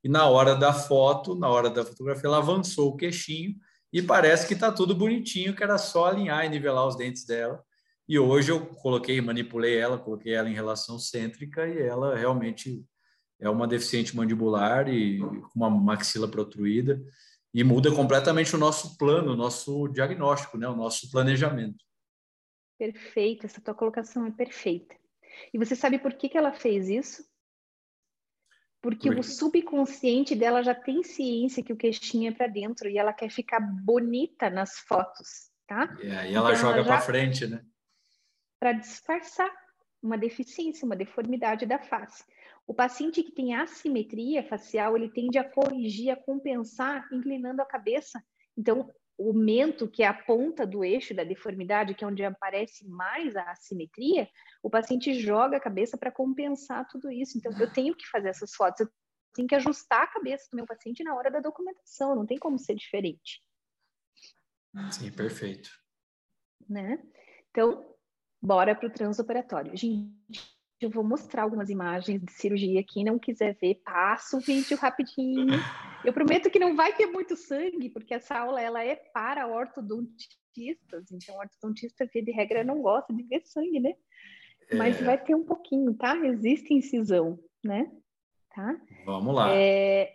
e 0.04 0.08
na 0.08 0.28
hora 0.28 0.54
da 0.54 0.70
foto, 0.70 1.34
na 1.34 1.48
hora 1.48 1.70
da 1.70 1.82
fotografia, 1.82 2.28
ela 2.28 2.36
avançou 2.36 2.90
o 2.90 2.96
queixinho 2.96 3.56
e 3.90 4.02
parece 4.02 4.46
que 4.46 4.52
está 4.52 4.70
tudo 4.70 4.94
bonitinho, 4.94 5.56
que 5.56 5.64
era 5.64 5.78
só 5.78 6.04
alinhar 6.04 6.44
e 6.44 6.50
nivelar 6.50 6.86
os 6.86 6.94
dentes 6.94 7.24
dela. 7.24 7.64
E 8.06 8.18
hoje 8.18 8.52
eu 8.52 8.66
coloquei, 8.66 9.18
manipulei 9.22 9.78
ela, 9.78 9.96
coloquei 9.96 10.34
ela 10.34 10.50
em 10.50 10.52
relação 10.52 10.98
cêntrica 10.98 11.66
e 11.66 11.78
ela 11.80 12.14
realmente 12.14 12.84
é 13.40 13.48
uma 13.48 13.66
deficiente 13.66 14.14
mandibular 14.14 14.88
e 14.88 15.20
com 15.20 15.50
uma 15.56 15.70
maxila 15.70 16.28
protruída 16.28 17.02
e 17.54 17.64
muda 17.64 17.90
completamente 17.90 18.54
o 18.54 18.58
nosso 18.58 18.98
plano, 18.98 19.32
o 19.32 19.36
nosso 19.36 19.88
diagnóstico, 19.88 20.58
né? 20.58 20.68
o 20.68 20.76
nosso 20.76 21.10
planejamento. 21.10 21.82
Perfeito, 22.78 23.46
essa 23.46 23.60
tua 23.60 23.74
colocação 23.74 24.26
é 24.26 24.30
perfeita. 24.30 24.94
E 25.52 25.58
você 25.58 25.74
sabe 25.74 25.98
por 25.98 26.12
que, 26.12 26.28
que 26.28 26.36
ela 26.36 26.52
fez 26.52 26.90
isso? 26.90 27.24
Porque 28.84 29.08
o 29.08 29.22
subconsciente 29.22 30.34
dela 30.34 30.62
já 30.62 30.74
tem 30.74 31.02
ciência 31.02 31.62
que 31.62 31.72
o 31.72 31.76
queixinho 31.76 32.28
é 32.28 32.34
para 32.34 32.46
dentro 32.46 32.86
e 32.86 32.98
ela 32.98 33.14
quer 33.14 33.30
ficar 33.30 33.58
bonita 33.58 34.50
nas 34.50 34.78
fotos, 34.80 35.50
tá? 35.66 35.96
E 36.02 36.10
aí 36.10 36.34
ela 36.34 36.50
então, 36.50 36.60
joga 36.60 36.84
para 36.84 37.00
frente, 37.00 37.46
né? 37.46 37.64
Para 38.60 38.72
disfarçar 38.72 39.50
uma 40.02 40.18
deficiência, 40.18 40.84
uma 40.84 40.94
deformidade 40.94 41.64
da 41.64 41.78
face. 41.78 42.24
O 42.66 42.74
paciente 42.74 43.22
que 43.22 43.32
tem 43.32 43.54
assimetria 43.54 44.42
facial, 44.42 44.98
ele 44.98 45.08
tende 45.08 45.38
a 45.38 45.50
corrigir, 45.50 46.10
a 46.10 46.16
compensar, 46.16 47.08
inclinando 47.10 47.62
a 47.62 47.66
cabeça. 47.66 48.22
Então, 48.54 48.90
o 49.16 49.33
mento, 49.33 49.88
que 49.88 50.03
é 50.03 50.07
a 50.07 50.14
ponta 50.14 50.66
do 50.66 50.85
eixo 50.85 51.14
da 51.14 51.24
deformidade, 51.24 51.94
que 51.94 52.05
é 52.05 52.07
onde 52.07 52.24
aparece 52.24 52.87
mais 52.88 53.35
a 53.37 53.50
assimetria, 53.50 54.29
o 54.62 54.68
paciente 54.68 55.14
joga 55.14 55.57
a 55.57 55.61
cabeça 55.61 55.96
para 55.96 56.11
compensar 56.11 56.87
tudo 56.88 57.11
isso. 57.11 57.38
Então, 57.38 57.53
eu 57.59 57.72
tenho 57.72 57.94
que 57.94 58.09
fazer 58.09 58.29
essas 58.29 58.55
fotos, 58.55 58.81
eu 58.81 58.88
tenho 59.33 59.48
que 59.48 59.55
ajustar 59.55 60.03
a 60.03 60.07
cabeça 60.07 60.48
do 60.50 60.57
meu 60.57 60.66
paciente 60.66 61.05
na 61.05 61.14
hora 61.14 61.31
da 61.31 61.40
documentação, 61.40 62.16
não 62.16 62.27
tem 62.27 62.38
como 62.38 62.59
ser 62.59 62.74
diferente. 62.74 63.40
Sim, 64.90 65.11
perfeito. 65.12 65.70
Né? 66.68 67.00
Então, 67.50 67.94
bora 68.42 68.74
para 68.74 68.88
o 68.88 68.92
transoperatório. 68.92 69.77
Gente, 69.77 70.12
eu 70.81 70.90
vou 70.90 71.05
mostrar 71.05 71.42
algumas 71.42 71.70
imagens 71.70 72.20
de 72.20 72.33
cirurgia. 72.33 72.85
Quem 72.87 73.05
não 73.05 73.18
quiser 73.18 73.57
ver, 73.61 73.81
passa 73.85 74.37
o 74.37 74.40
vídeo 74.40 74.77
rapidinho. 74.77 75.46
Eu 76.04 76.12
prometo 76.12 76.50
que 76.50 76.58
não 76.58 76.76
vai 76.76 76.94
ter 76.94 77.06
muito 77.06 77.34
sangue, 77.36 77.88
porque 77.88 78.14
essa 78.14 78.38
aula 78.38 78.60
ela 78.60 78.84
é 78.84 78.94
para 78.94 79.46
ortodontistas. 79.46 81.10
Então, 81.10 81.36
ortodontista, 81.36 82.06
via 82.12 82.22
de 82.22 82.30
regra, 82.30 82.62
não 82.62 82.82
gosta 82.82 83.12
de 83.12 83.22
ver 83.22 83.42
sangue, 83.44 83.80
né? 83.80 83.94
É... 84.68 84.76
Mas 84.76 85.00
vai 85.00 85.22
ter 85.22 85.34
um 85.34 85.44
pouquinho, 85.44 85.94
tá? 85.94 86.16
Existe 86.16 86.74
incisão, 86.74 87.38
né? 87.62 87.90
Tá? 88.54 88.76
Vamos 89.06 89.34
lá. 89.34 89.50
É... 89.54 90.14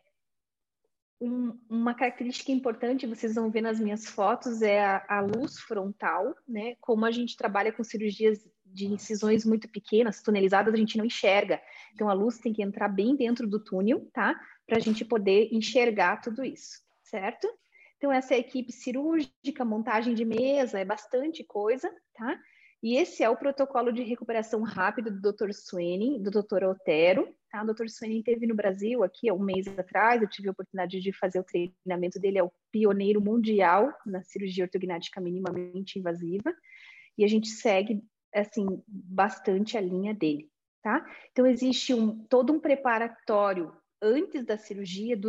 Um, 1.21 1.60
uma 1.69 1.93
característica 1.93 2.49
importante, 2.49 3.06
vocês 3.06 3.36
vão 3.36 3.52
ver 3.52 3.60
nas 3.60 3.78
minhas 3.78 4.06
fotos, 4.06 4.62
é 4.62 4.82
a, 4.82 5.06
a 5.10 5.19
luz 5.19 5.60
frontal, 5.60 6.34
né? 6.47 6.75
Como 6.80 7.04
a 7.04 7.12
gente 7.12 7.36
trabalha 7.36 7.73
com 7.73 7.84
cirurgias 7.84 8.47
de 8.73 8.86
incisões 8.86 9.45
muito 9.45 9.67
pequenas, 9.69 10.21
tunelizadas, 10.21 10.73
a 10.73 10.77
gente 10.77 10.97
não 10.97 11.05
enxerga. 11.05 11.62
Então, 11.93 12.10
a 12.10 12.13
luz 12.13 12.38
tem 12.38 12.53
que 12.53 12.63
entrar 12.63 12.88
bem 12.88 13.15
dentro 13.15 13.47
do 13.47 13.60
túnel, 13.60 14.10
tá? 14.13 14.39
Para 14.65 14.77
a 14.77 14.82
gente 14.82 15.03
poder 15.03 15.49
enxergar 15.51 16.21
tudo 16.21 16.43
isso, 16.43 16.82
certo? 17.03 17.47
Então, 17.97 18.12
essa 18.12 18.34
é 18.34 18.38
a 18.38 18.39
equipe 18.39 18.71
cirúrgica, 18.71 19.65
montagem 19.65 20.13
de 20.13 20.23
mesa, 20.23 20.79
é 20.79 20.86
bastante 20.86 21.43
coisa, 21.43 21.91
tá? 22.13 22.39
E 22.82 22.95
esse 22.95 23.21
é 23.21 23.29
o 23.29 23.36
protocolo 23.36 23.91
de 23.91 24.03
recuperação 24.03 24.62
rápida 24.63 25.12
do 25.12 25.19
Dr. 25.19 25.51
Swenning, 25.51 26.23
do 26.23 26.32
Dr. 26.32 26.63
Otero, 26.63 27.27
tá? 27.51 27.62
O 27.62 27.73
Dr. 27.73 27.89
Swenning 27.89 28.23
teve 28.23 28.47
no 28.47 28.55
Brasil 28.55 29.03
aqui 29.03 29.27
há 29.27 29.34
um 29.34 29.43
mês 29.43 29.67
atrás, 29.67 30.21
eu 30.21 30.29
tive 30.29 30.47
a 30.47 30.51
oportunidade 30.51 31.01
de 31.01 31.12
fazer 31.12 31.39
o 31.39 31.43
treinamento 31.43 32.17
dele, 32.19 32.38
é 32.38 32.43
o 32.43 32.51
pioneiro 32.71 33.19
mundial 33.19 33.93
na 34.05 34.23
cirurgia 34.23 34.63
ortognática 34.63 35.19
minimamente 35.19 35.99
invasiva, 35.99 36.53
e 37.17 37.25
a 37.25 37.27
gente 37.27 37.49
segue 37.49 38.01
assim, 38.34 38.65
bastante 38.88 39.78
a 39.78 39.82
linha 39.82 40.13
dele, 40.13 40.50
tá? 40.82 41.06
Então, 41.32 41.46
existe 41.46 41.94
um, 41.94 42.24
todo 42.26 42.54
um 42.54 42.60
preparatório 42.60 43.74
antes 44.02 44.46
da 44.46 44.58
cirurgia, 44.58 45.20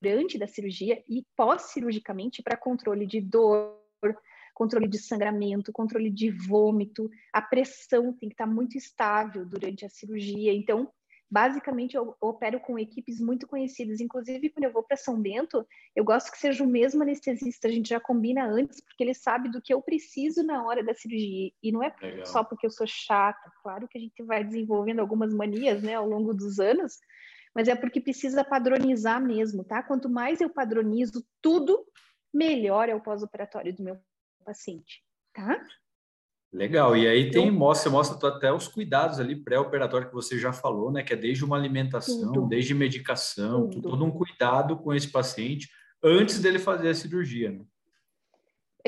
durante 0.00 0.38
da 0.38 0.46
cirurgia 0.46 1.02
e 1.08 1.24
pós-cirurgicamente 1.36 2.42
para 2.42 2.56
controle 2.56 3.06
de 3.06 3.20
dor, 3.20 3.78
controle 4.54 4.86
de 4.86 4.98
sangramento, 4.98 5.72
controle 5.72 6.10
de 6.10 6.30
vômito, 6.30 7.10
a 7.32 7.42
pressão 7.42 8.12
tem 8.12 8.28
que 8.28 8.34
estar 8.34 8.46
muito 8.46 8.78
estável 8.78 9.44
durante 9.44 9.84
a 9.84 9.88
cirurgia. 9.88 10.52
Então, 10.52 10.92
basicamente 11.34 11.96
eu 11.96 12.16
opero 12.20 12.60
com 12.60 12.78
equipes 12.78 13.20
muito 13.20 13.44
conhecidas. 13.48 14.00
Inclusive, 14.00 14.50
quando 14.50 14.66
eu 14.66 14.72
vou 14.72 14.84
para 14.84 14.96
São 14.96 15.20
Bento, 15.20 15.66
eu 15.96 16.04
gosto 16.04 16.30
que 16.30 16.38
seja 16.38 16.62
o 16.62 16.66
mesmo 16.68 17.02
anestesista. 17.02 17.66
A 17.66 17.70
gente 17.72 17.88
já 17.88 17.98
combina 17.98 18.46
antes, 18.46 18.80
porque 18.80 19.02
ele 19.02 19.14
sabe 19.14 19.50
do 19.50 19.60
que 19.60 19.74
eu 19.74 19.82
preciso 19.82 20.44
na 20.44 20.64
hora 20.64 20.84
da 20.84 20.94
cirurgia. 20.94 21.50
E 21.60 21.72
não 21.72 21.82
é 21.82 21.92
Legal. 22.00 22.24
só 22.24 22.44
porque 22.44 22.64
eu 22.64 22.70
sou 22.70 22.86
chata. 22.86 23.50
Claro 23.64 23.88
que 23.88 23.98
a 23.98 24.00
gente 24.00 24.22
vai 24.22 24.44
desenvolvendo 24.44 25.00
algumas 25.00 25.34
manias 25.34 25.82
né, 25.82 25.94
ao 25.94 26.08
longo 26.08 26.32
dos 26.32 26.60
anos, 26.60 27.00
mas 27.52 27.66
é 27.66 27.74
porque 27.74 28.00
precisa 28.00 28.44
padronizar 28.44 29.20
mesmo, 29.20 29.64
tá? 29.64 29.82
Quanto 29.82 30.08
mais 30.08 30.40
eu 30.40 30.48
padronizo 30.48 31.26
tudo, 31.42 31.84
melhor 32.32 32.88
é 32.88 32.94
o 32.94 33.02
pós-operatório 33.02 33.74
do 33.74 33.82
meu 33.82 33.98
paciente, 34.44 35.02
tá? 35.32 35.60
Legal, 36.54 36.96
e 36.96 37.08
aí 37.08 37.32
tem, 37.32 37.50
mostra, 37.50 37.90
mostra 37.90 38.28
até 38.28 38.52
os 38.52 38.68
cuidados 38.68 39.18
ali 39.18 39.34
pré-operatório 39.34 40.06
que 40.06 40.14
você 40.14 40.38
já 40.38 40.52
falou, 40.52 40.92
né? 40.92 41.02
Que 41.02 41.12
é 41.12 41.16
desde 41.16 41.44
uma 41.44 41.56
alimentação, 41.56 42.32
tudo. 42.32 42.46
desde 42.46 42.72
medicação, 42.72 43.68
tudo. 43.68 43.88
todo 43.88 44.04
um 44.04 44.10
cuidado 44.12 44.76
com 44.76 44.94
esse 44.94 45.10
paciente 45.10 45.68
antes 46.00 46.38
dele 46.38 46.60
fazer 46.60 46.90
a 46.90 46.94
cirurgia, 46.94 47.50
né? 47.50 47.64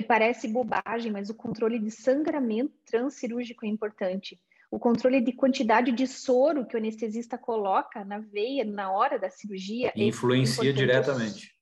Parece 0.06 0.46
bobagem, 0.46 1.10
mas 1.10 1.28
o 1.28 1.34
controle 1.34 1.80
de 1.80 1.90
sangramento 1.90 2.72
transcirúrgico 2.88 3.66
é 3.66 3.68
importante. 3.68 4.40
O 4.70 4.78
controle 4.78 5.20
de 5.20 5.32
quantidade 5.32 5.90
de 5.90 6.06
soro 6.06 6.66
que 6.66 6.76
o 6.76 6.78
anestesista 6.78 7.36
coloca 7.36 8.04
na 8.04 8.20
veia 8.20 8.64
na 8.64 8.92
hora 8.92 9.18
da 9.18 9.28
cirurgia 9.28 9.92
é 9.96 10.04
influencia 10.04 10.70
é 10.70 10.72
diretamente. 10.72 11.52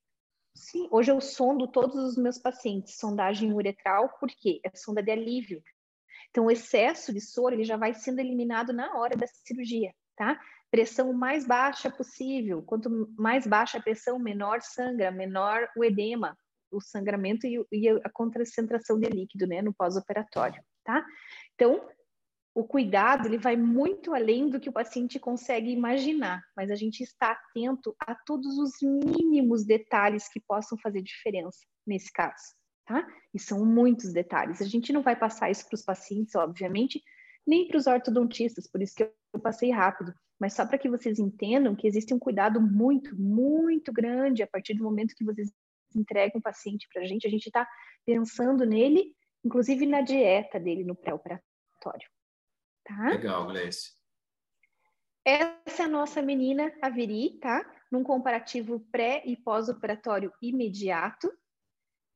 Sim, 0.53 0.87
hoje 0.91 1.11
eu 1.11 1.19
sondo 1.19 1.67
todos 1.67 1.95
os 1.95 2.15
meus 2.15 2.37
pacientes, 2.37 2.95
sondagem 2.97 3.51
uretral, 3.51 4.09
por 4.19 4.29
quê? 4.29 4.59
É 4.63 4.69
sonda 4.75 5.01
de 5.01 5.09
alívio. 5.09 5.63
Então, 6.35 6.47
o 6.47 6.51
excesso 6.51 7.13
de 7.13 7.21
soro 7.21 7.55
ele 7.55 7.63
já 7.63 7.77
vai 7.77 7.93
sendo 7.93 8.19
eliminado 8.19 8.73
na 8.73 8.93
hora 8.97 9.15
da 9.15 9.25
cirurgia, 9.25 9.93
tá? 10.17 10.37
Pressão 10.69 11.13
mais 11.13 11.47
baixa 11.47 11.89
possível. 11.89 12.61
Quanto 12.61 13.09
mais 13.17 13.47
baixa 13.47 13.77
a 13.77 13.81
pressão, 13.81 14.19
menor 14.19 14.61
sangra, 14.61 15.11
menor 15.11 15.69
o 15.77 15.81
edema, 15.81 16.37
o 16.69 16.81
sangramento 16.81 17.47
e, 17.47 17.65
e 17.71 17.87
a 17.87 18.09
concentração 18.11 18.99
de 18.99 19.07
líquido, 19.07 19.47
né, 19.47 19.61
no 19.61 19.73
pós-operatório, 19.73 20.61
tá? 20.83 21.05
Então, 21.53 21.87
o 22.53 22.65
cuidado 22.65 23.29
ele 23.29 23.37
vai 23.37 23.55
muito 23.55 24.13
além 24.13 24.49
do 24.49 24.59
que 24.59 24.67
o 24.67 24.73
paciente 24.73 25.17
consegue 25.17 25.71
imaginar, 25.71 26.43
mas 26.53 26.69
a 26.69 26.75
gente 26.75 27.01
está 27.01 27.31
atento 27.31 27.95
a 27.97 28.13
todos 28.13 28.57
os 28.57 28.73
mínimos 28.81 29.65
detalhes 29.65 30.27
que 30.27 30.41
possam 30.41 30.77
fazer 30.79 31.01
diferença 31.01 31.59
nesse 31.87 32.11
caso 32.11 32.43
tá? 32.85 33.07
E 33.33 33.39
são 33.39 33.65
muitos 33.65 34.13
detalhes. 34.13 34.61
A 34.61 34.65
gente 34.65 34.93
não 34.93 35.01
vai 35.01 35.15
passar 35.15 35.49
isso 35.49 35.67
para 35.67 35.75
os 35.75 35.81
pacientes, 35.81 36.35
obviamente, 36.35 37.03
nem 37.45 37.67
para 37.67 37.77
os 37.77 37.87
ortodontistas, 37.87 38.67
por 38.67 38.81
isso 38.81 38.95
que 38.95 39.03
eu 39.03 39.39
passei 39.39 39.71
rápido, 39.71 40.13
mas 40.39 40.53
só 40.53 40.65
para 40.65 40.77
que 40.77 40.89
vocês 40.89 41.19
entendam 41.19 41.75
que 41.75 41.87
existe 41.87 42.13
um 42.13 42.19
cuidado 42.19 42.59
muito, 42.59 43.15
muito 43.19 43.91
grande 43.93 44.43
a 44.43 44.47
partir 44.47 44.73
do 44.73 44.83
momento 44.83 45.15
que 45.15 45.23
vocês 45.23 45.51
entregam 45.95 46.39
o 46.39 46.41
paciente 46.41 46.87
para 46.91 47.03
a 47.03 47.05
gente, 47.05 47.25
a 47.25 47.29
gente 47.29 47.47
está 47.47 47.67
pensando 48.05 48.65
nele, 48.65 49.15
inclusive 49.43 49.85
na 49.85 50.01
dieta 50.01 50.59
dele 50.59 50.83
no 50.83 50.95
pré-operatório. 50.95 52.09
Tá? 52.83 53.09
Legal, 53.09 53.47
Gleice. 53.47 53.93
Essa 55.23 55.83
é 55.83 55.85
a 55.85 55.89
nossa 55.89 56.21
menina, 56.21 56.71
a 56.81 56.89
Veri, 56.89 57.39
tá? 57.39 57.65
Num 57.91 58.03
comparativo 58.03 58.79
pré 58.91 59.23
e 59.25 59.35
pós-operatório 59.35 60.31
imediato, 60.39 61.31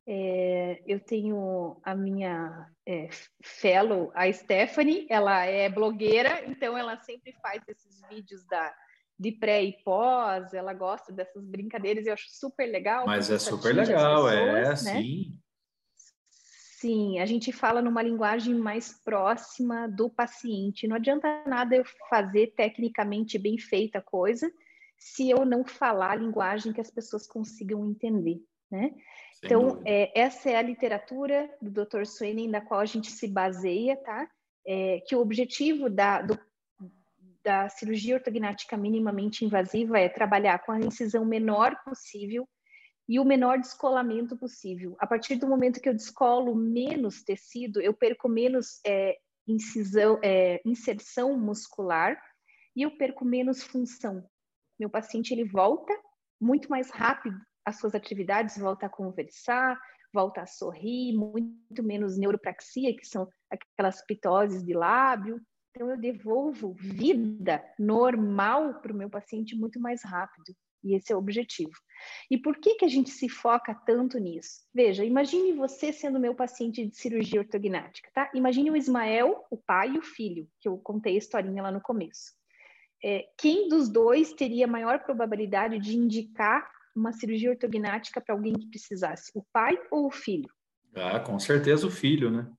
é, 0.07 0.81
eu 0.87 0.99
tenho 0.99 1.79
a 1.83 1.95
minha 1.95 2.69
é, 2.85 3.09
fellow, 3.43 4.11
a 4.15 4.31
Stephanie, 4.31 5.05
ela 5.09 5.45
é 5.45 5.69
blogueira, 5.69 6.43
então 6.45 6.77
ela 6.77 6.97
sempre 6.97 7.33
faz 7.41 7.61
esses 7.67 8.01
vídeos 8.09 8.43
da, 8.45 8.73
de 9.17 9.31
pré 9.31 9.63
e 9.63 9.83
pós, 9.83 10.53
ela 10.53 10.73
gosta 10.73 11.11
dessas 11.11 11.45
brincadeiras, 11.45 12.05
eu 12.05 12.13
acho 12.13 12.29
super 12.29 12.65
legal. 12.65 13.05
Mas 13.05 13.29
é 13.29 13.37
super 13.37 13.75
legal, 13.75 14.29
é, 14.29 14.63
pessoas, 14.63 14.87
é, 14.87 14.93
né? 14.93 15.01
sim. 15.01 15.39
Sim, 16.79 17.19
a 17.19 17.25
gente 17.25 17.51
fala 17.51 17.81
numa 17.81 18.01
linguagem 18.01 18.55
mais 18.55 18.93
próxima 19.03 19.85
do 19.85 20.09
paciente. 20.09 20.87
Não 20.87 20.95
adianta 20.95 21.43
nada 21.45 21.75
eu 21.75 21.83
fazer 22.09 22.53
tecnicamente 22.55 23.37
bem 23.37 23.57
feita 23.57 23.97
a 23.97 24.01
coisa 24.01 24.49
se 24.97 25.29
eu 25.29 25.45
não 25.45 25.65
falar 25.65 26.11
a 26.11 26.15
linguagem 26.15 26.73
que 26.73 26.81
as 26.81 26.91
pessoas 26.91 27.25
consigam 27.25 27.85
entender, 27.85 28.41
né? 28.71 28.93
então, 29.43 29.81
é, 29.85 30.19
essa 30.19 30.49
é 30.49 30.55
a 30.55 30.61
literatura 30.61 31.49
do 31.61 31.71
Dr. 31.71 32.05
Swain, 32.05 32.47
na 32.47 32.61
qual 32.61 32.79
a 32.79 32.85
gente 32.85 33.09
se 33.09 33.27
baseia, 33.27 33.97
tá? 33.97 34.29
É, 34.65 34.99
que 35.07 35.15
o 35.15 35.21
objetivo 35.21 35.89
da, 35.89 36.21
do, 36.21 36.37
da 37.43 37.69
cirurgia 37.69 38.15
ortognática 38.15 38.77
minimamente 38.77 39.45
invasiva 39.45 39.97
é 39.97 40.09
trabalhar 40.09 40.59
com 40.59 40.71
a 40.71 40.79
incisão 40.79 41.25
menor 41.25 41.75
possível 41.83 42.47
e 43.07 43.19
o 43.19 43.25
menor 43.25 43.57
descolamento 43.57 44.37
possível. 44.37 44.95
A 44.99 45.07
partir 45.07 45.35
do 45.37 45.47
momento 45.47 45.81
que 45.81 45.89
eu 45.89 45.95
descolo 45.95 46.53
menos 46.53 47.23
tecido, 47.23 47.81
eu 47.81 47.93
perco 47.93 48.29
menos 48.29 48.79
é, 48.85 49.17
incisão, 49.47 50.19
é, 50.21 50.61
inserção 50.63 51.35
muscular 51.35 52.21
e 52.75 52.83
eu 52.83 52.95
perco 52.97 53.25
menos 53.25 53.63
função. 53.63 54.23
Meu 54.77 54.89
paciente 54.89 55.33
ele 55.33 55.43
volta 55.43 55.91
muito 56.39 56.69
mais 56.69 56.91
rápido 56.91 57.35
as 57.69 57.79
suas 57.79 57.95
atividades, 57.95 58.57
volta 58.57 58.85
a 58.85 58.89
conversar, 58.89 59.79
volta 60.13 60.41
a 60.41 60.47
sorrir, 60.47 61.13
muito 61.15 61.83
menos 61.83 62.17
neuropraxia, 62.17 62.95
que 62.95 63.05
são 63.05 63.27
aquelas 63.49 64.05
pitoses 64.05 64.63
de 64.63 64.73
lábio, 64.73 65.41
Então, 65.71 65.89
eu 65.89 65.97
devolvo 65.97 66.73
vida 66.73 67.63
normal 67.77 68.81
para 68.81 68.91
o 68.91 68.95
meu 68.95 69.09
paciente 69.09 69.55
muito 69.55 69.79
mais 69.79 70.03
rápido. 70.03 70.53
E 70.83 70.95
esse 70.95 71.11
é 71.11 71.15
o 71.15 71.19
objetivo. 71.19 71.73
E 72.31 72.37
por 72.37 72.57
que, 72.57 72.75
que 72.75 72.85
a 72.85 72.87
gente 72.87 73.09
se 73.09 73.27
foca 73.27 73.75
tanto 73.85 74.17
nisso? 74.17 74.61
Veja, 74.73 75.03
imagine 75.03 75.53
você 75.53 75.91
sendo 75.91 76.19
meu 76.19 76.33
paciente 76.33 76.85
de 76.85 76.95
cirurgia 76.95 77.41
ortognática, 77.41 78.09
tá? 78.13 78.31
Imagine 78.33 78.71
o 78.71 78.77
Ismael, 78.77 79.45
o 79.51 79.57
pai 79.57 79.91
e 79.91 79.97
o 79.97 80.01
filho, 80.01 80.47
que 80.59 80.67
eu 80.67 80.77
contei 80.77 81.15
a 81.15 81.17
historinha 81.17 81.63
lá 81.63 81.71
no 81.71 81.81
começo. 81.81 82.33
É, 83.03 83.29
quem 83.37 83.67
dos 83.67 83.89
dois 83.89 84.33
teria 84.33 84.67
maior 84.67 84.99
probabilidade 85.03 85.79
de 85.79 85.97
indicar 85.97 86.69
uma 86.99 87.13
cirurgia 87.13 87.49
ortognática 87.49 88.19
para 88.21 88.35
alguém 88.35 88.53
que 88.53 88.67
precisasse? 88.67 89.31
O 89.33 89.43
pai 89.53 89.79
ou 89.89 90.07
o 90.07 90.11
filho? 90.11 90.49
Ah, 90.95 91.19
com 91.19 91.39
certeza 91.39 91.87
o 91.87 91.91
filho, 91.91 92.29
né? 92.29 92.51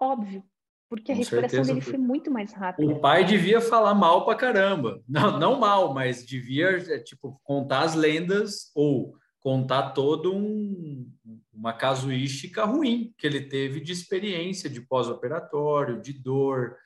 Óbvio, 0.00 0.42
porque 0.88 1.06
Com 1.06 1.12
a 1.12 1.16
recuperação 1.16 1.64
certeza. 1.64 1.72
dele 1.72 1.80
foi 1.80 1.98
muito 1.98 2.30
mais 2.30 2.52
rápida. 2.52 2.90
O 2.90 3.00
pai 3.00 3.24
devia 3.24 3.60
falar 3.60 3.94
mal 3.94 4.24
pra 4.24 4.34
caramba. 4.34 5.02
Não, 5.08 5.38
não 5.38 5.58
mal, 5.58 5.94
mas 5.94 6.24
devia, 6.24 6.70
é, 6.70 6.98
tipo, 6.98 7.40
contar 7.44 7.82
as 7.82 7.94
lendas 7.94 8.70
ou 8.74 9.16
contar 9.40 9.90
todo 9.90 10.34
um, 10.34 11.08
uma 11.52 11.72
casuística 11.72 12.64
ruim 12.64 13.14
que 13.16 13.26
ele 13.26 13.40
teve 13.42 13.80
de 13.80 13.92
experiência 13.92 14.68
de 14.68 14.80
pós-operatório, 14.80 16.02
de 16.02 16.12
dor 16.12 16.76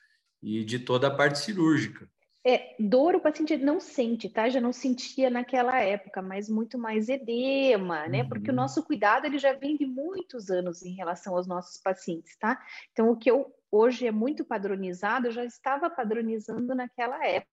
e 0.42 0.62
de 0.64 0.78
toda 0.78 1.06
a 1.06 1.14
parte 1.14 1.38
cirúrgica. 1.38 2.08
É, 2.42 2.74
dor 2.78 3.16
o 3.16 3.20
paciente 3.20 3.54
não 3.58 3.78
sente, 3.78 4.28
tá? 4.28 4.48
Já 4.48 4.60
não 4.60 4.72
sentia 4.72 5.28
naquela 5.28 5.78
época, 5.78 6.22
mas 6.22 6.48
muito 6.48 6.78
mais 6.78 7.08
edema, 7.08 8.08
né? 8.08 8.22
Uhum. 8.22 8.28
Porque 8.30 8.50
o 8.50 8.54
nosso 8.54 8.82
cuidado 8.82 9.26
ele 9.26 9.38
já 9.38 9.52
vem 9.52 9.76
de 9.76 9.86
muitos 9.86 10.50
anos 10.50 10.82
em 10.82 10.94
relação 10.94 11.36
aos 11.36 11.46
nossos 11.46 11.80
pacientes, 11.82 12.36
tá? 12.38 12.58
Então 12.92 13.10
o 13.10 13.16
que 13.16 13.30
eu 13.30 13.54
hoje 13.70 14.06
é 14.06 14.10
muito 14.10 14.44
padronizado, 14.44 15.26
eu 15.26 15.32
já 15.32 15.44
estava 15.44 15.90
padronizando 15.90 16.74
naquela 16.74 17.22
época, 17.26 17.50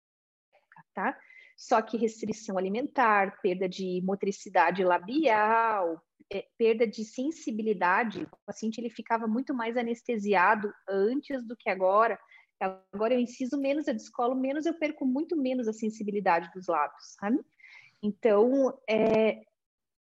tá? 0.94 1.18
Só 1.58 1.82
que 1.82 1.98
restrição 1.98 2.58
alimentar, 2.58 3.42
perda 3.42 3.68
de 3.68 4.02
motricidade 4.06 4.84
labial, 4.86 6.02
é, 6.32 6.46
perda 6.58 6.88
de 6.88 7.04
sensibilidade, 7.04 8.24
o 8.24 8.38
paciente 8.46 8.80
ele 8.80 8.90
ficava 8.90 9.28
muito 9.28 9.54
mais 9.54 9.76
anestesiado 9.76 10.72
antes 10.88 11.46
do 11.46 11.58
que 11.58 11.70
agora 11.70 12.18
Agora 12.60 13.14
eu 13.14 13.20
inciso 13.20 13.58
menos, 13.60 13.88
eu 13.88 13.94
descolo 13.94 14.36
menos, 14.36 14.66
eu 14.66 14.74
perco 14.74 15.06
muito 15.06 15.36
menos 15.36 15.68
a 15.68 15.74
sensibilidade 15.74 16.50
dos 16.54 16.68
lábios, 16.68 17.16
sabe? 17.20 17.40
Então, 18.02 18.78
é, 18.90 19.42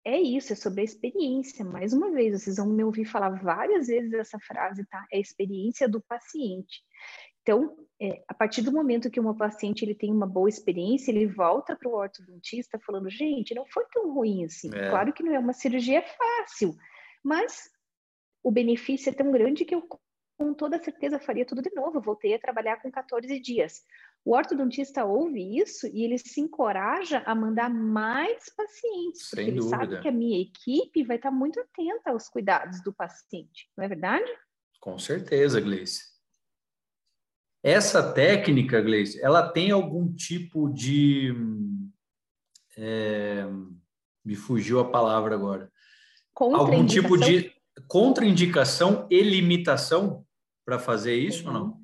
é 0.04 0.20
isso, 0.20 0.52
é 0.52 0.56
sobre 0.56 0.80
a 0.80 0.84
experiência. 0.84 1.64
Mais 1.64 1.92
uma 1.92 2.10
vez, 2.10 2.42
vocês 2.42 2.56
vão 2.56 2.66
me 2.68 2.84
ouvir 2.84 3.04
falar 3.04 3.30
várias 3.42 3.86
vezes 3.86 4.12
essa 4.12 4.38
frase, 4.40 4.84
tá? 4.86 5.06
É 5.12 5.16
a 5.16 5.20
experiência 5.20 5.88
do 5.88 6.00
paciente. 6.00 6.82
Então, 7.42 7.76
é, 8.00 8.22
a 8.28 8.34
partir 8.34 8.62
do 8.62 8.72
momento 8.72 9.10
que 9.10 9.18
uma 9.18 9.36
paciente 9.36 9.84
ele 9.84 9.94
tem 9.94 10.12
uma 10.12 10.26
boa 10.26 10.48
experiência, 10.48 11.10
ele 11.10 11.26
volta 11.26 11.76
para 11.76 11.88
o 11.88 11.94
ortodontista 11.94 12.78
falando, 12.84 13.10
gente, 13.10 13.54
não 13.54 13.66
foi 13.66 13.84
tão 13.92 14.12
ruim 14.14 14.44
assim. 14.44 14.70
É. 14.74 14.90
Claro 14.90 15.12
que 15.12 15.22
não 15.22 15.34
é 15.34 15.38
uma 15.38 15.52
cirurgia 15.52 16.02
fácil, 16.02 16.76
mas 17.22 17.70
o 18.42 18.50
benefício 18.50 19.10
é 19.10 19.12
tão 19.12 19.30
grande 19.30 19.64
que 19.64 19.74
eu 19.74 19.82
com 20.42 20.52
toda 20.52 20.82
certeza 20.82 21.20
faria 21.20 21.46
tudo 21.46 21.62
de 21.62 21.72
novo. 21.74 22.00
voltei 22.00 22.34
a 22.34 22.38
trabalhar 22.38 22.82
com 22.82 22.90
14 22.90 23.38
dias. 23.38 23.84
O 24.24 24.34
ortodontista 24.34 25.04
ouve 25.04 25.58
isso 25.58 25.86
e 25.86 26.02
ele 26.04 26.18
se 26.18 26.40
encoraja 26.40 27.22
a 27.24 27.34
mandar 27.34 27.70
mais 27.70 28.48
pacientes, 28.56 29.28
Sem 29.28 29.36
porque 29.36 29.50
ele 29.50 29.58
dúvida. 29.60 29.76
sabe 29.76 30.00
que 30.00 30.08
a 30.08 30.12
minha 30.12 30.40
equipe 30.40 31.04
vai 31.04 31.16
estar 31.16 31.30
muito 31.30 31.60
atenta 31.60 32.10
aos 32.10 32.28
cuidados 32.28 32.82
do 32.82 32.92
paciente, 32.92 33.68
não 33.76 33.84
é 33.84 33.88
verdade? 33.88 34.30
Com 34.80 34.98
certeza, 34.98 35.60
Gleice. 35.60 36.10
Essa 37.62 38.12
técnica, 38.12 38.80
Gleice, 38.80 39.22
ela 39.22 39.48
tem 39.48 39.70
algum 39.70 40.12
tipo 40.12 40.68
de. 40.68 41.32
É, 42.76 43.44
me 44.24 44.34
fugiu 44.34 44.80
a 44.80 44.90
palavra 44.90 45.36
agora. 45.36 45.70
Algum 46.34 46.84
tipo 46.84 47.16
de 47.16 47.52
contraindicação 47.86 49.06
e 49.10 49.22
limitação 49.22 50.26
para 50.64 50.78
fazer 50.78 51.14
isso 51.14 51.44
tem, 51.44 51.46
ou 51.46 51.52
não? 51.52 51.80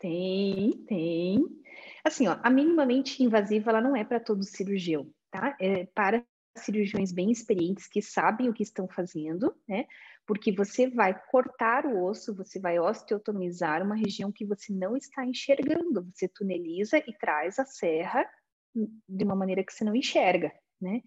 Tem, 0.00 0.84
tem. 0.86 1.44
Assim, 2.04 2.28
ó, 2.28 2.38
a 2.42 2.50
minimamente 2.50 3.22
invasiva 3.22 3.70
ela 3.70 3.80
não 3.80 3.94
é 3.94 4.04
para 4.04 4.20
todo 4.20 4.42
cirurgião, 4.42 5.10
tá? 5.30 5.56
É 5.60 5.86
para 5.86 6.24
cirurgiões 6.56 7.12
bem 7.12 7.30
experientes 7.30 7.86
que 7.86 8.02
sabem 8.02 8.48
o 8.48 8.52
que 8.52 8.62
estão 8.62 8.88
fazendo, 8.88 9.54
né? 9.68 9.86
Porque 10.26 10.52
você 10.52 10.88
vai 10.88 11.18
cortar 11.28 11.86
o 11.86 12.04
osso, 12.04 12.34
você 12.34 12.60
vai 12.60 12.78
osteotomizar 12.78 13.82
uma 13.82 13.96
região 13.96 14.30
que 14.30 14.44
você 14.44 14.72
não 14.72 14.96
está 14.96 15.24
enxergando. 15.24 16.08
Você 16.14 16.28
tuneliza 16.28 16.98
e 16.98 17.12
traz 17.18 17.58
a 17.58 17.64
serra 17.64 18.24
de 18.74 19.24
uma 19.24 19.34
maneira 19.34 19.64
que 19.64 19.72
você 19.72 19.84
não 19.84 19.94
enxerga, 19.94 20.52
né? 20.80 21.02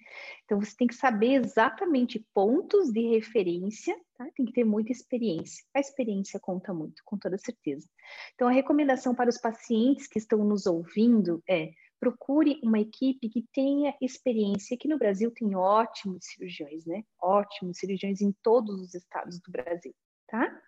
Então 0.45 0.59
você 0.61 0.75
tem 0.75 0.87
que 0.87 0.95
saber 0.95 1.33
exatamente 1.33 2.25
pontos 2.33 2.91
de 2.91 3.07
referência, 3.09 3.95
tá? 4.15 4.27
Tem 4.35 4.45
que 4.45 4.53
ter 4.53 4.63
muita 4.63 4.91
experiência. 4.91 5.63
A 5.73 5.79
experiência 5.79 6.39
conta 6.39 6.73
muito, 6.73 7.01
com 7.05 7.17
toda 7.17 7.37
certeza. 7.37 7.87
Então 8.35 8.47
a 8.47 8.51
recomendação 8.51 9.15
para 9.15 9.29
os 9.29 9.37
pacientes 9.37 10.07
que 10.07 10.19
estão 10.19 10.43
nos 10.43 10.65
ouvindo 10.65 11.41
é 11.49 11.71
procure 11.99 12.59
uma 12.61 12.79
equipe 12.79 13.29
que 13.29 13.45
tenha 13.53 13.95
experiência. 14.01 14.75
Aqui 14.75 14.89
no 14.89 14.97
Brasil 14.97 15.31
tem 15.31 15.55
ótimos 15.55 16.25
cirurgiões, 16.25 16.85
né? 16.85 17.03
Ótimos 17.21 17.77
cirurgiões 17.77 18.21
em 18.21 18.33
todos 18.43 18.81
os 18.81 18.93
estados 18.93 19.39
do 19.39 19.49
Brasil, 19.49 19.95
tá? 20.27 20.61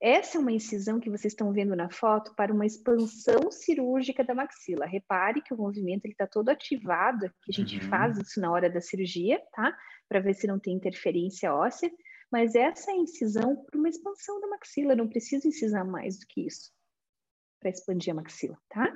Essa 0.00 0.36
é 0.36 0.40
uma 0.40 0.52
incisão 0.52 1.00
que 1.00 1.08
vocês 1.08 1.32
estão 1.32 1.52
vendo 1.52 1.74
na 1.74 1.88
foto 1.88 2.34
para 2.34 2.52
uma 2.52 2.66
expansão 2.66 3.50
cirúrgica 3.50 4.22
da 4.22 4.34
maxila. 4.34 4.84
Repare 4.84 5.40
que 5.40 5.54
o 5.54 5.56
movimento 5.56 6.06
está 6.06 6.26
todo 6.26 6.50
ativado, 6.50 7.30
que 7.42 7.50
a 7.50 7.54
gente 7.54 7.76
uhum. 7.76 7.88
faz 7.88 8.18
isso 8.18 8.40
na 8.40 8.52
hora 8.52 8.68
da 8.68 8.80
cirurgia, 8.80 9.42
tá? 9.52 9.74
Para 10.08 10.20
ver 10.20 10.34
se 10.34 10.46
não 10.46 10.58
tem 10.58 10.74
interferência 10.74 11.54
óssea. 11.54 11.90
Mas 12.30 12.54
essa 12.54 12.90
é 12.90 12.94
a 12.94 12.98
incisão 12.98 13.56
para 13.64 13.78
uma 13.78 13.88
expansão 13.88 14.40
da 14.40 14.48
maxila, 14.48 14.96
não 14.96 15.08
precisa 15.08 15.48
incisar 15.48 15.84
mais 15.84 16.18
do 16.18 16.26
que 16.26 16.46
isso 16.46 16.70
para 17.60 17.70
expandir 17.70 18.12
a 18.12 18.16
maxila, 18.16 18.58
tá? 18.68 18.92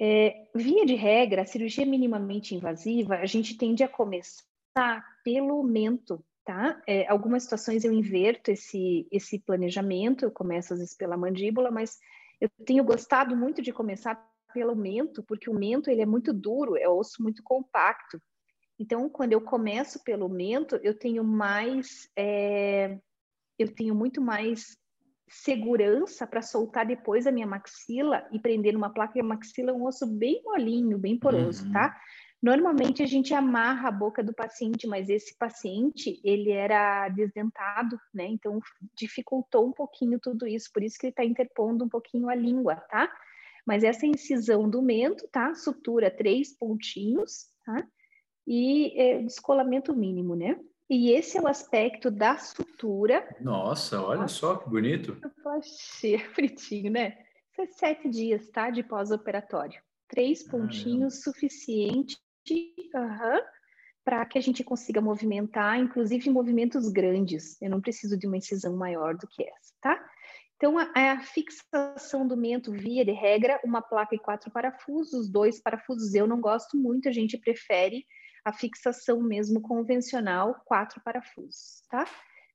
É, 0.00 0.48
via 0.54 0.86
de 0.86 0.94
regra, 0.94 1.42
a 1.42 1.46
cirurgia 1.46 1.86
minimamente 1.86 2.54
invasiva, 2.54 3.16
a 3.16 3.26
gente 3.26 3.56
tende 3.56 3.84
a 3.84 3.88
começar 3.88 5.04
pelo 5.22 5.62
mento, 5.62 6.24
tá? 6.44 6.80
É, 6.86 7.08
algumas 7.08 7.44
situações 7.44 7.84
eu 7.84 7.92
inverto 7.92 8.50
esse, 8.50 9.06
esse 9.10 9.38
planejamento, 9.38 10.24
eu 10.24 10.30
começo 10.30 10.72
às 10.72 10.80
vezes 10.80 10.96
pela 10.96 11.16
mandíbula, 11.16 11.70
mas 11.70 11.98
eu 12.40 12.48
tenho 12.64 12.84
gostado 12.84 13.36
muito 13.36 13.62
de 13.62 13.72
começar 13.72 14.14
pelo 14.52 14.74
mento, 14.74 15.22
porque 15.22 15.48
o 15.48 15.54
mento 15.54 15.90
ele 15.90 16.02
é 16.02 16.06
muito 16.06 16.32
duro, 16.32 16.76
é 16.76 16.88
osso 16.88 17.22
muito 17.22 17.42
compacto. 17.42 18.20
Então, 18.78 19.08
quando 19.08 19.32
eu 19.32 19.40
começo 19.40 20.02
pelo 20.02 20.28
mento, 20.28 20.76
eu 20.82 20.98
tenho 20.98 21.22
mais, 21.22 22.10
é, 22.16 22.98
eu 23.58 23.72
tenho 23.72 23.94
muito 23.94 24.20
mais 24.20 24.76
segurança 25.28 26.26
para 26.26 26.42
soltar 26.42 26.84
depois 26.84 27.26
a 27.26 27.32
minha 27.32 27.46
maxila 27.46 28.28
e 28.32 28.38
prender 28.38 28.74
numa 28.74 28.92
placa. 28.92 29.16
E 29.16 29.20
a 29.20 29.24
maxila 29.24 29.70
é 29.70 29.74
um 29.74 29.84
osso 29.84 30.06
bem 30.06 30.42
molinho, 30.44 30.98
bem 30.98 31.18
poroso, 31.18 31.64
uhum. 31.66 31.72
tá? 31.72 31.98
Normalmente 32.42 33.04
a 33.04 33.06
gente 33.06 33.32
amarra 33.32 33.88
a 33.88 33.92
boca 33.92 34.20
do 34.20 34.34
paciente, 34.34 34.84
mas 34.84 35.08
esse 35.08 35.32
paciente, 35.38 36.20
ele 36.24 36.50
era 36.50 37.08
desdentado, 37.08 37.96
né? 38.12 38.26
Então 38.26 38.60
dificultou 38.96 39.68
um 39.68 39.72
pouquinho 39.72 40.18
tudo 40.18 40.44
isso, 40.44 40.68
por 40.72 40.82
isso 40.82 40.98
que 40.98 41.06
ele 41.06 41.12
está 41.12 41.24
interpondo 41.24 41.84
um 41.84 41.88
pouquinho 41.88 42.28
a 42.28 42.34
língua, 42.34 42.76
tá? 42.90 43.08
Mas 43.64 43.84
essa 43.84 44.04
incisão 44.04 44.68
do 44.68 44.82
mento, 44.82 45.28
tá? 45.28 45.54
Sutura 45.54 46.10
três 46.10 46.52
pontinhos, 46.52 47.46
tá? 47.64 47.86
E 48.44 48.92
é, 49.00 49.22
descolamento 49.22 49.94
mínimo, 49.94 50.34
né? 50.34 50.58
E 50.90 51.12
esse 51.12 51.38
é 51.38 51.40
o 51.40 51.46
aspecto 51.46 52.10
da 52.10 52.36
sutura. 52.38 53.36
Nossa, 53.40 54.02
olha 54.02 54.26
só 54.26 54.56
que 54.56 54.68
bonito. 54.68 55.16
Poxa, 55.44 56.18
fritinho, 56.34 56.90
né? 56.90 57.16
Isso 57.52 57.62
é 57.62 57.66
sete 57.66 58.08
dias, 58.08 58.48
tá? 58.48 58.68
De 58.68 58.82
pós-operatório. 58.82 59.80
Três 60.08 60.42
pontinhos 60.42 61.18
ah, 61.18 61.22
suficiente 61.22 62.21
uhum, 62.50 63.40
para 64.04 64.24
que 64.26 64.38
a 64.38 64.40
gente 64.40 64.64
consiga 64.64 65.00
movimentar, 65.00 65.78
inclusive 65.78 66.30
movimentos 66.30 66.88
grandes. 66.88 67.60
Eu 67.60 67.70
não 67.70 67.80
preciso 67.80 68.18
de 68.18 68.26
uma 68.26 68.36
incisão 68.36 68.76
maior 68.76 69.16
do 69.16 69.26
que 69.26 69.42
essa, 69.44 69.72
tá? 69.80 70.10
Então, 70.56 70.78
a, 70.78 70.90
a, 70.94 71.20
fixação 71.20 72.26
do 72.26 72.36
mento, 72.36 72.70
via 72.70 73.04
de 73.04 73.10
regra, 73.10 73.60
uma 73.64 73.82
placa 73.82 74.14
e 74.14 74.18
quatro 74.18 74.50
parafusos, 74.50 75.28
dois 75.28 75.60
parafusos 75.60 76.14
eu 76.14 76.26
não 76.26 76.40
gosto 76.40 76.76
muito, 76.76 77.08
a 77.08 77.12
gente 77.12 77.36
prefere 77.36 78.06
a 78.44 78.52
fixação 78.52 79.20
mesmo 79.20 79.60
convencional, 79.60 80.54
quatro 80.64 81.00
parafusos, 81.02 81.82
tá? 81.90 82.06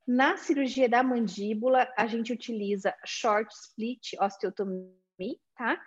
Na 0.08 0.38
cirurgia 0.38 0.88
da 0.88 1.04
mandíbula, 1.04 1.92
a 1.98 2.08
gente 2.08 2.32
utiliza 2.32 2.96
short 3.06 3.54
split 3.54 4.14
osteotomia, 4.22 4.88
tá? 5.56 5.78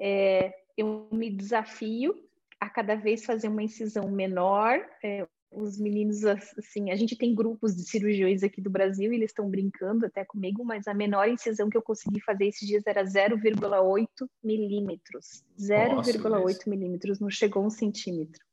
É, 0.00 0.52
eu 0.76 1.08
me 1.12 1.30
desafio 1.30 2.27
a 2.60 2.68
cada 2.68 2.94
vez 2.94 3.24
fazer 3.24 3.48
uma 3.48 3.62
incisão 3.62 4.10
menor, 4.10 4.80
é, 5.02 5.26
os 5.50 5.78
meninos, 5.78 6.24
assim, 6.24 6.90
a 6.90 6.96
gente 6.96 7.16
tem 7.16 7.34
grupos 7.34 7.74
de 7.74 7.82
cirurgiões 7.82 8.42
aqui 8.42 8.60
do 8.60 8.70
Brasil 8.70 9.12
e 9.12 9.16
eles 9.16 9.30
estão 9.30 9.48
brincando 9.48 10.06
até 10.06 10.24
comigo, 10.24 10.64
mas 10.64 10.86
a 10.86 10.94
menor 10.94 11.28
incisão 11.28 11.70
que 11.70 11.76
eu 11.76 11.82
consegui 11.82 12.20
fazer 12.20 12.46
esses 12.46 12.66
dias 12.66 12.86
era 12.86 13.02
0,8 13.02 14.08
milímetros. 14.42 15.44
0,8 15.58 16.68
milímetros, 16.68 17.18
não 17.18 17.30
chegou 17.30 17.64
um 17.64 17.70
centímetro. 17.70 18.44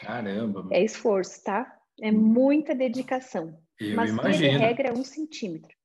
Caramba! 0.00 0.66
É 0.70 0.82
esforço, 0.82 1.44
tá? 1.44 1.78
É 2.00 2.10
hum. 2.10 2.18
muita 2.18 2.74
dedicação. 2.74 3.56
Eu 3.78 3.96
mas 3.96 4.10
imagino. 4.10 4.58
regra 4.58 4.88
é 4.88 4.92
um 4.92 5.04
centímetro. 5.04 5.76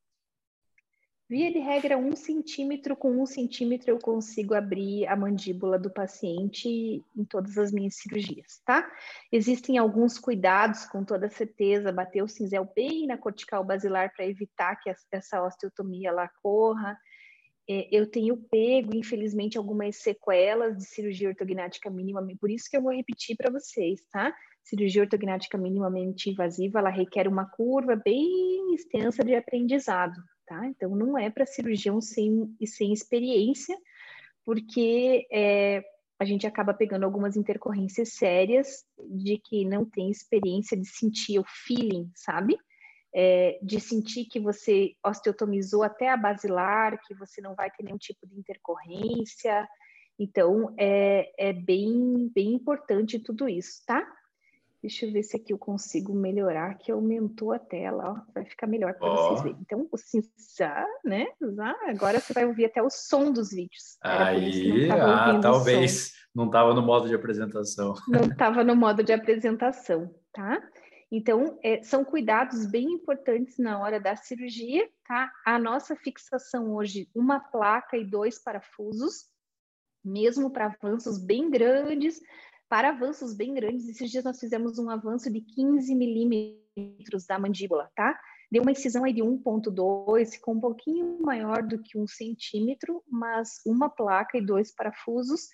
Via 1.30 1.52
de 1.52 1.60
regra, 1.60 1.98
um 1.98 2.16
centímetro 2.16 2.96
com 2.96 3.22
um 3.22 3.26
centímetro 3.26 3.92
eu 3.92 4.00
consigo 4.00 4.54
abrir 4.54 5.06
a 5.08 5.16
mandíbula 5.16 5.78
do 5.78 5.90
paciente 5.90 6.70
em 6.70 7.26
todas 7.26 7.58
as 7.58 7.70
minhas 7.70 7.96
cirurgias, 7.96 8.62
tá? 8.66 8.90
Existem 9.30 9.78
alguns 9.78 10.18
cuidados, 10.18 10.86
com 10.86 11.04
toda 11.04 11.28
certeza, 11.28 11.92
bater 11.92 12.24
o 12.24 12.30
cinzel 12.30 12.72
bem 12.74 13.06
na 13.06 13.18
cortical 13.18 13.62
basilar 13.62 14.14
para 14.16 14.26
evitar 14.26 14.78
que 14.78 14.90
essa 15.12 15.44
osteotomia 15.44 16.14
lá 16.14 16.30
corra. 16.42 16.98
É, 17.70 17.90
eu 17.92 18.10
tenho 18.10 18.38
pego, 18.50 18.96
infelizmente, 18.96 19.58
algumas 19.58 19.98
sequelas 19.98 20.78
de 20.78 20.86
cirurgia 20.86 21.28
ortognática 21.28 21.90
mínima, 21.90 22.26
por 22.40 22.50
isso 22.50 22.70
que 22.72 22.78
eu 22.78 22.82
vou 22.82 22.94
repetir 22.94 23.36
para 23.36 23.52
vocês, 23.52 24.02
tá? 24.10 24.34
Cirurgia 24.64 25.02
ortognática 25.02 25.58
minimamente 25.58 26.30
invasiva, 26.30 26.80
ela 26.80 26.90
requer 26.90 27.28
uma 27.28 27.50
curva 27.50 27.98
bem 27.98 28.74
extensa 28.74 29.26
de 29.26 29.36
aprendizado, 29.36 30.16
tá? 30.48 30.66
Então, 30.66 30.96
não 30.96 31.18
é 31.18 31.30
para 31.30 31.46
cirurgião 31.46 32.02
sem, 32.02 32.56
sem 32.66 32.92
experiência, 32.94 33.78
porque 34.46 35.28
é, 35.32 35.84
a 36.18 36.26
gente 36.26 36.48
acaba 36.48 36.74
pegando 36.74 37.04
algumas 37.04 37.36
intercorrências 37.36 38.14
sérias 38.14 38.86
de 39.10 39.38
que 39.38 39.66
não 39.66 39.86
tem 39.86 40.10
experiência 40.10 40.76
de 40.76 40.88
sentir 40.88 41.38
o 41.38 41.46
feeling, 41.46 42.10
sabe? 42.16 42.58
É, 43.14 43.60
de 43.62 43.80
sentir 43.80 44.26
que 44.26 44.40
você 44.40 44.94
osteotomizou 45.06 45.84
até 45.84 46.10
a 46.10 46.18
basilar, 46.18 47.00
que 47.06 47.14
você 47.14 47.42
não 47.42 47.54
vai 47.54 47.70
ter 47.70 47.84
nenhum 47.84 47.98
tipo 47.98 48.26
de 48.26 48.38
intercorrência. 48.38 49.68
Então, 50.18 50.74
é, 50.78 51.32
é 51.38 51.54
bem, 51.54 52.32
bem 52.34 52.54
importante 52.54 53.20
tudo 53.20 53.48
isso, 53.48 53.84
tá? 53.86 54.08
Deixa 54.82 55.06
eu 55.06 55.12
ver 55.12 55.24
se 55.24 55.36
aqui 55.36 55.52
eu 55.52 55.58
consigo 55.58 56.14
melhorar, 56.14 56.76
que 56.76 56.92
aumentou 56.92 57.52
a 57.52 57.60
tela, 57.60 58.12
ó. 58.12 58.32
vai 58.34 58.46
ficar 58.46 58.68
melhor 58.68 58.94
para 58.94 59.12
oh. 59.12 59.16
vocês 59.16 59.42
verem. 59.42 59.58
Então, 59.62 59.88
assim, 59.94 60.22
já, 60.58 60.86
né? 61.04 61.26
Já, 61.56 61.76
agora 61.88 62.20
você 62.20 62.34
vai 62.34 62.46
ouvir 62.46 62.66
até 62.66 62.82
o 62.82 62.90
som 62.90 63.32
dos 63.32 63.50
vídeos. 63.50 63.98
Aí, 64.02 64.90
ah, 64.92 65.40
talvez 65.42 66.14
não 66.34 66.46
estava 66.46 66.74
no 66.74 66.84
modo 66.84 67.08
de 67.08 67.16
apresentação. 67.16 67.96
Não 68.08 68.26
estava 68.26 68.64
no 68.64 68.76
modo 68.76 69.04
de 69.04 69.12
apresentação, 69.12 70.14
tá? 70.32 70.62
Então, 71.12 71.58
é, 71.64 71.82
são 71.82 72.06
cuidados 72.06 72.70
bem 72.70 72.92
importantes 72.92 73.58
na 73.58 73.80
hora 73.80 74.00
da 74.00 74.16
cirurgia, 74.16 74.88
tá? 75.08 75.32
A 75.46 75.58
nossa 75.58 75.96
fixação 75.96 76.76
hoje, 76.76 77.10
uma 77.16 77.40
placa 77.40 77.98
e 77.98 78.06
dois 78.06 78.38
parafusos, 78.38 79.26
mesmo 80.04 80.52
para 80.52 80.66
avanços 80.66 81.18
bem 81.18 81.50
grandes, 81.50 82.22
para 82.70 82.90
avanços 82.90 83.34
bem 83.34 83.54
grandes, 83.54 83.88
esses 83.88 84.12
dias 84.12 84.24
nós 84.24 84.40
fizemos 84.40 84.78
um 84.78 84.90
avanço 84.90 85.32
de 85.32 85.42
15 85.42 85.96
milímetros 85.96 87.26
da 87.26 87.40
mandíbula, 87.40 87.90
tá? 87.96 88.20
Deu 88.52 88.62
uma 88.62 88.72
incisão 88.72 89.04
aí 89.04 89.14
de 89.14 89.22
1.2, 89.22 90.32
ficou 90.32 90.54
um 90.54 90.60
pouquinho 90.60 91.20
maior 91.22 91.64
do 91.64 91.80
que 91.80 91.98
um 91.98 92.08
centímetro, 92.08 93.04
mas 93.10 93.62
uma 93.66 93.90
placa 93.90 94.38
e 94.38 94.46
dois 94.46 94.74
parafusos, 94.74 95.50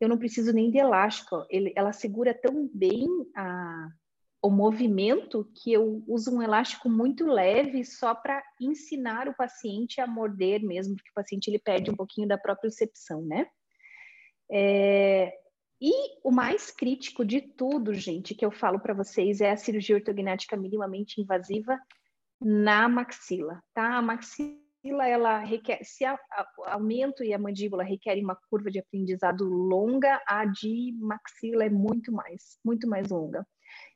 eu 0.00 0.08
não 0.08 0.18
preciso 0.18 0.52
nem 0.52 0.70
de 0.70 0.78
elástico, 0.78 1.44
ele, 1.50 1.72
ela 1.76 1.92
segura 1.92 2.32
tão 2.32 2.70
bem 2.72 3.06
a, 3.34 3.88
o 4.40 4.50
movimento 4.50 5.50
que 5.56 5.72
eu 5.72 6.02
uso 6.06 6.34
um 6.34 6.42
elástico 6.42 6.88
muito 6.88 7.26
leve 7.26 7.84
só 7.84 8.14
para 8.14 8.42
ensinar 8.60 9.28
o 9.28 9.34
paciente 9.34 10.00
a 10.00 10.06
morder 10.06 10.62
mesmo, 10.62 10.94
porque 10.94 11.10
o 11.10 11.14
paciente 11.14 11.48
ele 11.48 11.58
perde 11.58 11.90
um 11.90 11.96
pouquinho 11.96 12.28
da 12.28 12.38
própria 12.38 12.62
percepção, 12.62 13.22
né? 13.22 13.46
É, 14.50 15.36
e 15.80 15.92
o 16.24 16.30
mais 16.30 16.70
crítico 16.70 17.24
de 17.24 17.40
tudo, 17.40 17.94
gente, 17.94 18.34
que 18.34 18.44
eu 18.44 18.50
falo 18.50 18.80
para 18.80 18.94
vocês 18.94 19.40
é 19.40 19.50
a 19.50 19.56
cirurgia 19.56 19.96
ortognática 19.96 20.56
minimamente 20.56 21.20
invasiva 21.20 21.78
na 22.40 22.88
maxila, 22.88 23.62
tá? 23.72 23.98
A 23.98 24.02
maxila, 24.02 25.06
ela 25.06 25.38
requer, 25.38 25.84
se 25.84 26.04
a, 26.04 26.14
a, 26.14 26.46
o 26.58 26.64
aumento 26.64 27.22
e 27.22 27.32
a 27.32 27.38
mandíbula 27.38 27.84
requerem 27.84 28.24
uma 28.24 28.36
curva 28.50 28.70
de 28.70 28.80
aprendizado 28.80 29.44
longa, 29.44 30.20
a 30.26 30.44
de 30.44 30.92
maxila 30.98 31.64
é 31.64 31.70
muito 31.70 32.12
mais, 32.12 32.58
muito 32.64 32.88
mais 32.88 33.08
longa. 33.10 33.46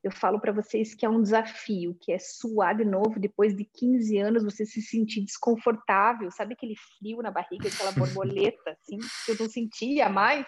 Eu 0.05 0.11
falo 0.12 0.40
para 0.40 0.53
vocês 0.53 0.95
que 0.95 1.07
é 1.07 1.09
um 1.09 1.23
desafio, 1.23 1.97
que 2.01 2.12
é 2.12 2.18
suar 2.18 2.77
de 2.77 2.85
novo 2.85 3.18
depois 3.18 3.57
de 3.57 3.64
15 3.64 4.18
anos, 4.18 4.45
você 4.45 4.66
se 4.66 4.83
sentir 4.83 5.23
desconfortável, 5.23 6.31
sabe 6.31 6.55
aquele 6.55 6.75
frio 6.77 7.23
na 7.23 7.31
barriga, 7.31 7.68
aquela 7.68 7.92
borboleta, 7.92 8.71
assim, 8.71 8.99
que 9.25 9.33
eu 9.33 9.37
não 9.40 9.49
sentia 9.49 10.09
mais? 10.09 10.47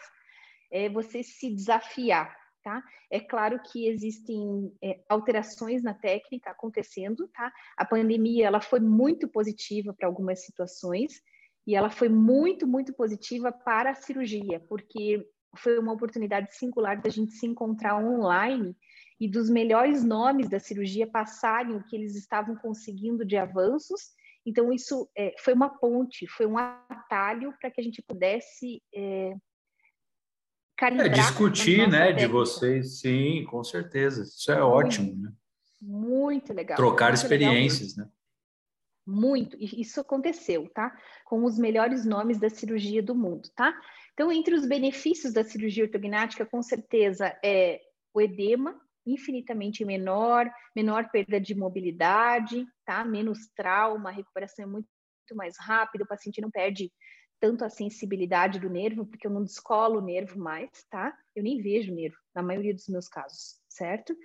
É 0.70 0.88
você 0.88 1.22
se 1.22 1.50
desafiar, 1.55 2.35
tá? 2.62 2.83
É 3.11 3.20
claro 3.20 3.61
que 3.62 3.88
existem 3.88 4.72
é, 4.83 5.00
alterações 5.09 5.83
na 5.83 5.94
técnica 5.94 6.50
acontecendo, 6.50 7.29
tá? 7.29 7.53
A 7.77 7.85
pandemia, 7.85 8.46
ela 8.46 8.61
foi 8.61 8.81
muito 8.81 9.29
positiva 9.29 9.92
para 9.92 10.09
algumas 10.09 10.44
situações 10.44 11.20
e 11.66 11.74
ela 11.74 11.90
foi 11.90 12.09
muito, 12.09 12.66
muito 12.66 12.92
positiva 12.92 13.53
para 13.53 13.90
a 13.90 13.94
cirurgia, 13.94 14.61
porque 14.68 15.27
foi 15.57 15.79
uma 15.79 15.92
oportunidade 15.92 16.55
singular 16.55 17.00
da 17.00 17.11
gente 17.11 17.33
se 17.33 17.46
encontrar 17.46 17.96
online 17.96 18.77
e 19.20 19.29
dos 19.29 19.48
melhores 19.48 20.05
nomes 20.05 20.48
da 20.48 20.59
cirurgia 20.59 21.07
passarem 21.07 21.77
o 21.77 21.85
que 21.85 21.96
eles 21.96 22.16
estavam 22.16 22.57
conseguindo 22.57 23.24
de 23.24 23.37
avanços. 23.37 24.11
Então, 24.44 24.72
isso 24.72 25.09
é, 25.16 25.35
foi 25.38 25.55
uma 25.55 25.70
ponte, 25.79 26.27
foi 26.27 26.46
um 26.46 26.59
atalho 26.59 27.55
para 27.61 27.70
que 27.70 27.81
a 27.81 27.85
gente 27.85 28.03
pudesse 28.03 28.83
é, 28.94 29.35
calibrar. 30.76 31.06
É, 31.06 31.10
discutir, 31.10 31.88
né, 31.88 32.06
técnica. 32.06 32.20
de 32.20 32.26
vocês, 32.26 33.00
sim, 33.00 33.44
com 33.44 33.62
certeza. 33.62 34.22
Isso 34.22 34.50
é 34.50 34.56
muito, 34.56 34.68
ótimo, 34.68 35.16
né? 35.16 35.32
Muito 35.80 36.52
legal. 36.52 36.76
Trocar 36.76 37.08
muito 37.08 37.22
experiências, 37.22 37.96
legal. 37.96 38.06
né? 38.06 38.12
Muito, 39.06 39.54
e 39.60 39.82
isso 39.82 40.00
aconteceu, 40.00 40.68
tá? 40.70 40.96
Com 41.26 41.44
os 41.44 41.58
melhores 41.58 42.06
nomes 42.06 42.38
da 42.38 42.48
cirurgia 42.48 43.02
do 43.02 43.14
mundo, 43.14 43.50
tá? 43.54 43.78
Então, 44.14 44.32
entre 44.32 44.54
os 44.54 44.66
benefícios 44.66 45.32
da 45.32 45.44
cirurgia 45.44 45.84
ortognática, 45.84 46.46
com 46.46 46.62
certeza 46.62 47.37
é 47.44 47.80
o 48.14 48.20
edema, 48.20 48.80
infinitamente 49.06 49.84
menor, 49.84 50.50
menor 50.74 51.10
perda 51.10 51.38
de 51.38 51.54
mobilidade, 51.54 52.66
tá? 52.87 53.04
Menos 53.04 53.40
trauma, 53.54 54.08
a 54.08 54.12
recuperação 54.12 54.64
é 54.64 54.68
muito, 54.68 54.88
muito 55.20 55.37
mais 55.37 55.56
rápida, 55.58 56.04
o 56.04 56.08
paciente 56.08 56.40
não 56.40 56.50
perde 56.50 56.90
tanto 57.40 57.64
a 57.64 57.70
sensibilidade 57.70 58.59
do 58.59 58.70
nervo, 58.70 59.07
porque 59.07 59.27
eu 59.27 59.31
não 59.31 59.44
descolo 59.44 59.99
o 59.99 60.05
nervo 60.05 60.38
mais, 60.38 60.70
tá? 60.90 61.16
Eu 61.35 61.42
nem 61.42 61.61
vejo 61.61 61.92
o 61.92 61.94
nervo, 61.94 62.16
na 62.35 62.42
maioria 62.42 62.75
dos 62.75 62.88
meus 62.88 63.09
casos, 63.09 63.61
certo? 63.68 64.16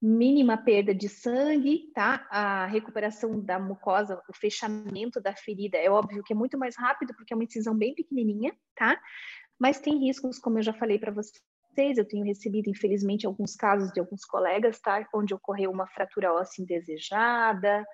Mínima 0.00 0.56
perda 0.56 0.94
de 0.94 1.08
sangue, 1.08 1.90
tá? 1.94 2.26
A 2.30 2.66
recuperação 2.66 3.40
da 3.40 3.58
mucosa, 3.58 4.22
o 4.28 4.32
fechamento 4.32 5.20
da 5.20 5.34
ferida, 5.34 5.76
é 5.76 5.90
óbvio 5.90 6.22
que 6.22 6.32
é 6.32 6.36
muito 6.36 6.56
mais 6.56 6.76
rápido, 6.76 7.14
porque 7.14 7.32
é 7.32 7.36
uma 7.36 7.44
incisão 7.44 7.76
bem 7.76 7.94
pequenininha, 7.94 8.54
tá? 8.76 9.00
Mas 9.58 9.80
tem 9.80 9.98
riscos, 9.98 10.38
como 10.38 10.58
eu 10.58 10.62
já 10.62 10.72
falei 10.72 10.98
para 10.98 11.10
vocês, 11.10 11.98
eu 11.98 12.04
tenho 12.04 12.24
recebido, 12.24 12.70
infelizmente, 12.70 13.26
alguns 13.26 13.56
casos 13.56 13.92
de 13.92 13.98
alguns 13.98 14.24
colegas, 14.24 14.78
tá? 14.78 15.06
Onde 15.12 15.34
ocorreu 15.34 15.70
uma 15.70 15.86
fratura 15.88 16.32
óssea 16.32 16.62
indesejada, 16.62 17.84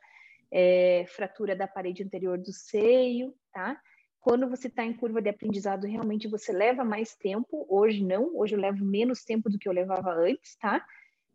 é, 0.53 1.05
fratura 1.09 1.57
da 1.57 1.67
parede 1.67 2.03
anterior 2.03 2.39
do 2.39 2.53
seio, 2.53 3.35
tá? 3.53 3.81
Quando 4.25 4.49
você 4.49 4.69
está 4.69 4.83
em 4.83 4.95
curva 4.95 5.21
de 5.21 5.29
aprendizado, 5.29 5.87
realmente 5.87 6.27
você 6.27 6.51
leva 6.51 6.83
mais 6.83 7.15
tempo. 7.15 7.67
Hoje 7.69 8.03
não, 8.03 8.35
hoje 8.35 8.55
eu 8.55 8.59
levo 8.59 8.83
menos 8.83 9.23
tempo 9.23 9.51
do 9.51 9.59
que 9.59 9.69
eu 9.69 9.73
levava 9.73 10.15
antes, 10.15 10.57
tá? 10.57 10.83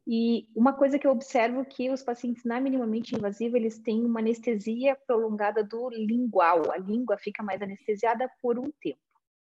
E 0.08 0.48
uma 0.56 0.74
coisa 0.74 0.98
que 0.98 1.06
eu 1.06 1.12
observo 1.12 1.64
que 1.64 1.92
os 1.92 2.02
pacientes 2.02 2.44
na 2.44 2.60
minimamente 2.60 3.16
invasiva, 3.16 3.58
eles 3.58 3.78
têm 3.78 4.04
uma 4.04 4.22
anestesia 4.22 4.98
prolongada 5.06 5.64
do 5.64 5.88
lingual. 5.92 6.72
A 6.72 6.78
língua 6.78 7.16
fica 7.16 7.44
mais 7.44 7.62
anestesiada 7.62 8.28
por 8.42 8.58
um 8.58 8.72
tempo, 8.82 8.98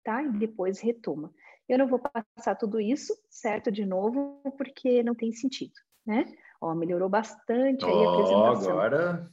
tá? 0.04 0.22
E 0.22 0.30
depois 0.34 0.80
retoma. 0.80 1.34
Eu 1.68 1.80
não 1.80 1.88
vou 1.88 1.98
passar 1.98 2.54
tudo 2.54 2.80
isso, 2.80 3.12
certo, 3.28 3.72
de 3.72 3.88
novo, 3.88 4.40
porque 4.56 5.02
não 5.02 5.16
tem 5.16 5.32
sentido, 5.32 5.74
né? 6.06 6.32
Ó, 6.62 6.76
melhorou 6.76 7.10
bastante 7.10 7.86
aí 7.86 8.06
a 8.06 8.10
apresentação. 8.12 8.80
Agora 8.80 9.32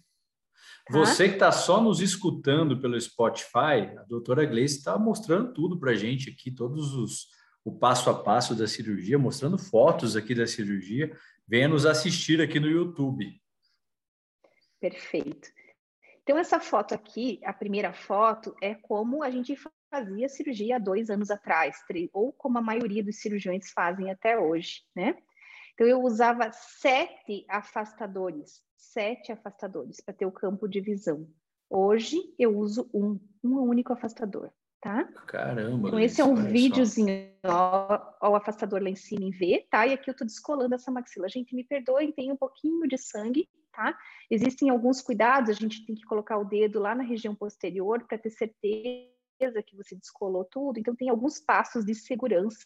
você 0.91 1.29
que 1.29 1.35
está 1.35 1.53
só 1.53 1.81
nos 1.81 2.01
escutando 2.01 2.81
pelo 2.81 3.01
Spotify, 3.01 3.97
a 3.99 4.05
doutora 4.09 4.45
Gleice 4.45 4.79
está 4.79 4.99
mostrando 4.99 5.53
tudo 5.53 5.79
para 5.79 5.93
a 5.93 5.97
gente 5.97 6.31
aqui, 6.31 6.51
todos 6.51 6.95
os 6.95 7.39
o 7.65 7.73
passo 7.79 8.09
a 8.09 8.15
passo 8.15 8.55
da 8.55 8.67
cirurgia, 8.67 9.19
mostrando 9.19 9.59
fotos 9.59 10.17
aqui 10.17 10.35
da 10.35 10.47
cirurgia. 10.47 11.15
Venha 11.47 11.69
nos 11.69 11.85
assistir 11.85 12.41
aqui 12.41 12.59
no 12.59 12.67
YouTube. 12.67 13.41
Perfeito. 14.81 15.51
Então, 16.23 16.39
essa 16.39 16.61
foto 16.61 16.95
aqui, 16.95 17.41
a 17.45 17.53
primeira 17.53 17.93
foto, 17.93 18.55
é 18.63 18.75
como 18.75 19.23
a 19.23 19.31
gente 19.31 19.55
fazia 19.91 20.29
cirurgia 20.29 20.77
há 20.77 20.79
dois 20.79 21.11
anos 21.11 21.31
atrás, 21.31 21.77
ou 22.13 22.33
como 22.33 22.59
a 22.59 22.63
maioria 22.63 23.03
dos 23.03 23.21
cirurgiões 23.21 23.71
fazem 23.71 24.11
até 24.11 24.39
hoje, 24.39 24.83
né? 24.95 25.17
Então, 25.75 25.87
eu 25.87 26.03
usava 26.03 26.51
sete 26.53 27.45
afastadores, 27.49 28.63
sete 28.79 29.33
afastadores 29.33 30.01
para 30.01 30.15
ter 30.15 30.25
o 30.25 30.33
campo 30.33 30.69
de 30.69 30.81
visão. 30.81 31.29
Hoje, 31.69 32.17
eu 32.39 32.57
uso 32.57 32.89
um, 32.95 33.21
um 33.45 33.59
único 33.61 33.93
afastador, 33.93 34.51
tá? 34.81 35.05
Caramba! 35.27 35.89
Então, 35.89 36.01
esse 36.01 36.21
é 36.21 36.25
um 36.25 36.35
videozinho, 36.35 37.31
ó, 37.45 38.15
ó, 38.23 38.31
o 38.31 38.37
afastador 38.37 38.83
lá 38.83 38.89
em 38.89 38.97
cima 38.97 39.25
em 39.25 39.31
V, 39.31 39.67
tá? 39.71 39.87
E 39.87 39.93
aqui 39.93 40.09
eu 40.09 40.17
tô 40.17 40.25
descolando 40.25 40.75
essa 40.75 40.91
maxila. 40.91 41.29
Gente, 41.29 41.55
me 41.55 41.65
perdoem, 41.65 42.13
tem 42.13 42.33
um 42.33 42.37
pouquinho 42.37 42.87
de 42.89 42.97
sangue, 42.97 43.49
tá? 43.73 43.99
Existem 44.31 44.71
alguns 44.71 45.03
cuidados, 45.03 45.51
a 45.51 45.53
gente 45.53 45.85
tem 45.85 45.95
que 45.95 46.05
colocar 46.05 46.39
o 46.39 46.45
dedo 46.45 46.79
lá 46.79 46.95
na 46.95 47.03
região 47.03 47.35
posterior 47.35 48.03
para 48.07 48.17
ter 48.17 48.31
certeza 48.31 49.63
que 49.67 49.77
você 49.77 49.95
descolou 49.95 50.45
tudo. 50.45 50.79
Então, 50.79 50.97
tem 50.97 51.11
alguns 51.11 51.39
passos 51.39 51.85
de 51.85 51.95
segurança, 51.95 52.65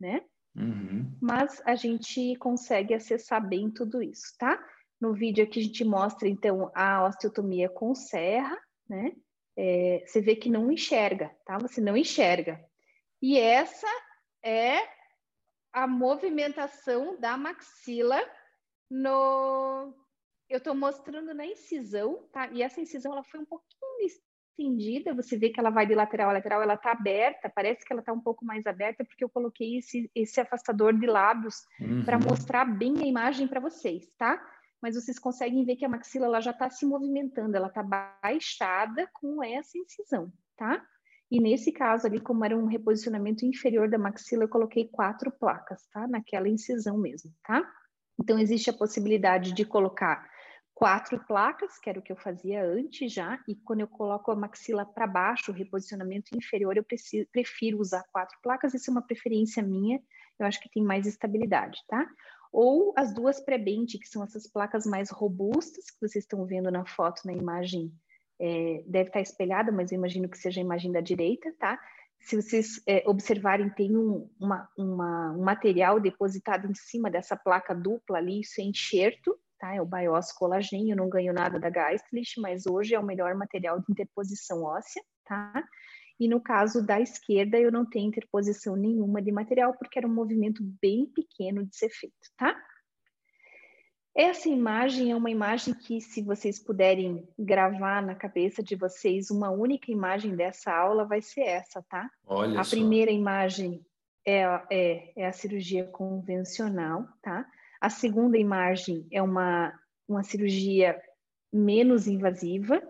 né? 0.00 0.24
Uhum. 0.56 1.16
Mas 1.20 1.62
a 1.64 1.76
gente 1.76 2.34
consegue 2.36 2.92
acessar 2.92 3.46
bem 3.46 3.70
tudo 3.70 4.02
isso, 4.02 4.34
tá? 4.36 4.58
No 5.00 5.14
vídeo 5.14 5.44
aqui 5.44 5.60
a 5.60 5.62
gente 5.62 5.84
mostra, 5.84 6.28
então, 6.28 6.70
a 6.74 7.06
osteotomia 7.06 7.68
com 7.68 7.94
serra, 7.94 8.58
né? 8.88 9.12
É, 9.56 10.04
você 10.06 10.20
vê 10.20 10.36
que 10.36 10.48
não 10.48 10.70
enxerga, 10.70 11.34
tá? 11.44 11.58
Você 11.58 11.80
não 11.80 11.96
enxerga. 11.96 12.62
E 13.20 13.38
essa 13.38 13.86
é 14.42 14.78
a 15.72 15.86
movimentação 15.86 17.18
da 17.18 17.36
maxila 17.36 18.20
no... 18.90 19.94
Eu 20.48 20.58
estou 20.58 20.74
mostrando 20.74 21.32
na 21.32 21.46
incisão, 21.46 22.28
tá? 22.32 22.48
E 22.50 22.62
essa 22.62 22.80
incisão, 22.80 23.12
ela 23.12 23.22
foi 23.22 23.40
um 23.40 23.44
pouquinho 23.44 23.80
estendida, 24.60 25.14
você 25.14 25.38
vê 25.38 25.48
que 25.48 25.58
ela 25.58 25.70
vai 25.70 25.86
de 25.86 25.94
lateral 25.94 26.30
a 26.30 26.32
lateral, 26.34 26.62
ela 26.62 26.74
está 26.74 26.92
aberta, 26.92 27.48
parece 27.48 27.84
que 27.84 27.92
ela 27.92 28.00
está 28.00 28.12
um 28.12 28.20
pouco 28.20 28.44
mais 28.44 28.66
aberta, 28.66 29.04
porque 29.04 29.24
eu 29.24 29.28
coloquei 29.28 29.78
esse, 29.78 30.10
esse 30.14 30.40
afastador 30.40 30.92
de 30.92 31.06
lábios 31.06 31.54
uhum. 31.80 32.04
para 32.04 32.18
mostrar 32.18 32.64
bem 32.64 32.94
a 32.98 33.06
imagem 33.06 33.48
para 33.48 33.60
vocês, 33.60 34.12
tá? 34.18 34.40
Mas 34.82 34.94
vocês 34.94 35.18
conseguem 35.18 35.64
ver 35.64 35.76
que 35.76 35.84
a 35.84 35.88
maxila 35.88 36.26
ela 36.26 36.40
já 36.40 36.52
está 36.52 36.70
se 36.70 36.86
movimentando, 36.86 37.56
ela 37.56 37.68
está 37.68 37.82
baixada 37.82 39.08
com 39.12 39.42
essa 39.42 39.76
incisão, 39.76 40.32
tá? 40.56 40.84
E 41.30 41.40
nesse 41.40 41.70
caso 41.70 42.06
ali, 42.06 42.18
como 42.18 42.44
era 42.44 42.56
um 42.56 42.66
reposicionamento 42.66 43.46
inferior 43.46 43.88
da 43.88 43.98
maxila, 43.98 44.44
eu 44.44 44.48
coloquei 44.48 44.88
quatro 44.88 45.30
placas, 45.30 45.86
tá? 45.92 46.08
Naquela 46.08 46.48
incisão 46.48 46.98
mesmo, 46.98 47.32
tá? 47.44 47.62
Então, 48.18 48.38
existe 48.38 48.68
a 48.68 48.74
possibilidade 48.74 49.52
de 49.52 49.64
colocar 49.64 50.28
quatro 50.74 51.22
placas, 51.26 51.78
que 51.78 51.88
era 51.88 51.98
o 51.98 52.02
que 52.02 52.10
eu 52.10 52.16
fazia 52.16 52.64
antes 52.64 53.12
já, 53.12 53.38
e 53.46 53.54
quando 53.54 53.80
eu 53.80 53.88
coloco 53.88 54.30
a 54.30 54.36
maxila 54.36 54.84
para 54.84 55.06
baixo, 55.06 55.52
o 55.52 55.54
reposicionamento 55.54 56.36
inferior, 56.36 56.76
eu 56.76 56.82
preciso, 56.82 57.28
prefiro 57.30 57.78
usar 57.78 58.02
quatro 58.10 58.38
placas, 58.42 58.74
isso 58.74 58.90
é 58.90 58.92
uma 58.92 59.06
preferência 59.06 59.62
minha, 59.62 60.00
eu 60.38 60.46
acho 60.46 60.60
que 60.60 60.70
tem 60.70 60.82
mais 60.82 61.06
estabilidade, 61.06 61.78
tá? 61.86 62.08
Ou 62.52 62.92
as 62.96 63.14
duas 63.14 63.40
pré-bend, 63.40 63.98
que 63.98 64.08
são 64.08 64.24
essas 64.24 64.46
placas 64.46 64.84
mais 64.84 65.10
robustas, 65.10 65.90
que 65.90 66.00
vocês 66.00 66.24
estão 66.24 66.44
vendo 66.44 66.70
na 66.70 66.84
foto, 66.84 67.22
na 67.24 67.32
imagem, 67.32 67.92
é, 68.40 68.82
deve 68.86 69.08
estar 69.08 69.20
espelhada, 69.20 69.70
mas 69.70 69.92
eu 69.92 69.98
imagino 69.98 70.28
que 70.28 70.38
seja 70.38 70.60
a 70.60 70.64
imagem 70.64 70.90
da 70.90 71.00
direita, 71.00 71.54
tá? 71.58 71.78
Se 72.20 72.36
vocês 72.36 72.82
é, 72.86 73.02
observarem, 73.06 73.70
tem 73.70 73.96
um, 73.96 74.28
uma, 74.38 74.68
uma, 74.76 75.32
um 75.32 75.42
material 75.42 76.00
depositado 76.00 76.70
em 76.70 76.74
cima 76.74 77.10
dessa 77.10 77.36
placa 77.36 77.74
dupla 77.74 78.18
ali, 78.18 78.40
isso 78.40 78.60
é 78.60 78.64
enxerto, 78.64 79.38
tá? 79.58 79.74
É 79.74 79.80
o 79.80 79.86
Bios 79.86 80.32
Collagen, 80.32 80.90
eu 80.90 80.96
não 80.96 81.08
ganho 81.08 81.32
nada 81.32 81.58
da 81.58 81.70
Geistlich, 81.70 82.40
mas 82.40 82.66
hoje 82.66 82.94
é 82.94 82.98
o 82.98 83.04
melhor 83.04 83.34
material 83.34 83.78
de 83.78 83.86
interposição 83.90 84.62
óssea, 84.62 85.02
tá? 85.24 85.64
E 86.20 86.28
no 86.28 86.40
caso 86.40 86.84
da 86.84 87.00
esquerda, 87.00 87.58
eu 87.58 87.72
não 87.72 87.84
tenho 87.84 88.08
interposição 88.08 88.76
nenhuma 88.76 89.22
de 89.22 89.32
material, 89.32 89.74
porque 89.78 89.98
era 89.98 90.06
um 90.06 90.14
movimento 90.14 90.62
bem 90.80 91.06
pequeno 91.06 91.64
de 91.64 91.74
ser 91.74 91.88
feito, 91.88 92.14
tá? 92.36 92.54
Essa 94.14 94.48
imagem 94.48 95.12
é 95.12 95.16
uma 95.16 95.30
imagem 95.30 95.72
que, 95.72 96.00
se 96.00 96.20
vocês 96.22 96.58
puderem 96.58 97.26
gravar 97.38 98.02
na 98.02 98.14
cabeça 98.14 98.62
de 98.62 98.76
vocês, 98.76 99.30
uma 99.30 99.50
única 99.50 99.90
imagem 99.90 100.36
dessa 100.36 100.70
aula 100.70 101.06
vai 101.06 101.22
ser 101.22 101.42
essa, 101.42 101.82
tá? 101.88 102.10
Olha 102.26 102.60
a 102.60 102.64
só. 102.64 102.76
primeira 102.76 103.10
imagem 103.10 103.82
é, 104.26 104.42
é, 104.70 105.12
é 105.16 105.26
a 105.26 105.32
cirurgia 105.32 105.86
convencional, 105.86 107.06
tá? 107.22 107.46
A 107.80 107.88
segunda 107.88 108.36
imagem 108.36 109.06
é 109.10 109.22
uma, 109.22 109.72
uma 110.06 110.22
cirurgia 110.22 111.00
menos 111.50 112.06
invasiva. 112.06 112.82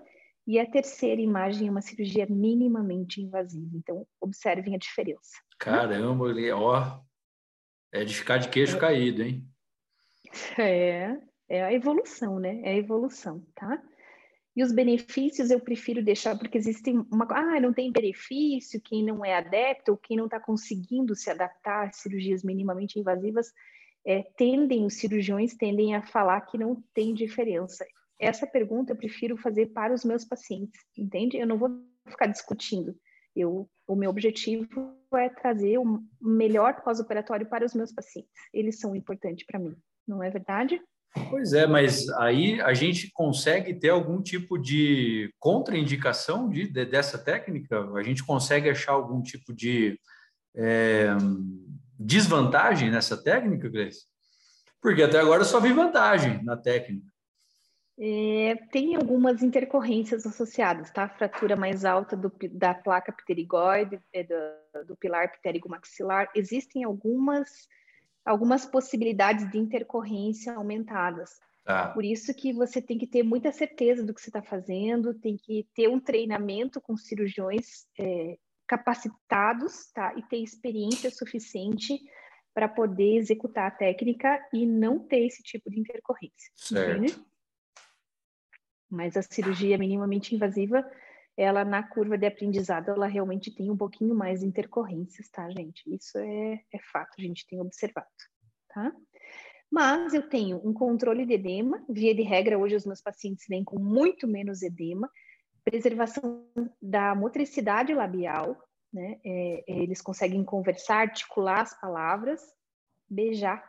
E 0.51 0.59
a 0.59 0.67
terceira 0.67 1.21
imagem 1.21 1.69
é 1.69 1.71
uma 1.71 1.81
cirurgia 1.81 2.27
minimamente 2.29 3.23
invasiva. 3.23 3.71
Então, 3.73 4.05
observem 4.21 4.75
a 4.75 4.79
diferença. 4.79 5.31
Caramba, 5.57 6.25
ó, 6.57 7.01
é 7.93 8.05
de 8.05 8.13
ficar 8.13 8.39
de 8.39 8.49
queixo 8.49 8.75
é, 8.75 8.81
caído, 8.81 9.23
hein? 9.23 9.49
É, 10.59 11.17
é 11.49 11.63
a 11.63 11.73
evolução, 11.73 12.41
né? 12.41 12.61
É 12.65 12.71
a 12.71 12.77
evolução, 12.77 13.47
tá? 13.55 13.81
E 14.57 14.65
os 14.65 14.73
benefícios 14.73 15.53
eu 15.53 15.61
prefiro 15.61 16.03
deixar, 16.03 16.37
porque 16.37 16.59
existem 16.59 16.99
uma. 17.13 17.29
Ah, 17.31 17.61
não 17.61 17.73
tem 17.73 17.93
benefício, 17.93 18.81
quem 18.81 19.05
não 19.05 19.25
é 19.25 19.37
adepto, 19.37 19.93
ou 19.93 19.97
quem 19.97 20.17
não 20.17 20.25
está 20.25 20.41
conseguindo 20.41 21.15
se 21.15 21.31
adaptar 21.31 21.87
a 21.87 21.93
cirurgias 21.93 22.43
minimamente 22.43 22.99
invasivas, 22.99 23.53
é, 24.05 24.25
tendem, 24.37 24.85
os 24.85 24.95
cirurgiões 24.95 25.55
tendem 25.55 25.95
a 25.95 26.03
falar 26.03 26.41
que 26.41 26.59
não 26.59 26.83
tem 26.93 27.15
diferença. 27.15 27.87
Essa 28.21 28.47
pergunta 28.47 28.93
eu 28.93 28.97
prefiro 28.97 29.37
fazer 29.39 29.67
para 29.67 29.95
os 29.95 30.05
meus 30.05 30.25
pacientes, 30.25 30.79
entende? 30.97 31.39
Eu 31.39 31.47
não 31.47 31.59
vou 31.59 31.71
ficar 32.07 32.27
discutindo. 32.27 32.95
Eu, 33.35 33.69
o 33.87 33.97
meu 33.97 34.11
objetivo 34.11 34.95
é 35.15 35.29
trazer 35.29 35.79
o 35.79 36.03
melhor 36.21 36.83
pós-operatório 36.83 37.49
para 37.49 37.65
os 37.65 37.75
meus 37.75 37.93
pacientes. 37.93 38.31
Eles 38.53 38.79
são 38.79 38.95
importantes 38.95 39.47
para 39.47 39.59
mim, 39.59 39.75
não 40.07 40.23
é 40.23 40.29
verdade? 40.29 40.81
Pois 41.29 41.53
é, 41.53 41.67
mas 41.67 42.09
aí 42.11 42.61
a 42.61 42.73
gente 42.73 43.11
consegue 43.13 43.75
ter 43.75 43.89
algum 43.89 44.23
tipo 44.23 44.57
de 44.57 45.33
contraindicação 45.41 46.49
de, 46.49 46.69
de 46.69 46.85
dessa 46.85 47.19
técnica? 47.19 47.83
A 47.95 48.03
gente 48.03 48.25
consegue 48.25 48.71
achar 48.71 48.93
algum 48.93 49.21
tipo 49.21 49.53
de 49.53 49.99
é, 50.55 51.09
desvantagem 51.99 52.91
nessa 52.91 53.21
técnica, 53.21 53.69
Gleice? 53.69 54.05
Porque 54.81 55.03
até 55.03 55.19
agora 55.19 55.43
eu 55.43 55.47
só 55.47 55.59
vi 55.59 55.73
vantagem 55.73 56.43
na 56.45 56.57
técnica. 56.57 57.10
É, 58.03 58.55
tem 58.73 58.97
algumas 58.97 59.43
intercorrências 59.43 60.25
associadas, 60.25 60.91
tá? 60.91 61.07
Fratura 61.07 61.55
mais 61.55 61.85
alta 61.85 62.17
do, 62.17 62.33
da 62.51 62.73
placa 62.73 63.13
pterigoide, 63.13 64.01
é, 64.11 64.23
do, 64.23 64.87
do 64.87 64.97
pilar 64.97 65.31
pterigomaxilar. 65.31 66.31
Existem 66.35 66.83
algumas, 66.83 67.69
algumas 68.25 68.65
possibilidades 68.65 69.51
de 69.51 69.59
intercorrência 69.59 70.55
aumentadas. 70.55 71.39
Tá. 71.63 71.89
Por 71.89 72.03
isso 72.03 72.33
que 72.33 72.55
você 72.55 72.81
tem 72.81 72.97
que 72.97 73.07
ter 73.07 73.23
muita 73.23 73.53
certeza 73.53 74.03
do 74.03 74.15
que 74.15 74.23
você 74.23 74.31
está 74.31 74.41
fazendo, 74.41 75.13
tem 75.13 75.37
que 75.37 75.69
ter 75.75 75.87
um 75.87 76.01
treinamento 76.01 76.81
com 76.81 76.97
cirurgiões 76.97 77.87
é, 77.99 78.39
capacitados, 78.67 79.93
tá? 79.93 80.15
E 80.17 80.23
ter 80.23 80.39
experiência 80.39 81.11
suficiente 81.11 82.01
para 82.55 82.67
poder 82.67 83.17
executar 83.17 83.69
a 83.69 83.71
técnica 83.71 84.41
e 84.55 84.65
não 84.65 84.99
ter 84.99 85.27
esse 85.27 85.43
tipo 85.43 85.69
de 85.71 85.79
intercorrência. 85.79 86.51
Certo. 86.57 86.97
Entende? 86.97 87.30
Mas 88.91 89.17
a 89.17 89.23
cirurgia 89.23 89.79
minimamente 89.79 90.35
invasiva, 90.35 90.85
ela 91.37 91.65
na 91.65 91.83
curva 91.83 92.19
de 92.19 92.27
aprendizado, 92.27 92.91
ela 92.91 93.07
realmente 93.07 93.51
tem 93.51 93.71
um 93.71 93.77
pouquinho 93.77 94.15
mais 94.15 94.41
de 94.41 94.47
intercorrências, 94.47 95.29
tá, 95.29 95.49
gente? 95.51 95.83
Isso 95.95 96.19
é, 96.19 96.61
é 96.73 96.79
fato, 96.93 97.15
a 97.19 97.23
gente 97.23 97.47
tem 97.47 97.61
observado, 97.61 98.09
tá? 98.69 98.93
Mas 99.71 100.13
eu 100.13 100.29
tenho 100.29 100.61
um 100.65 100.73
controle 100.73 101.25
de 101.25 101.35
edema, 101.35 101.83
via 101.89 102.15
de 102.15 102.23
regra, 102.23 102.59
hoje 102.59 102.75
os 102.75 102.85
meus 102.85 103.01
pacientes 103.01 103.47
vêm 103.49 103.63
com 103.63 103.79
muito 103.79 104.27
menos 104.27 104.63
edema, 104.63 105.09
preservação 105.65 106.45
da 106.83 107.15
motricidade 107.15 107.95
labial, 107.95 108.61
né? 108.93 109.21
É, 109.25 109.65
eles 109.69 110.01
conseguem 110.01 110.43
conversar, 110.43 111.03
articular 111.03 111.61
as 111.61 111.81
palavras, 111.81 112.41
beijar 113.09 113.65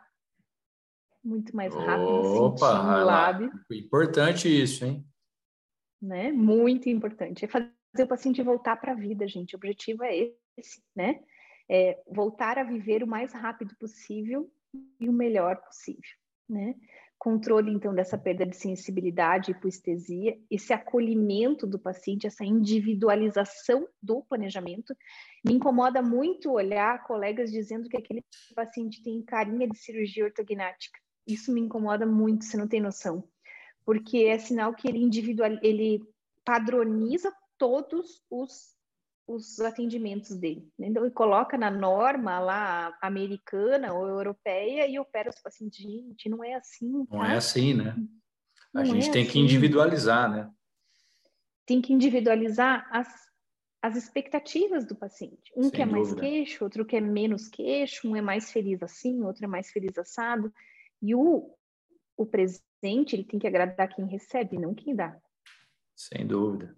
muito 1.24 1.54
mais 1.54 1.72
rápido, 1.72 2.42
Opa, 2.42 2.72
sentindo 2.72 2.92
o 2.92 3.04
lábio. 3.04 3.52
Importante 3.70 4.48
isso, 4.48 4.84
hein? 4.84 5.06
Né? 6.02 6.32
Muito 6.32 6.88
importante. 6.88 7.44
É 7.44 7.48
fazer 7.48 7.70
o 8.02 8.08
paciente 8.08 8.42
voltar 8.42 8.76
para 8.76 8.92
a 8.92 8.96
vida, 8.96 9.26
gente. 9.28 9.54
O 9.54 9.56
objetivo 9.56 10.02
é 10.02 10.32
esse, 10.56 10.82
né? 10.96 11.22
É 11.70 12.02
voltar 12.08 12.58
a 12.58 12.64
viver 12.64 13.04
o 13.04 13.06
mais 13.06 13.32
rápido 13.32 13.76
possível 13.78 14.50
e 14.98 15.08
o 15.08 15.12
melhor 15.12 15.56
possível, 15.62 16.10
né? 16.48 16.74
controle, 17.22 17.72
então, 17.72 17.94
dessa 17.94 18.18
perda 18.18 18.44
de 18.44 18.56
sensibilidade 18.56 19.52
e 19.52 19.54
hipoestesia, 19.54 20.36
esse 20.50 20.72
acolhimento 20.72 21.68
do 21.68 21.78
paciente, 21.78 22.26
essa 22.26 22.44
individualização 22.44 23.86
do 24.02 24.24
planejamento. 24.24 24.92
Me 25.44 25.54
incomoda 25.54 26.02
muito 26.02 26.50
olhar 26.50 27.04
colegas 27.04 27.52
dizendo 27.52 27.88
que 27.88 27.96
aquele 27.96 28.24
paciente 28.56 29.00
tem 29.04 29.22
carinha 29.22 29.68
de 29.68 29.78
cirurgia 29.78 30.24
ortognática. 30.24 30.98
Isso 31.24 31.52
me 31.52 31.60
incomoda 31.60 32.04
muito, 32.04 32.44
você 32.44 32.56
não 32.56 32.66
tem 32.66 32.80
noção. 32.80 33.22
Porque 33.84 34.18
é 34.18 34.38
sinal 34.38 34.74
que 34.74 34.88
ele 34.88 34.98
individual, 34.98 35.50
ele 35.62 36.02
padroniza 36.44 37.32
todos 37.58 38.22
os 38.30 38.72
os 39.26 39.60
atendimentos 39.60 40.36
dele. 40.36 40.68
Né? 40.78 40.88
Então, 40.88 41.04
ele 41.04 41.12
coloca 41.12 41.56
na 41.56 41.70
norma 41.70 42.38
lá 42.38 42.96
americana 43.00 43.92
ou 43.92 44.06
europeia 44.06 44.86
e 44.86 44.98
opera 44.98 45.30
os 45.30 45.40
pacientes. 45.40 45.78
Gente, 45.78 46.28
não 46.28 46.42
é 46.42 46.54
assim. 46.54 47.04
Tá? 47.06 47.16
Não 47.16 47.24
é 47.24 47.36
assim, 47.36 47.74
né? 47.74 47.96
A 48.74 48.78
não 48.78 48.86
gente 48.86 49.08
é 49.08 49.12
tem 49.12 49.22
assim. 49.22 49.32
que 49.32 49.38
individualizar, 49.38 50.30
né? 50.30 50.50
Tem 51.66 51.80
que 51.80 51.92
individualizar 51.92 52.86
as, 52.90 53.08
as 53.80 53.96
expectativas 53.96 54.84
do 54.84 54.96
paciente. 54.96 55.52
Um 55.56 55.64
Sem 55.64 55.72
quer 55.72 55.86
mais 55.86 56.12
queixo, 56.14 56.64
outro 56.64 56.84
quer 56.84 57.00
menos 57.00 57.48
queixo, 57.48 58.08
um 58.08 58.16
é 58.16 58.20
mais 58.20 58.50
feliz 58.50 58.82
assim, 58.82 59.22
outro 59.22 59.44
é 59.44 59.48
mais 59.48 59.70
feliz 59.70 59.96
assado. 59.96 60.52
E 61.00 61.14
o, 61.14 61.54
o 62.22 62.26
presente, 62.26 63.14
ele 63.14 63.24
tem 63.24 63.38
que 63.38 63.46
agradar 63.46 63.88
quem 63.88 64.06
recebe, 64.06 64.58
não 64.58 64.74
quem 64.74 64.94
dá. 64.94 65.16
Sem 65.94 66.26
dúvida. 66.26 66.76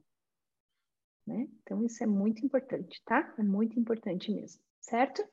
Né? 1.27 1.49
Então, 1.63 1.85
isso 1.85 2.03
é 2.03 2.07
muito 2.07 2.45
importante, 2.45 3.01
tá? 3.05 3.35
É 3.39 3.43
muito 3.43 3.79
importante 3.79 4.31
mesmo, 4.31 4.61
certo? 4.81 5.25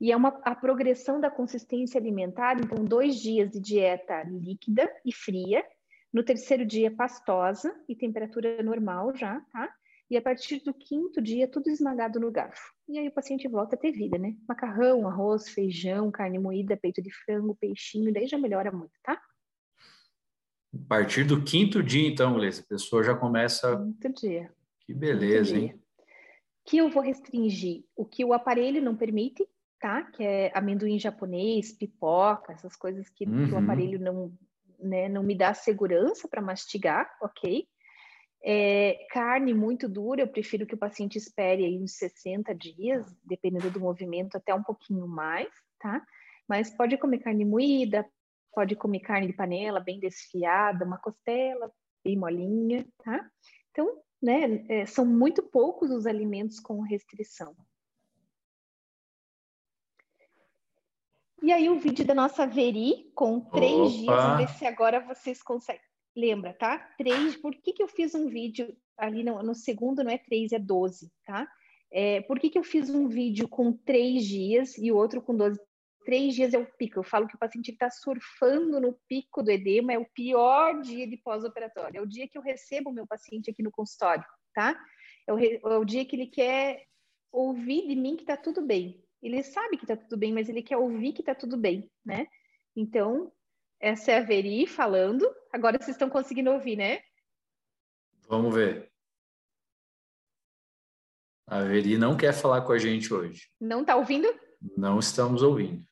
E 0.00 0.12
é 0.12 0.16
uma, 0.16 0.28
a 0.44 0.54
progressão 0.54 1.20
da 1.20 1.30
consistência 1.30 1.98
alimentar, 1.98 2.58
então, 2.58 2.84
dois 2.84 3.16
dias 3.16 3.50
de 3.50 3.60
dieta 3.60 4.22
líquida 4.24 4.90
e 5.04 5.12
fria, 5.12 5.64
no 6.12 6.22
terceiro 6.22 6.64
dia, 6.64 6.90
pastosa 6.90 7.74
e 7.88 7.94
temperatura 7.94 8.62
normal 8.62 9.14
já, 9.14 9.40
tá? 9.52 9.70
E 10.08 10.16
a 10.16 10.22
partir 10.22 10.62
do 10.62 10.72
quinto 10.72 11.20
dia, 11.20 11.48
tudo 11.48 11.68
esmagado 11.68 12.20
no 12.20 12.30
garfo. 12.30 12.72
E 12.88 12.98
aí 12.98 13.08
o 13.08 13.12
paciente 13.12 13.48
volta 13.48 13.74
a 13.74 13.78
ter 13.78 13.90
vida, 13.90 14.16
né? 14.16 14.36
Macarrão, 14.48 15.08
arroz, 15.08 15.48
feijão, 15.48 16.10
carne 16.10 16.38
moída, 16.38 16.76
peito 16.76 17.02
de 17.02 17.10
frango, 17.10 17.56
peixinho, 17.56 18.12
daí 18.12 18.26
já 18.26 18.38
melhora 18.38 18.70
muito, 18.70 18.92
tá? 19.02 19.20
A 20.84 20.88
partir 20.88 21.24
do 21.24 21.42
quinto 21.42 21.82
dia, 21.82 22.08
então, 22.08 22.36
Lê, 22.36 22.48
a 22.48 22.62
pessoa 22.68 23.02
já 23.02 23.14
começa. 23.14 23.76
Quinto 24.00 24.20
dia. 24.20 24.52
Que 24.80 24.94
beleza, 24.94 25.56
hein? 25.56 25.80
Que 26.64 26.78
eu 26.78 26.90
vou 26.90 27.02
restringir 27.02 27.84
o 27.96 28.04
que 28.04 28.24
o 28.24 28.32
aparelho 28.32 28.82
não 28.82 28.96
permite, 28.96 29.46
tá? 29.80 30.02
Que 30.02 30.22
é 30.22 30.52
amendoim 30.54 30.98
japonês, 30.98 31.72
pipoca, 31.72 32.52
essas 32.52 32.76
coisas 32.76 33.08
que, 33.08 33.24
uhum. 33.24 33.46
que 33.46 33.52
o 33.52 33.56
uhum. 33.56 33.64
aparelho 33.64 33.98
não, 33.98 34.32
né, 34.78 35.08
não 35.08 35.22
me 35.22 35.36
dá 35.36 35.54
segurança 35.54 36.28
para 36.28 36.42
mastigar, 36.42 37.08
ok? 37.20 37.66
É, 38.44 39.06
carne 39.10 39.52
muito 39.52 39.88
dura, 39.88 40.22
eu 40.22 40.28
prefiro 40.28 40.66
que 40.66 40.74
o 40.74 40.78
paciente 40.78 41.18
espere 41.18 41.64
aí 41.64 41.78
uns 41.78 41.96
60 41.96 42.54
dias, 42.54 43.04
dependendo 43.24 43.70
do 43.70 43.80
movimento, 43.80 44.36
até 44.36 44.54
um 44.54 44.62
pouquinho 44.62 45.08
mais, 45.08 45.48
tá? 45.80 46.00
Mas 46.48 46.70
pode 46.70 46.96
comer 46.96 47.18
carne 47.18 47.44
moída, 47.44 48.06
pode 48.56 48.74
comer 48.74 49.00
carne 49.00 49.26
de 49.26 49.34
panela 49.34 49.78
bem 49.80 50.00
desfiada, 50.00 50.86
uma 50.86 50.96
costela 50.96 51.70
bem 52.02 52.16
molinha, 52.16 52.88
tá? 53.04 53.30
Então, 53.70 54.02
né, 54.22 54.64
é, 54.70 54.86
são 54.86 55.04
muito 55.04 55.42
poucos 55.42 55.90
os 55.90 56.06
alimentos 56.06 56.58
com 56.58 56.80
restrição. 56.80 57.54
E 61.42 61.52
aí 61.52 61.68
o 61.68 61.78
vídeo 61.78 62.06
da 62.06 62.14
nossa 62.14 62.46
Veri 62.46 63.12
com 63.14 63.40
três 63.40 63.92
Opa. 64.02 64.36
dias, 64.36 64.36
ver 64.38 64.48
se 64.56 64.64
agora 64.64 65.00
vocês 65.00 65.42
conseguem. 65.42 65.82
Lembra, 66.16 66.54
tá? 66.54 66.78
Três, 66.96 67.36
por 67.36 67.54
que, 67.54 67.74
que 67.74 67.82
eu 67.82 67.88
fiz 67.88 68.14
um 68.14 68.26
vídeo 68.26 68.74
ali 68.96 69.22
no, 69.22 69.42
no 69.42 69.54
segundo, 69.54 70.02
não 70.02 70.10
é 70.10 70.16
três, 70.16 70.50
é 70.52 70.58
doze, 70.58 71.12
tá? 71.26 71.46
É, 71.92 72.22
por 72.22 72.40
que, 72.40 72.48
que 72.48 72.58
eu 72.58 72.64
fiz 72.64 72.88
um 72.88 73.06
vídeo 73.06 73.46
com 73.46 73.70
três 73.70 74.24
dias 74.24 74.78
e 74.78 74.90
o 74.90 74.96
outro 74.96 75.20
com 75.20 75.36
doze? 75.36 75.60
Três 76.06 76.36
dias 76.36 76.54
é 76.54 76.58
o 76.58 76.64
pico. 76.64 77.00
Eu 77.00 77.02
falo 77.02 77.26
que 77.26 77.34
o 77.34 77.38
paciente 77.38 77.72
está 77.72 77.90
surfando 77.90 78.80
no 78.80 78.92
pico 79.08 79.42
do 79.42 79.50
edema, 79.50 79.92
é 79.92 79.98
o 79.98 80.06
pior 80.06 80.80
dia 80.80 81.04
de 81.04 81.16
pós-operatório. 81.16 81.98
É 81.98 82.00
o 82.00 82.06
dia 82.06 82.28
que 82.28 82.38
eu 82.38 82.42
recebo 82.42 82.90
o 82.90 82.92
meu 82.92 83.04
paciente 83.04 83.50
aqui 83.50 83.60
no 83.60 83.72
consultório, 83.72 84.24
tá? 84.54 84.80
É 85.26 85.32
o, 85.32 85.38
é 85.40 85.78
o 85.78 85.84
dia 85.84 86.04
que 86.04 86.14
ele 86.14 86.28
quer 86.28 86.86
ouvir 87.32 87.88
de 87.88 87.96
mim 87.96 88.14
que 88.14 88.22
está 88.22 88.36
tudo 88.36 88.62
bem. 88.62 89.04
Ele 89.20 89.42
sabe 89.42 89.76
que 89.76 89.82
está 89.82 89.96
tudo 89.96 90.16
bem, 90.16 90.32
mas 90.32 90.48
ele 90.48 90.62
quer 90.62 90.76
ouvir 90.76 91.12
que 91.12 91.22
está 91.22 91.34
tudo 91.34 91.56
bem, 91.56 91.90
né? 92.04 92.28
Então, 92.76 93.32
essa 93.80 94.12
é 94.12 94.18
a 94.18 94.22
Veri 94.22 94.64
falando. 94.64 95.28
Agora 95.52 95.76
vocês 95.76 95.96
estão 95.96 96.08
conseguindo 96.08 96.52
ouvir, 96.52 96.76
né? 96.76 97.00
Vamos 98.28 98.54
ver. 98.54 98.92
A 101.48 101.62
Veri 101.62 101.98
não 101.98 102.16
quer 102.16 102.32
falar 102.32 102.62
com 102.62 102.70
a 102.70 102.78
gente 102.78 103.12
hoje. 103.12 103.48
Não 103.60 103.80
está 103.80 103.96
ouvindo? 103.96 104.32
Não 104.76 105.00
estamos 105.00 105.42
ouvindo. 105.42 105.84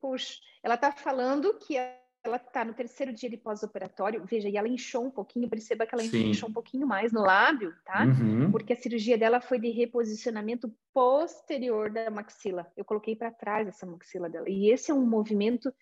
Puxa, 0.00 0.38
ela 0.62 0.74
está 0.74 0.92
falando 0.92 1.54
que 1.58 1.76
ela 2.24 2.36
está 2.36 2.64
no 2.64 2.74
terceiro 2.74 3.12
dia 3.12 3.30
de 3.30 3.36
pós-operatório. 3.36 4.24
Veja, 4.24 4.48
e 4.48 4.56
ela 4.56 4.68
inchou 4.68 5.06
um 5.06 5.10
pouquinho, 5.10 5.48
perceba 5.48 5.86
que 5.86 5.94
ela 5.94 6.04
Sim. 6.04 6.30
inchou 6.30 6.48
um 6.48 6.52
pouquinho 6.52 6.86
mais 6.86 7.12
no 7.12 7.20
lábio, 7.20 7.74
tá? 7.84 8.04
Uhum. 8.04 8.50
Porque 8.50 8.72
a 8.72 8.76
cirurgia 8.76 9.16
dela 9.16 9.40
foi 9.40 9.58
de 9.58 9.70
reposicionamento 9.70 10.72
posterior 10.92 11.90
da 11.90 12.10
maxila. 12.10 12.70
Eu 12.76 12.84
coloquei 12.84 13.16
para 13.16 13.30
trás 13.30 13.66
essa 13.68 13.86
maxila 13.86 14.28
dela. 14.28 14.48
E 14.48 14.70
esse 14.70 14.90
é 14.90 14.94
um 14.94 15.06
movimento 15.06 15.72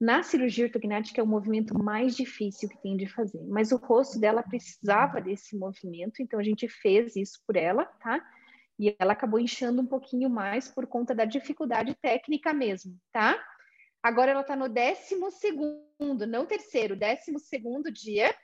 na 0.00 0.22
cirurgia 0.22 0.66
ortognática 0.66 1.20
é 1.20 1.24
o 1.24 1.26
movimento 1.26 1.78
mais 1.78 2.16
difícil 2.16 2.68
que 2.68 2.76
tem 2.82 2.96
de 2.96 3.06
fazer, 3.06 3.40
mas 3.46 3.70
o 3.70 3.76
rosto 3.76 4.18
dela 4.18 4.42
precisava 4.42 5.20
desse 5.20 5.56
movimento, 5.56 6.20
então 6.20 6.38
a 6.38 6.42
gente 6.42 6.68
fez 6.68 7.14
isso 7.14 7.40
por 7.46 7.56
ela, 7.56 7.84
tá? 7.84 8.20
E 8.78 8.94
ela 8.98 9.12
acabou 9.12 9.38
inchando 9.38 9.80
um 9.80 9.86
pouquinho 9.86 10.28
mais 10.28 10.68
por 10.68 10.86
conta 10.86 11.14
da 11.14 11.24
dificuldade 11.24 11.94
técnica 11.94 12.52
mesmo, 12.52 12.98
tá? 13.12 13.40
Agora 14.04 14.32
ela 14.32 14.42
está 14.42 14.54
no 14.54 14.68
décimo 14.68 15.30
segundo, 15.30 16.26
não 16.26 16.44
terceiro, 16.44 16.94
décimo 16.94 17.38
segundo 17.38 17.90
dia. 17.90 18.36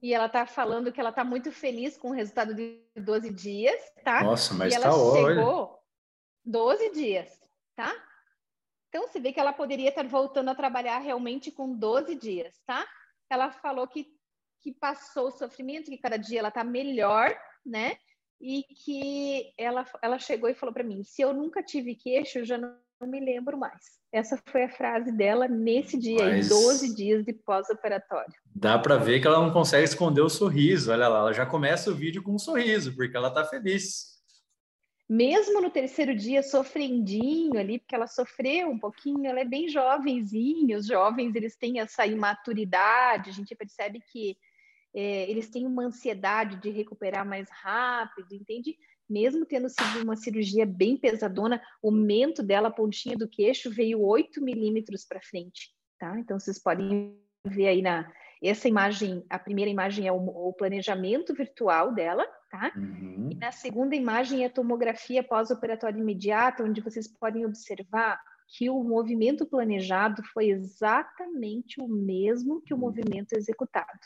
E 0.00 0.14
ela 0.14 0.24
está 0.24 0.46
falando 0.46 0.90
que 0.90 0.98
ela 0.98 1.10
está 1.10 1.22
muito 1.22 1.52
feliz 1.52 1.98
com 1.98 2.08
o 2.08 2.14
resultado 2.14 2.54
de 2.54 2.82
12 2.96 3.34
dias, 3.34 3.78
tá? 4.02 4.24
Nossa, 4.24 4.54
mas 4.54 4.72
e 4.72 4.76
ela 4.76 4.86
tá 4.86 4.92
chegou 4.92 5.62
olha. 5.62 5.78
12 6.42 6.90
dias, 6.92 7.38
tá? 7.74 7.92
Então, 8.88 9.06
se 9.08 9.20
vê 9.20 9.30
que 9.30 9.38
ela 9.38 9.52
poderia 9.52 9.90
estar 9.90 10.06
voltando 10.08 10.48
a 10.48 10.54
trabalhar 10.54 11.00
realmente 11.00 11.52
com 11.52 11.76
12 11.76 12.14
dias, 12.14 12.58
tá? 12.66 12.88
Ela 13.28 13.50
falou 13.50 13.86
que, 13.86 14.06
que 14.62 14.72
passou 14.72 15.28
o 15.28 15.32
sofrimento, 15.32 15.90
que 15.90 15.98
cada 15.98 16.16
dia 16.16 16.38
ela 16.38 16.48
está 16.48 16.64
melhor, 16.64 17.38
né? 17.62 17.98
E 18.40 18.62
que 18.62 19.52
ela, 19.58 19.84
ela 20.00 20.18
chegou 20.18 20.48
e 20.48 20.54
falou 20.54 20.72
para 20.72 20.84
mim: 20.84 21.04
se 21.04 21.20
eu 21.20 21.34
nunca 21.34 21.62
tive 21.62 21.94
queixo, 21.94 22.38
eu 22.38 22.44
já 22.46 22.56
não, 22.56 22.85
não, 23.00 23.08
me 23.08 23.20
lembro 23.20 23.58
mais. 23.58 23.80
Essa 24.12 24.40
foi 24.46 24.64
a 24.64 24.68
frase 24.68 25.12
dela 25.12 25.46
nesse 25.46 25.98
dia, 25.98 26.24
Mas... 26.24 26.48
12 26.48 26.94
dias 26.94 27.24
de 27.24 27.32
pós-operatório. 27.32 28.32
Dá 28.54 28.78
para 28.78 28.96
ver 28.96 29.20
que 29.20 29.26
ela 29.26 29.40
não 29.40 29.52
consegue 29.52 29.84
esconder 29.84 30.22
o 30.22 30.30
sorriso. 30.30 30.90
Olha 30.90 31.08
lá, 31.08 31.18
ela 31.18 31.32
já 31.32 31.44
começa 31.44 31.90
o 31.90 31.94
vídeo 31.94 32.22
com 32.22 32.34
um 32.34 32.38
sorriso, 32.38 32.94
porque 32.94 33.16
ela 33.16 33.28
está 33.28 33.44
feliz 33.44 34.16
mesmo 35.08 35.60
no 35.60 35.70
terceiro 35.70 36.16
dia 36.16 36.42
sofrendinho 36.42 37.58
ali, 37.58 37.78
porque 37.78 37.94
ela 37.94 38.08
sofreu 38.08 38.68
um 38.68 38.78
pouquinho, 38.78 39.26
ela 39.26 39.40
é 39.40 39.44
bem 39.44 39.68
jovenzinha, 39.68 40.76
os 40.76 40.86
jovens 40.86 41.34
eles 41.34 41.56
têm 41.56 41.78
essa 41.78 42.04
imaturidade, 42.04 43.30
a 43.30 43.32
gente 43.32 43.54
percebe 43.54 44.00
que 44.10 44.36
é, 44.94 45.30
eles 45.30 45.48
têm 45.48 45.66
uma 45.66 45.84
ansiedade 45.84 46.56
de 46.56 46.70
recuperar 46.70 47.24
mais 47.24 47.48
rápido, 47.50 48.32
entende? 48.32 48.76
Mesmo 49.08 49.46
tendo 49.46 49.68
sido 49.68 50.02
uma 50.02 50.16
cirurgia 50.16 50.66
bem 50.66 50.96
pesadona, 50.96 51.62
o 51.82 51.90
mento 51.90 52.42
dela, 52.42 52.68
a 52.68 52.72
pontinha 52.72 53.16
do 53.16 53.28
queixo, 53.28 53.70
veio 53.70 54.00
8 54.00 54.42
milímetros 54.42 55.04
para 55.04 55.20
frente, 55.22 55.70
tá? 55.98 56.18
Então 56.18 56.38
vocês 56.38 56.58
podem 56.58 57.16
ver 57.46 57.68
aí 57.68 57.82
na, 57.82 58.10
essa 58.42 58.68
imagem, 58.68 59.24
a 59.30 59.38
primeira 59.38 59.70
imagem 59.70 60.06
é 60.06 60.12
o, 60.12 60.16
o 60.16 60.52
planejamento 60.52 61.34
virtual 61.34 61.94
dela, 61.94 62.26
tá? 62.50 62.72
Uhum. 62.76 63.30
E 63.32 63.34
na 63.34 63.52
segunda 63.52 63.96
imagem 63.96 64.42
é 64.42 64.46
a 64.46 64.50
tomografia 64.50 65.22
pós-operatória 65.22 65.98
imediata, 65.98 66.64
onde 66.64 66.80
vocês 66.80 67.08
podem 67.08 67.46
observar 67.46 68.20
que 68.48 68.70
o 68.70 68.82
movimento 68.84 69.44
planejado 69.46 70.22
foi 70.32 70.50
exatamente 70.50 71.80
o 71.80 71.88
mesmo 71.88 72.60
que 72.62 72.72
o 72.72 72.76
uhum. 72.76 72.82
movimento 72.82 73.32
executado, 73.32 74.00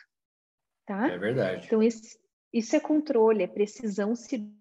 tá? 0.87 1.09
É 1.09 1.19
verdade. 1.19 1.67
Então, 1.67 1.83
esse, 1.83 2.19
isso 2.53 2.75
é 2.75 2.81
controle, 2.81 3.43
é 3.43 3.47
precisão 3.47 4.15
cirúrgica, 4.15 4.60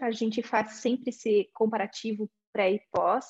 a 0.00 0.10
gente 0.10 0.42
faz 0.42 0.74
sempre 0.74 1.10
esse 1.10 1.48
comparativo 1.54 2.30
pré 2.52 2.72
e 2.72 2.80
pós, 2.92 3.26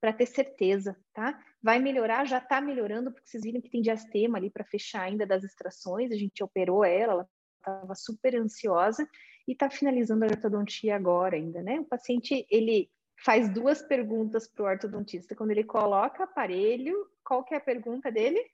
para 0.00 0.12
ter 0.12 0.26
certeza, 0.26 0.96
tá? 1.14 1.38
Vai 1.62 1.78
melhorar, 1.78 2.26
já 2.26 2.38
está 2.38 2.60
melhorando, 2.60 3.12
porque 3.12 3.28
vocês 3.28 3.44
viram 3.44 3.60
que 3.60 3.70
tem 3.70 3.80
diastema 3.80 4.36
ali 4.36 4.50
para 4.50 4.64
fechar 4.64 5.02
ainda 5.02 5.24
das 5.24 5.44
extrações, 5.44 6.10
a 6.10 6.16
gente 6.16 6.42
operou 6.42 6.84
ela, 6.84 7.12
ela 7.12 7.28
estava 7.58 7.94
super 7.94 8.34
ansiosa 8.34 9.08
e 9.46 9.52
está 9.52 9.70
finalizando 9.70 10.24
a 10.24 10.28
ortodontia 10.28 10.96
agora 10.96 11.36
ainda, 11.36 11.62
né? 11.62 11.78
O 11.78 11.84
paciente, 11.84 12.44
ele 12.50 12.90
faz 13.24 13.48
duas 13.52 13.80
perguntas 13.80 14.48
para 14.48 14.64
o 14.64 14.66
ortodontista. 14.66 15.36
Quando 15.36 15.52
ele 15.52 15.62
coloca 15.62 16.24
aparelho, 16.24 17.06
qual 17.24 17.44
que 17.44 17.54
é 17.54 17.58
a 17.58 17.60
pergunta 17.60 18.10
dele? 18.10 18.44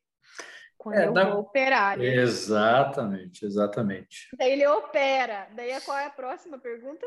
Quando 0.79 0.97
é, 0.97 1.07
eu 1.07 1.13
da... 1.13 1.31
vou 1.31 1.41
operar. 1.41 1.99
Né? 1.99 2.07
Exatamente, 2.07 3.45
exatamente. 3.45 4.29
Daí 4.39 4.53
ele 4.53 4.67
opera. 4.67 5.49
Daí 5.55 5.79
qual 5.81 5.99
é 5.99 6.07
a 6.07 6.11
próxima 6.11 6.57
pergunta? 6.57 7.05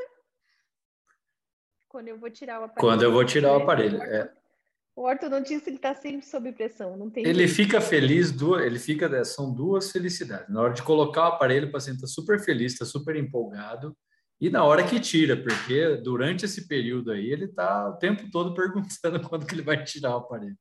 Quando 1.87 2.09
eu 2.09 2.19
vou 2.19 2.29
tirar 2.29 2.59
o 2.59 2.65
aparelho. 2.65 2.79
Quando 2.79 3.03
eu 3.03 3.11
vou 3.11 3.25
tirar 3.25 3.53
o 3.53 3.61
aparelho. 3.61 4.01
É. 4.03 4.31
O 4.95 5.03
ortodontista 5.03 5.69
ele 5.69 5.77
está 5.77 5.95
sempre 5.95 6.25
sob 6.25 6.51
pressão, 6.51 6.97
não 6.97 7.09
tem. 7.09 7.25
Ele 7.25 7.47
jeito. 7.47 7.55
fica 7.55 7.79
feliz, 7.79 8.33
ele 8.61 8.77
fica, 8.77 9.05
é, 9.05 9.23
são 9.23 9.53
duas 9.53 9.89
felicidades. 9.89 10.49
Na 10.49 10.61
hora 10.61 10.73
de 10.73 10.83
colocar 10.83 11.21
o 11.21 11.33
aparelho, 11.33 11.69
o 11.69 11.71
paciente 11.71 11.95
está 11.95 12.07
super 12.07 12.39
feliz, 12.39 12.73
está 12.73 12.85
super 12.85 13.15
empolgado, 13.15 13.95
E 14.39 14.49
na 14.49 14.63
hora 14.63 14.83
que 14.83 14.99
tira, 14.99 15.37
porque 15.37 15.95
durante 15.97 16.45
esse 16.45 16.67
período 16.67 17.11
aí 17.11 17.31
ele 17.31 17.45
está 17.45 17.89
o 17.89 17.97
tempo 17.97 18.29
todo 18.29 18.53
perguntando 18.55 19.27
quando 19.29 19.45
que 19.45 19.55
ele 19.55 19.61
vai 19.61 19.81
tirar 19.83 20.15
o 20.15 20.19
aparelho. 20.19 20.57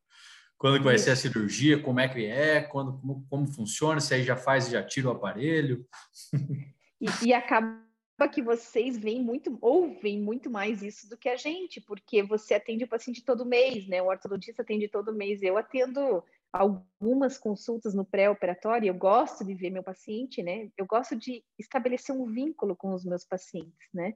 Quando 0.61 0.77
que 0.77 0.85
vai 0.85 0.99
ser 0.99 1.13
a 1.13 1.17
cirurgia, 1.17 1.81
como 1.81 2.01
é 2.01 2.07
que 2.07 2.27
é, 2.27 2.61
quando, 2.61 3.01
como, 3.01 3.27
como 3.31 3.47
funciona, 3.47 3.99
se 3.99 4.13
aí 4.13 4.23
já 4.23 4.37
faz 4.37 4.69
e 4.69 4.73
já 4.73 4.83
tira 4.83 5.09
o 5.09 5.13
aparelho. 5.13 5.87
E, 7.01 7.29
e 7.29 7.33
acaba 7.33 7.81
que 8.31 8.43
vocês 8.43 8.99
veem 8.99 9.23
muito, 9.23 9.57
ouvem 9.63 10.21
muito 10.21 10.51
mais 10.51 10.83
isso 10.83 11.09
do 11.09 11.17
que 11.17 11.31
a 11.31 11.37
gente, 11.37 11.81
porque 11.81 12.23
você 12.23 12.53
atende 12.53 12.85
o 12.85 12.89
paciente 12.89 13.25
todo 13.25 13.47
mês, 13.47 13.89
né? 13.89 14.03
O 14.03 14.09
ortodontista 14.09 14.61
atende 14.61 14.87
todo 14.87 15.15
mês. 15.15 15.43
Eu 15.43 15.57
atendo 15.57 16.23
algumas 16.53 17.39
consultas 17.39 17.95
no 17.95 18.05
pré-operatório, 18.05 18.89
eu 18.89 18.95
gosto 18.95 19.43
de 19.43 19.55
ver 19.55 19.71
meu 19.71 19.83
paciente, 19.83 20.43
né? 20.43 20.69
Eu 20.77 20.85
gosto 20.85 21.17
de 21.17 21.43
estabelecer 21.59 22.15
um 22.15 22.27
vínculo 22.27 22.77
com 22.77 22.93
os 22.93 23.03
meus 23.03 23.25
pacientes, 23.25 23.89
né? 23.95 24.13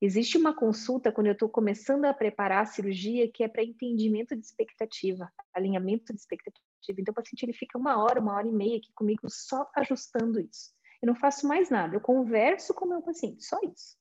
Existe 0.00 0.38
uma 0.38 0.54
consulta 0.54 1.12
quando 1.12 1.26
eu 1.26 1.34
estou 1.34 1.48
começando 1.48 2.06
a 2.06 2.14
preparar 2.14 2.62
a 2.62 2.66
cirurgia 2.66 3.30
que 3.30 3.44
é 3.44 3.48
para 3.48 3.62
entendimento 3.62 4.34
de 4.34 4.46
expectativa, 4.46 5.30
alinhamento 5.52 6.14
de 6.14 6.18
expectativa. 6.18 6.64
Então, 6.98 7.12
o 7.12 7.14
paciente 7.14 7.42
ele 7.42 7.52
fica 7.52 7.76
uma 7.76 8.02
hora, 8.02 8.18
uma 8.18 8.34
hora 8.34 8.48
e 8.48 8.52
meia 8.52 8.78
aqui 8.78 8.90
comigo 8.94 9.28
só 9.28 9.70
ajustando 9.76 10.40
isso. 10.40 10.70
Eu 11.02 11.06
não 11.06 11.14
faço 11.14 11.46
mais 11.46 11.68
nada, 11.68 11.94
eu 11.94 12.00
converso 12.00 12.72
com 12.72 12.86
o 12.86 12.88
meu 12.88 13.02
paciente, 13.02 13.44
só 13.44 13.58
isso. 13.62 13.98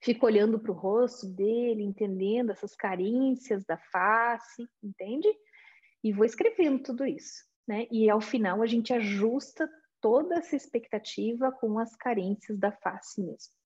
Fico 0.00 0.26
olhando 0.26 0.58
para 0.58 0.72
o 0.72 0.74
rosto 0.74 1.26
dele, 1.28 1.82
entendendo 1.82 2.50
essas 2.50 2.74
carências 2.74 3.64
da 3.64 3.76
face, 3.76 4.68
entende? 4.82 5.28
E 6.02 6.12
vou 6.12 6.24
escrevendo 6.24 6.82
tudo 6.82 7.06
isso, 7.06 7.44
né? 7.66 7.86
E 7.90 8.10
ao 8.10 8.20
final 8.20 8.62
a 8.62 8.66
gente 8.66 8.92
ajusta 8.92 9.68
toda 10.00 10.36
essa 10.36 10.56
expectativa 10.56 11.52
com 11.52 11.78
as 11.78 11.94
carências 11.96 12.58
da 12.58 12.72
face 12.72 13.20
mesmo. 13.20 13.57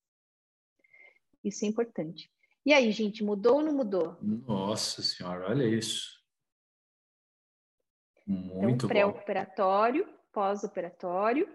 Isso 1.45 1.65
é 1.65 1.69
importante. 1.69 2.31
E 2.65 2.73
aí, 2.73 2.91
gente, 2.93 3.25
mudou 3.25 3.57
ou 3.57 3.63
não 3.63 3.73
mudou? 3.73 4.17
Nossa 4.21 5.03
senhora, 5.03 5.49
olha 5.49 5.65
isso. 5.65 6.23
Muito 8.27 8.87
então, 8.87 8.89
pré-operatório, 8.89 10.09
pós-operatório. 10.33 11.49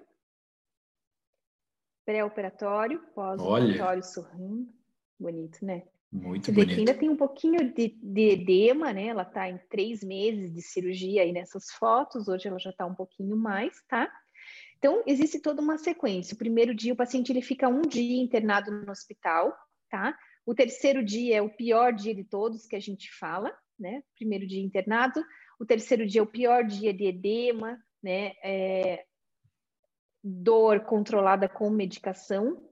Pré-operatório, 2.05 2.99
pós-operatório 3.13 4.03
sorrindo. 4.03 4.73
Bonito, 5.19 5.65
né? 5.65 5.83
Muito 6.11 6.45
Você 6.45 6.51
bonito. 6.51 6.77
ainda 6.77 6.93
tem 6.93 7.09
um 7.09 7.17
pouquinho 7.17 7.73
de, 7.73 7.89
de 7.89 8.29
edema, 8.29 8.93
né? 8.93 9.07
Ela 9.07 9.23
está 9.23 9.49
em 9.49 9.57
três 9.69 10.03
meses 10.03 10.53
de 10.53 10.61
cirurgia 10.61 11.21
aí 11.21 11.31
nessas 11.31 11.71
fotos. 11.71 12.27
Hoje 12.27 12.47
ela 12.47 12.59
já 12.59 12.69
está 12.69 12.85
um 12.85 12.95
pouquinho 12.95 13.35
mais, 13.35 13.81
tá? 13.87 14.09
Então, 14.77 15.03
existe 15.05 15.39
toda 15.39 15.61
uma 15.61 15.77
sequência. 15.77 16.35
O 16.35 16.37
primeiro 16.37 16.73
dia, 16.73 16.93
o 16.93 16.97
paciente 16.97 17.31
ele 17.31 17.41
fica 17.41 17.67
um 17.67 17.81
dia 17.81 18.21
internado 18.21 18.71
no 18.71 18.91
hospital, 18.91 19.57
tá? 19.89 20.17
O 20.45 20.55
terceiro 20.55 21.03
dia 21.03 21.37
é 21.37 21.41
o 21.41 21.49
pior 21.49 21.93
dia 21.93 22.15
de 22.15 22.23
todos 22.23 22.65
que 22.65 22.75
a 22.75 22.79
gente 22.79 23.11
fala, 23.13 23.53
né? 23.77 24.01
Primeiro 24.15 24.47
dia 24.47 24.61
internado. 24.61 25.23
O 25.59 25.65
terceiro 25.65 26.05
dia 26.05 26.21
é 26.21 26.23
o 26.23 26.27
pior 26.27 26.63
dia 26.63 26.93
de 26.93 27.05
edema, 27.05 27.77
né? 28.01 28.33
É... 28.43 29.05
Dor 30.23 30.81
controlada 30.81 31.49
com 31.49 31.69
medicação. 31.69 32.63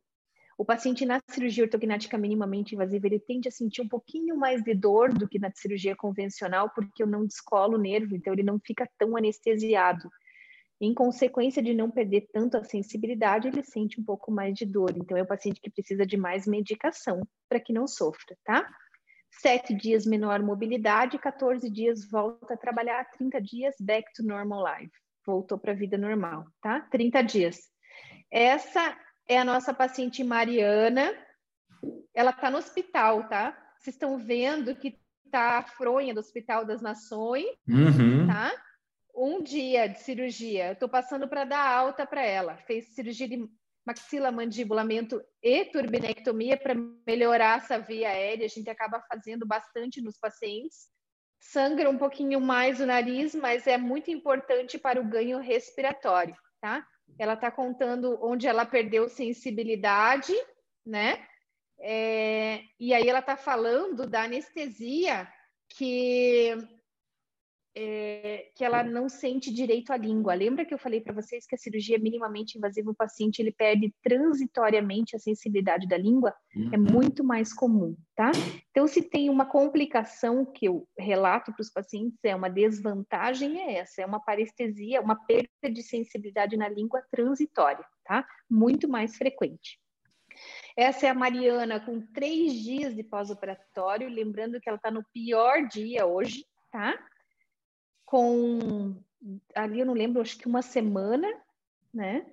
O 0.58 0.64
paciente 0.64 1.06
na 1.06 1.20
cirurgia 1.30 1.66
ortognática 1.66 2.18
minimamente 2.18 2.76
invasiva, 2.76 3.08
ele 3.08 3.20
tende 3.20 3.50
a 3.50 3.52
sentir 3.52 3.82
um 3.82 3.90
pouquinho 3.90 4.38
mais 4.38 4.64
de 4.64 4.74
dor 4.74 5.14
do 5.14 5.28
que 5.28 5.38
na 5.38 5.52
cirurgia 5.54 5.96
convencional, 5.96 6.70
porque 6.74 7.04
eu 7.04 7.08
não 7.08 7.26
descolo 7.26 7.76
o 7.76 7.82
nervo, 7.82 8.16
então 8.16 8.32
ele 8.32 8.44
não 8.44 8.58
fica 8.58 8.90
tão 8.98 9.18
anestesiado. 9.18 10.10
Em 10.80 10.94
consequência 10.94 11.64
de 11.64 11.74
não 11.74 11.90
perder 11.90 12.28
tanto 12.34 12.58
a 12.58 12.64
sensibilidade, 12.64 13.48
ele 13.48 13.64
sente 13.64 14.00
um 14.00 14.04
pouco 14.04 14.32
mais 14.32 14.54
de 14.54 14.66
dor. 14.66 14.94
Então, 14.96 15.18
é 15.18 15.22
o 15.22 15.28
paciente 15.28 15.62
que 15.62 15.70
precisa 15.70 16.06
de 16.06 16.18
mais 16.18 16.46
medicação 16.46 17.22
para 17.48 17.60
que 17.60 17.72
não 17.72 17.88
sofra, 17.88 18.36
tá? 18.44 18.68
Sete 19.42 19.74
dias 19.74 20.06
menor 20.06 20.42
mobilidade, 20.42 21.18
14 21.18 21.70
dias 21.70 22.10
volta 22.10 22.54
a 22.54 22.58
trabalhar, 22.58 23.06
30 23.12 23.42
dias 23.42 23.76
back 23.80 24.12
to 24.14 24.24
normal 24.24 24.64
life. 24.64 24.92
Voltou 25.26 25.58
para 25.58 25.72
a 25.72 25.76
vida 25.76 25.98
normal, 25.98 26.46
tá? 26.62 26.82
30 26.92 27.22
dias. 27.22 27.60
Essa 28.32 28.98
é 29.28 29.38
a 29.38 29.46
nossa 29.46 29.74
paciente 29.74 30.24
Mariana. 30.24 31.14
Ela 32.14 32.32
está 32.32 32.50
no 32.50 32.58
hospital, 32.58 33.28
tá? 33.28 33.58
Vocês 33.80 33.96
estão 33.96 34.18
vendo 34.18 34.76
que 34.76 35.00
tá 35.32 35.60
a 35.60 35.64
fronha 35.64 36.14
do 36.14 36.20
Hospital 36.20 36.66
das 36.66 36.82
Nações, 36.82 37.46
uhum. 37.68 38.28
tá? 38.28 38.52
Um 39.16 39.42
dia 39.42 39.88
de 39.88 40.00
cirurgia, 40.00 40.68
eu 40.68 40.74
estou 40.74 40.90
passando 40.90 41.28
para 41.28 41.46
dar 41.46 41.68
alta 41.68 42.06
para 42.06 42.24
ela. 42.24 42.58
Fez 42.58 42.94
cirurgia 42.94 43.28
de 43.28 43.50
maxila, 43.86 44.32
mandibulamento 44.32 45.24
e 45.42 45.66
turbinectomia 45.66 46.58
para 46.58 46.76
melhorar 47.06 47.60
essa 47.60 47.78
via 47.78 48.10
aérea. 48.10 48.46
A 48.46 48.50
gente 48.50 48.70
acaba 48.70 49.00
fazendo 49.02 49.46
bastante 49.46 50.02
nos 50.02 50.18
pacientes. 50.18 50.90
Sangra 51.40 51.90
um 51.90 51.98
pouquinho 51.98 52.42
mais 52.42 52.80
o 52.80 52.86
nariz, 52.86 53.36
mas 53.36 53.68
é 53.68 53.78
muito 53.78 54.10
importante 54.10 54.78
para 54.78 55.00
o 55.00 55.08
ganho 55.08 55.38
respiratório, 55.40 56.36
tá? 56.60 56.86
Ela 57.20 57.34
está 57.34 57.52
contando 57.52 58.18
onde 58.22 58.48
ela 58.48 58.66
perdeu 58.66 59.08
sensibilidade, 59.08 60.34
né? 60.84 61.24
É, 61.80 62.62
e 62.80 62.94
aí 62.94 63.08
ela 63.08 63.20
está 63.20 63.38
falando 63.38 64.08
da 64.08 64.24
anestesia 64.24 65.28
que 65.70 66.58
é, 67.76 68.50
que 68.56 68.64
ela 68.64 68.84
não 68.84 69.10
sente 69.10 69.54
direito 69.54 69.92
à 69.92 69.98
língua. 69.98 70.34
Lembra 70.34 70.66
que 70.66 70.74
eu 70.74 70.78
falei 70.78 71.02
para 71.02 71.14
vocês 71.14 71.46
que 71.46 71.56
a 71.56 71.58
cirurgia 71.58 72.00
minimamente 72.00 72.58
invasiva, 72.58 72.92
o 72.92 72.96
paciente 72.96 73.40
ele 73.40 73.52
perde 73.52 73.94
transitoriamente 74.02 75.16
a 75.16 75.20
sensibilidade 75.20 75.88
da 75.88 75.98
língua? 75.98 76.34
É 76.54 76.60
uhum. 76.60 76.70
É 76.74 76.78
muito 76.78 77.24
mais 77.24 77.54
comum, 77.54 77.96
tá? 78.16 78.32
Então, 78.72 78.88
se 78.88 79.02
tem 79.02 79.30
uma 79.30 79.46
complicação 79.46 80.46
que 80.46 80.68
eu 80.68 80.88
relato 80.98 81.52
para 81.52 81.62
os 81.62 81.70
pacientes, 81.70 82.18
é 82.24 82.36
uma 82.36 82.50
desvantagem, 82.50 83.60
é 83.60 83.80
essa, 83.80 84.02
é 84.02 84.06
uma 84.06 84.20
parestesia, 84.20 85.02
uma 85.02 85.16
perda 85.26 85.50
de 85.70 85.84
sensibilidade 85.84 86.56
na 86.56 86.70
língua 86.70 87.04
transitória, 87.12 87.84
tá? 88.06 88.26
Muito 88.50 88.88
mais 88.88 89.18
frequente. 89.18 89.80
Essa 90.78 91.08
é 91.08 91.10
a 91.10 91.14
Mariana 91.14 91.80
com 91.80 92.02
três 92.14 92.54
dias 92.54 92.96
de 92.96 93.04
pós-operatório, 93.04 94.10
lembrando 94.10 94.60
que 94.60 94.68
ela 94.68 94.78
está 94.78 94.92
no 94.92 95.04
pior 95.14 95.68
dia 95.68 96.06
hoje, 96.06 96.46
tá? 96.72 96.98
Com 98.06 98.96
ali 99.56 99.80
eu 99.80 99.86
não 99.86 99.94
lembro, 99.94 100.22
acho 100.22 100.38
que 100.38 100.48
uma 100.48 100.62
semana, 100.62 101.28
né? 101.94 102.26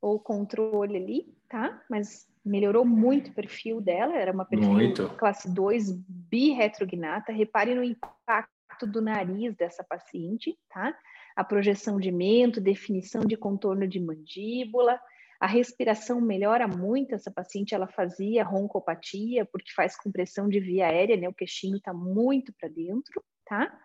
Ou 0.00 0.18
controle 0.18 0.96
ali, 0.96 1.36
tá? 1.48 1.82
Mas 1.90 2.26
melhorou 2.44 2.84
muito 2.84 3.30
o 3.30 3.34
perfil 3.34 3.80
dela, 3.80 4.14
era 4.16 4.32
uma 4.32 4.44
perfil 4.44 4.70
muito. 4.70 5.08
classe 5.18 5.52
2 5.52 5.92
birretrognata. 6.08 7.32
Repare 7.32 7.74
no 7.74 7.84
impacto 7.84 8.86
do 8.86 9.02
nariz 9.02 9.54
dessa 9.56 9.84
paciente, 9.84 10.58
tá? 10.70 10.96
A 11.36 11.44
projeção 11.44 12.00
de 12.00 12.10
mento, 12.10 12.60
definição 12.60 13.22
de 13.22 13.36
contorno 13.36 13.86
de 13.86 14.00
mandíbula, 14.00 14.98
a 15.38 15.46
respiração 15.46 16.20
melhora 16.20 16.66
muito. 16.66 17.14
Essa 17.14 17.30
paciente 17.30 17.74
ela 17.74 17.86
fazia 17.86 18.44
roncopatia 18.44 19.44
porque 19.44 19.72
faz 19.74 19.96
compressão 19.96 20.48
de 20.48 20.58
via 20.58 20.86
aérea, 20.86 21.16
né? 21.16 21.28
O 21.28 21.34
queixinho 21.34 21.76
está 21.76 21.92
muito 21.92 22.52
para 22.58 22.68
dentro, 22.68 23.22
tá? 23.44 23.78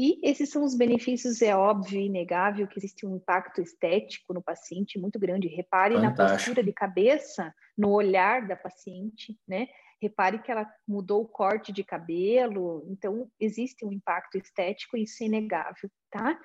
E 0.00 0.20
esses 0.22 0.50
são 0.50 0.62
os 0.62 0.76
benefícios, 0.76 1.42
é 1.42 1.56
óbvio 1.56 2.00
e 2.00 2.06
inegável 2.06 2.68
que 2.68 2.78
existe 2.78 3.04
um 3.04 3.16
impacto 3.16 3.60
estético 3.60 4.32
no 4.32 4.40
paciente 4.40 4.96
muito 4.96 5.18
grande. 5.18 5.48
Repare 5.48 5.94
Fantástico. 5.94 6.22
na 6.22 6.28
postura 6.28 6.62
de 6.62 6.72
cabeça, 6.72 7.52
no 7.76 7.90
olhar 7.90 8.46
da 8.46 8.54
paciente, 8.54 9.36
né? 9.44 9.66
Repare 10.00 10.40
que 10.40 10.52
ela 10.52 10.72
mudou 10.86 11.22
o 11.22 11.28
corte 11.28 11.72
de 11.72 11.82
cabelo, 11.82 12.86
então 12.88 13.28
existe 13.40 13.84
um 13.84 13.90
impacto 13.90 14.38
estético, 14.38 14.96
isso 14.96 15.20
é 15.24 15.26
inegável, 15.26 15.90
tá? 16.12 16.38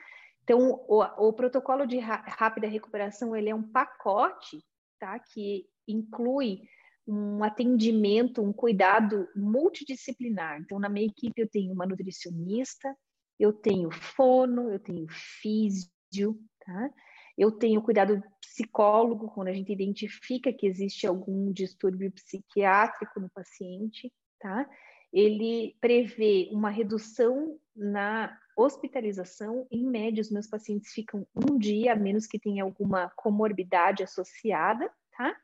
Então, 0.44 0.84
o, 0.88 1.04
o 1.28 1.32
protocolo 1.32 1.86
de 1.86 2.00
rápida 2.00 2.66
recuperação, 2.68 3.36
ele 3.36 3.52
é 3.52 3.56
um 3.56 3.72
pacote, 3.72 4.66
tá? 5.00 5.20
Que 5.20 5.68
inclui 5.88 6.62
um 7.06 7.44
atendimento, 7.44 8.42
um 8.42 8.52
cuidado 8.52 9.30
multidisciplinar. 9.36 10.60
Então, 10.60 10.80
na 10.80 10.90
minha 10.90 11.06
equipe 11.06 11.40
eu 11.40 11.48
tenho 11.48 11.72
uma 11.72 11.86
nutricionista, 11.86 12.98
eu 13.40 13.52
tenho 13.52 13.92
fono, 13.92 14.72
eu 14.72 14.80
tenho 14.80 15.08
físio, 15.10 16.40
tá? 16.66 16.90
Eu 17.38 17.52
tenho 17.52 17.82
cuidado 17.82 18.22
psicólogo 18.40 19.30
quando 19.30 19.48
a 19.48 19.54
gente 19.54 19.72
identifica 19.72 20.54
que 20.54 20.68
existe 20.68 21.08
algum 21.08 21.52
distúrbio 21.52 22.12
psiquiátrico 22.12 23.20
no 23.20 23.30
paciente, 23.30 24.14
tá? 24.40 24.70
Ele 25.12 25.76
prevê 25.82 26.50
uma 26.52 26.70
redução 26.70 27.58
na 27.76 28.38
hospitalização. 28.56 29.68
Em 29.72 29.84
média, 29.84 30.22
os 30.22 30.32
meus 30.32 30.48
pacientes 30.48 30.92
ficam 30.92 31.26
um 31.36 31.58
dia, 31.58 31.94
a 31.94 31.96
menos 31.96 32.28
que 32.28 32.40
tenha 32.40 32.64
alguma 32.64 33.10
comorbidade 33.16 34.04
associada, 34.04 34.92
tá? 35.18 35.36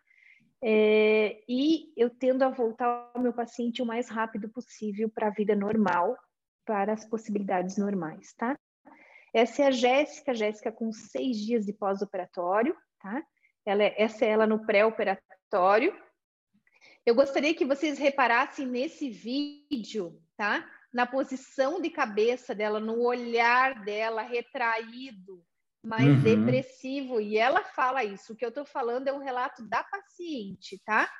É, 0.62 1.42
e 1.48 1.92
eu 1.96 2.10
tendo 2.10 2.44
a 2.44 2.50
voltar 2.50 3.12
o 3.16 3.20
meu 3.20 3.32
paciente 3.32 3.82
o 3.82 3.86
mais 3.86 4.10
rápido 4.10 4.50
possível 4.50 5.10
para 5.10 5.28
a 5.28 5.32
vida 5.32 5.56
normal, 5.56 6.18
para 6.70 6.94
as 6.94 7.04
possibilidades 7.04 7.78
normais, 7.78 8.32
tá? 8.36 8.56
Essa 9.34 9.64
é 9.64 9.66
a 9.66 9.72
Jéssica, 9.72 10.36
Jéssica 10.36 10.72
com 10.72 10.92
seis 10.92 11.38
dias 11.38 11.66
de 11.66 11.74
pós-operatório, 11.74 12.78
tá? 13.00 13.24
Ela 13.66 13.86
é, 13.86 13.96
essa 14.00 14.24
é 14.24 14.28
ela 14.30 14.46
no 14.46 14.64
pré-operatório. 14.68 16.00
Eu 17.04 17.16
gostaria 17.16 17.56
que 17.56 17.66
vocês 17.66 17.98
reparassem 17.98 18.68
nesse 18.68 19.10
vídeo, 19.10 20.22
tá? 20.38 20.64
Na 20.94 21.08
posição 21.08 21.82
de 21.82 21.90
cabeça 21.90 22.54
dela, 22.54 22.80
no 22.80 23.02
olhar 23.02 23.84
dela 23.84 24.22
retraído, 24.22 25.44
mais 25.84 26.06
uhum. 26.06 26.22
depressivo. 26.22 27.20
E 27.20 27.36
ela 27.36 27.64
fala 27.64 28.04
isso. 28.04 28.34
O 28.34 28.36
que 28.36 28.46
eu 28.46 28.50
estou 28.50 28.64
falando 28.64 29.08
é 29.08 29.12
um 29.14 29.24
relato 29.24 29.68
da 29.68 29.84
paciente, 29.84 30.80
tá? 30.86 31.12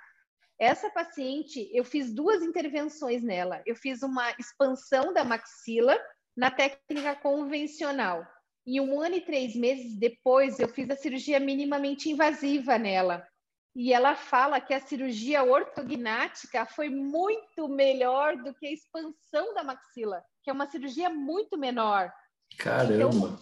Essa 0.60 0.90
paciente, 0.90 1.70
eu 1.74 1.86
fiz 1.86 2.14
duas 2.14 2.44
intervenções 2.44 3.24
nela. 3.24 3.64
Eu 3.66 3.76
fiz 3.76 4.04
uma 4.04 4.30
expansão 4.38 5.14
da 5.14 5.24
maxila 5.24 5.98
na 6.36 6.52
técnica 6.52 7.16
convencional. 7.16 8.28
E 8.68 8.82
um 8.82 9.00
ano 9.00 9.16
e 9.16 9.22
três 9.22 9.56
meses 9.56 9.98
depois, 9.98 10.60
eu 10.60 10.68
fiz 10.68 10.90
a 10.90 10.98
cirurgia 10.98 11.40
minimamente 11.40 12.10
invasiva 12.10 12.78
nela. 12.78 13.26
E 13.74 13.94
ela 13.94 14.16
fala 14.16 14.60
que 14.60 14.74
a 14.74 14.82
cirurgia 14.82 15.44
ortognática 15.44 16.66
foi 16.66 16.90
muito 16.90 17.70
melhor 17.70 18.36
do 18.36 18.54
que 18.54 18.68
a 18.68 18.74
expansão 18.74 19.54
da 19.54 19.64
maxila, 19.64 20.22
que 20.44 20.50
é 20.50 20.54
uma 20.54 20.70
cirurgia 20.70 21.10
muito 21.10 21.58
menor. 21.58 22.12
Caramba! 22.58 23.08
Então, 23.08 23.40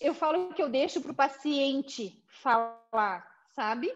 eu 0.00 0.14
falo 0.14 0.54
que 0.54 0.62
eu 0.62 0.68
deixo 0.68 1.00
para 1.00 1.12
o 1.12 1.16
paciente 1.16 2.22
falar, 2.28 3.26
sabe? 3.54 3.92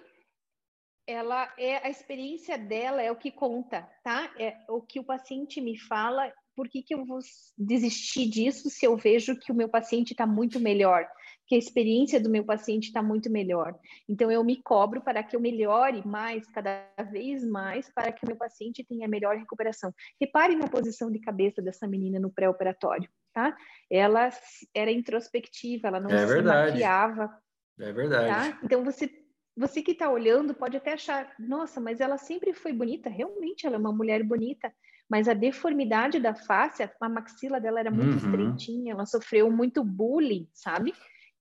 Ela 1.07 1.53
é 1.59 1.87
a 1.87 1.91
experiência 1.91 2.57
dela 2.57 3.03
é 3.03 3.13
o 3.13 3.17
que 3.17 3.31
conta, 3.31 3.89
tá? 4.03 4.33
É 4.39 4.57
o 4.69 4.81
que 4.81 4.99
o 4.99 5.05
paciente 5.05 5.61
me 5.61 5.79
fala. 5.79 6.33
Por 6.57 6.69
que, 6.69 6.83
que 6.83 6.95
eu 6.95 7.05
vou 7.05 7.19
desistir 7.59 8.29
disso 8.29 8.71
se 8.71 8.87
eu 8.87 8.97
vejo 8.97 9.39
que 9.39 9.51
o 9.51 9.55
meu 9.55 9.69
paciente 9.69 10.13
está 10.13 10.27
muito 10.27 10.61
melhor? 10.61 11.07
que 11.47 11.55
a 11.55 11.59
experiência 11.59 12.21
do 12.21 12.31
meu 12.31 12.45
paciente 12.45 12.87
está 12.87 13.03
muito 13.03 13.31
melhor. 13.31 13.79
Então, 14.09 14.31
eu 14.31 14.43
me 14.43 14.63
cobro 14.63 15.01
para 15.01 15.23
que 15.23 15.37
eu 15.37 15.41
melhore 15.41 16.07
mais, 16.07 16.47
cada 16.49 16.87
vez 17.11 17.45
mais, 17.45 17.91
para 17.93 18.13
que 18.13 18.25
o 18.25 18.29
meu 18.29 18.37
paciente 18.37 18.85
tenha 18.85 19.07
melhor 19.07 19.37
recuperação. 19.37 19.93
Repare 20.21 20.57
na 20.57 20.69
posição 20.69 21.11
de 21.11 21.21
cabeça 21.21 21.61
dessa 21.61 21.87
menina 21.87 22.19
no 22.19 22.31
pré-operatório, 22.31 23.09
tá? 23.33 23.55
Ela 23.91 24.31
era 24.75 24.91
introspectiva, 24.91 25.89
ela 25.89 26.01
não 26.01 26.11
é 26.11 26.19
se 26.19 26.27
verdade. 26.27 26.73
maquiava. 26.73 27.31
É 27.79 27.93
verdade. 27.93 28.29
Tá? 28.53 28.61
Então, 28.65 28.83
você, 28.83 29.11
você 29.57 29.83
que 29.83 29.93
está 29.93 30.11
olhando 30.11 30.55
pode 30.55 30.77
até 30.77 30.95
achar, 30.95 31.33
nossa, 31.39 31.81
mas 31.81 32.01
ela 32.01 32.19
sempre 32.19 32.53
foi 32.53 32.73
bonita. 32.73 33.09
Realmente, 33.09 33.67
ela 33.67 33.77
é 33.77 33.79
uma 33.79 33.93
mulher 33.93 34.23
bonita 34.23 34.73
mas 35.07 35.29
a 35.29 35.35
deformidade 35.35 36.19
da 36.19 36.35
face, 36.35 36.83
a 36.83 37.09
maxila 37.11 37.61
dela 37.61 37.79
era 37.79 37.91
muito 37.91 38.13
uhum. 38.13 38.17
estreitinha, 38.17 38.95
ela 38.95 39.05
sofreu 39.05 39.51
muito 39.51 39.85
bullying, 39.85 40.49
sabe? 40.55 40.95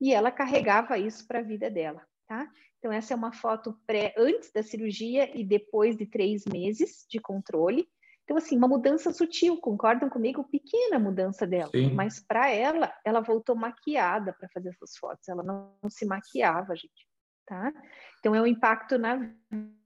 e 0.04 0.14
ela 0.14 0.30
carregava 0.30 0.98
isso 0.98 1.26
para 1.26 1.40
a 1.40 1.44
vida 1.44 1.72
dela, 1.72 2.06
tá? 2.28 2.46
Então, 2.78 2.92
essa 2.92 3.14
é 3.14 3.16
uma 3.16 3.32
foto 3.32 3.80
pré, 3.88 4.14
antes 4.18 4.52
da 4.52 4.62
cirurgia 4.62 5.32
e 5.34 5.46
depois 5.46 5.96
de 5.96 6.06
três 6.06 6.44
meses 6.46 7.06
de 7.10 7.20
controle. 7.20 7.88
Então, 8.26 8.36
assim, 8.36 8.58
uma 8.58 8.68
mudança 8.68 9.14
sutil, 9.14 9.56
concordam 9.62 10.10
comigo? 10.10 10.44
Pequena 10.44 11.00
mudança 11.00 11.48
dela, 11.48 11.72
Sim. 11.72 11.94
mas 11.94 12.20
para 12.20 12.50
ela, 12.50 12.94
ela 13.06 13.22
voltou 13.22 13.56
maquiada 13.56 14.34
para 14.34 14.50
fazer 14.50 14.70
essas 14.72 14.98
fotos, 14.98 15.30
ela 15.30 15.42
não, 15.42 15.74
não, 15.82 15.90
se 15.90 16.06
maquiava, 16.06 16.76
gente, 16.76 17.08
tá? 17.46 17.72
Então, 18.20 18.34
é 18.34 18.42
um 18.42 18.48
impacto 18.48 18.98
na 18.98 19.32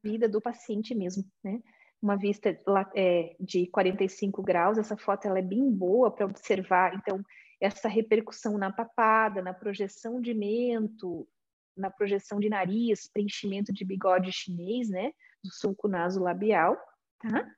vida 0.04 0.28
do 0.28 0.42
paciente 0.42 0.94
mesmo, 0.96 1.24
né? 1.44 1.62
Uma 2.02 2.16
vista 2.16 2.58
é, 2.96 3.36
de 3.40 3.68
45 3.68 4.44
graus, 4.44 4.78
essa 4.78 4.96
foto 4.96 5.26
ela 5.28 5.40
é 5.40 5.42
bem 5.42 5.72
boa 5.72 6.12
para 6.12 6.26
observar, 6.26 6.94
então, 6.94 7.24
essa 7.60 7.88
repercussão 7.88 8.58
na 8.58 8.72
papada, 8.72 9.42
na 9.42 9.54
projeção 9.54 10.22
de 10.22 10.34
mento, 10.34 11.28
na 11.76 11.90
projeção 11.90 12.40
de 12.40 12.50
nariz, 12.50 13.08
preenchimento 13.12 13.74
de 13.74 13.84
bigode 13.84 14.32
chinês, 14.32 14.90
né, 14.90 15.12
do 15.44 15.52
sulco 15.52 15.88
nasolabial, 15.88 16.78
tá? 17.20 17.50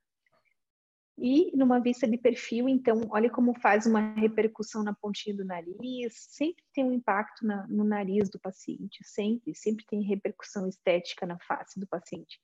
E 1.22 1.56
numa 1.56 1.80
vista 1.80 2.08
de 2.08 2.18
perfil, 2.18 2.70
então, 2.70 3.08
olha 3.12 3.30
como 3.30 3.54
faz 3.60 3.86
uma 3.86 4.14
repercussão 4.14 4.84
na 4.84 4.94
pontinha 4.94 5.36
do 5.36 5.46
nariz, 5.46 6.14
sempre 6.30 6.64
tem 6.74 6.86
um 6.86 6.94
impacto 6.94 7.46
na, 7.46 7.68
no 7.68 7.84
nariz 7.84 8.30
do 8.30 8.40
paciente, 8.40 9.04
sempre, 9.04 9.54
sempre 9.54 9.86
tem 9.86 10.02
repercussão 10.02 10.68
estética 10.68 11.26
na 11.26 11.38
face 11.40 11.80
do 11.80 11.88
paciente. 11.88 12.40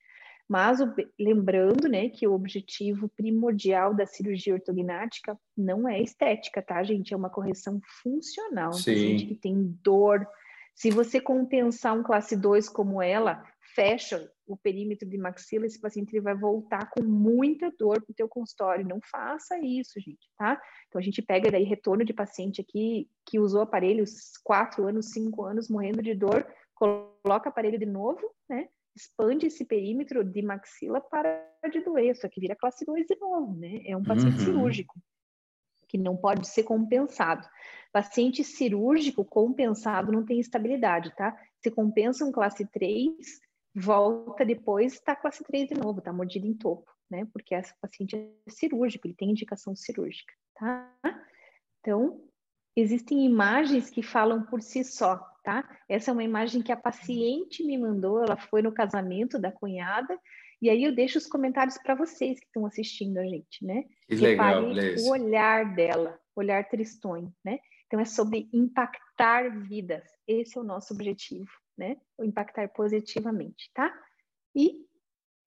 Mas 0.48 0.80
o, 0.80 0.94
lembrando, 1.20 1.88
né, 1.88 2.10
que 2.10 2.28
o 2.28 2.34
objetivo 2.34 3.10
primordial 3.10 3.96
da 3.96 4.06
cirurgia 4.06 4.54
ortognática 4.54 5.38
não 5.58 5.88
é 5.88 6.02
estética, 6.02 6.62
tá, 6.62 6.84
gente? 6.84 7.14
É 7.14 7.18
uma 7.18 7.30
correção 7.30 7.80
funcional. 8.04 8.74
Sim. 8.74 8.94
Paciente 8.94 9.26
que 9.26 9.36
tem 9.36 9.76
dor. 9.82 10.28
Se 10.76 10.92
você 10.92 11.20
compensar 11.20 11.98
um 11.98 12.04
classe 12.04 12.36
2 12.36 12.70
como 12.70 13.02
ela, 13.02 13.44
fecha 13.74 14.32
o 14.48 14.56
perímetro 14.56 15.08
de 15.08 15.18
maxila, 15.18 15.66
esse 15.66 15.80
paciente 15.80 16.14
ele 16.14 16.22
vai 16.22 16.36
voltar 16.36 16.90
com 16.92 17.04
muita 17.04 17.72
dor 17.78 18.02
para 18.02 18.12
o 18.12 18.16
teu 18.16 18.28
consultório. 18.28 18.88
Não 18.88 19.00
faça 19.02 19.58
isso, 19.60 20.00
gente, 20.00 20.30
tá? 20.38 20.62
Então 20.88 21.00
a 21.00 21.04
gente 21.04 21.22
pega 21.22 21.52
daí 21.52 21.64
retorno 21.64 22.06
de 22.06 22.14
paciente 22.14 22.62
aqui 22.62 23.10
que 23.26 23.40
usou 23.40 23.62
aparelhos 23.62 24.38
quatro 24.44 24.88
anos, 24.88 25.12
cinco 25.12 25.44
anos, 25.44 25.70
morrendo 25.70 26.02
de 26.02 26.14
dor, 26.14 26.46
coloca 26.76 27.50
aparelho 27.50 27.80
de 27.80 27.86
novo, 27.86 28.22
né? 28.48 28.68
expande 28.96 29.48
esse 29.48 29.66
perímetro 29.66 30.24
de 30.24 30.42
maxila 30.42 31.02
para 31.02 31.44
de 31.72 31.82
doer, 31.82 32.16
só 32.16 32.30
que 32.30 32.40
vira 32.40 32.56
classe 32.56 32.86
2 32.86 33.06
de 33.06 33.18
novo, 33.20 33.54
né? 33.56 33.82
É 33.86 33.98
um 33.98 34.04
paciente 34.04 34.40
uhum. 34.40 34.46
cirúrgico 34.46 34.96
que 35.88 35.98
não 35.98 36.16
pode 36.16 36.48
ser 36.48 36.64
compensado. 36.64 37.48
Paciente 37.92 38.44
cirúrgico 38.44 39.26
compensado 39.26 40.12
não 40.12 40.26
tem 40.26 40.40
estabilidade, 40.40 41.14
tá? 41.16 41.38
Se 41.62 41.70
compensa 41.70 42.26
um 42.26 42.32
classe 42.32 42.66
3, 42.66 43.14
volta 43.76 44.46
depois, 44.46 44.94
está 44.94 45.16
classe 45.16 45.44
3 45.44 45.68
de 45.70 45.76
novo, 45.76 46.02
tá 46.02 46.14
mordido 46.14 46.48
em 46.48 46.54
topo, 46.54 46.90
né? 47.10 47.28
Porque 47.34 47.54
esse 47.54 47.74
paciente 47.82 48.16
é 48.16 48.50
cirúrgico, 48.50 49.06
ele 49.06 49.16
tem 49.16 49.32
indicação 49.32 49.76
cirúrgica, 49.76 50.34
tá? 50.56 50.90
Então, 51.82 52.22
existem 52.76 53.26
imagens 53.26 53.90
que 53.90 54.02
falam 54.02 54.44
por 54.44 54.62
si 54.62 54.84
só, 54.84 55.18
tá? 55.44 55.68
Essa 55.90 56.12
é 56.12 56.14
uma 56.14 56.24
imagem 56.24 56.62
que 56.62 56.72
a 56.72 56.78
paciente 56.78 57.64
me 57.64 57.78
mandou, 57.78 58.24
ela 58.24 58.38
foi 58.38 58.62
no 58.62 58.72
casamento 58.72 59.38
da 59.38 59.52
cunhada, 59.52 60.18
e 60.62 60.70
aí 60.70 60.84
eu 60.84 60.96
deixo 60.96 61.18
os 61.18 61.28
comentários 61.28 61.78
para 61.78 61.96
vocês 61.96 62.40
que 62.40 62.46
estão 62.46 62.66
assistindo 62.66 63.18
a 63.18 63.26
gente, 63.26 63.64
né? 63.64 63.84
Que 64.08 64.16
legal, 64.16 64.64
o 64.64 65.10
olhar 65.10 65.76
dela, 65.76 66.18
olhar 66.34 66.68
tristonho, 66.70 67.34
né? 67.44 67.60
Então 67.88 68.00
é 68.00 68.06
sobre 68.06 68.50
impactar 68.54 69.50
vidas. 69.68 70.04
Esse 70.26 70.58
é 70.58 70.62
o 70.62 70.64
nosso 70.64 70.94
objetivo, 70.94 71.52
né? 71.78 71.98
O 72.18 72.24
impactar 72.24 72.70
positivamente, 72.70 73.70
tá? 73.74 73.94
E 74.56 74.86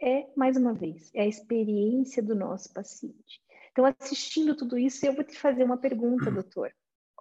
é 0.01 0.27
mais 0.37 0.57
uma 0.57 0.73
vez, 0.73 1.11
é 1.15 1.23
a 1.23 1.27
experiência 1.27 2.23
do 2.23 2.35
nosso 2.35 2.73
paciente. 2.73 3.41
Então, 3.73 3.85
assistindo 3.85 4.57
tudo 4.57 4.79
isso, 4.79 5.05
eu 5.05 5.15
vou 5.15 5.25
te 5.25 5.37
fazer 5.39 5.65
uma 5.65 5.77
pergunta, 5.77 6.31
doutor 6.31 6.73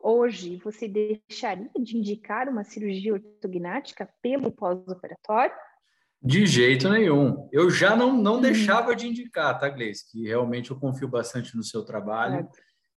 hoje, 0.02 0.58
você 0.64 0.88
deixaria 0.88 1.70
de 1.80 1.98
indicar 1.98 2.48
uma 2.50 2.64
cirurgia 2.64 3.14
ortognática 3.14 4.08
pelo 4.22 4.52
pós-operatório? 4.52 5.56
De 6.22 6.46
jeito 6.46 6.90
nenhum. 6.90 7.48
Eu 7.52 7.70
já 7.70 7.96
não, 7.96 8.14
não 8.14 8.36
uhum. 8.36 8.42
deixava 8.42 8.96
de 8.96 9.08
indicar, 9.08 9.58
tá, 9.60 9.70
Gleice? 9.70 10.10
Que 10.12 10.24
realmente 10.24 10.72
eu 10.72 10.80
confio 10.80 11.08
bastante 11.08 11.56
no 11.56 11.64
seu 11.64 11.86
trabalho. 11.86 12.48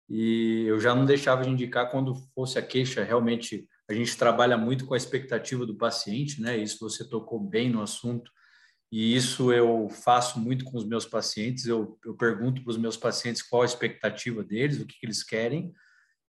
E 0.07 0.65
eu 0.67 0.79
já 0.79 0.95
não 0.95 1.05
deixava 1.05 1.43
de 1.43 1.49
indicar 1.49 1.91
quando 1.91 2.15
fosse 2.33 2.57
a 2.57 2.61
queixa. 2.61 3.03
Realmente, 3.03 3.67
a 3.89 3.93
gente 3.93 4.15
trabalha 4.15 4.57
muito 4.57 4.85
com 4.85 4.93
a 4.93 4.97
expectativa 4.97 5.65
do 5.65 5.75
paciente, 5.75 6.41
né? 6.41 6.57
Isso 6.57 6.77
você 6.79 7.07
tocou 7.07 7.39
bem 7.39 7.69
no 7.69 7.81
assunto. 7.81 8.31
E 8.91 9.15
isso 9.15 9.51
eu 9.51 9.89
faço 9.89 10.39
muito 10.39 10.63
com 10.65 10.77
os 10.77 10.85
meus 10.85 11.05
pacientes. 11.05 11.65
Eu, 11.65 11.97
eu 12.05 12.15
pergunto 12.15 12.63
para 12.63 12.71
os 12.71 12.77
meus 12.77 12.95
pacientes 12.95 13.41
qual 13.41 13.63
a 13.63 13.65
expectativa 13.65 14.43
deles, 14.43 14.79
o 14.79 14.85
que, 14.85 14.99
que 14.99 15.05
eles 15.05 15.23
querem 15.23 15.73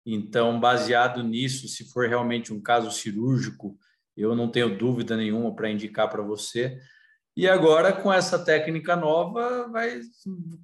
então, 0.06 0.60
baseado 0.60 1.20
nisso, 1.24 1.66
se 1.66 1.90
for 1.90 2.08
realmente 2.08 2.54
um 2.54 2.62
caso 2.62 2.92
cirúrgico, 2.92 3.76
eu 4.16 4.36
não 4.36 4.48
tenho 4.48 4.78
dúvida 4.78 5.16
nenhuma 5.16 5.54
para 5.54 5.68
indicar 5.68 6.08
para 6.08 6.22
você. 6.22 6.78
E 7.36 7.48
agora, 7.48 7.92
com 7.92 8.12
essa 8.12 8.38
técnica 8.38 8.94
nova, 8.94 9.68
vai 9.68 10.00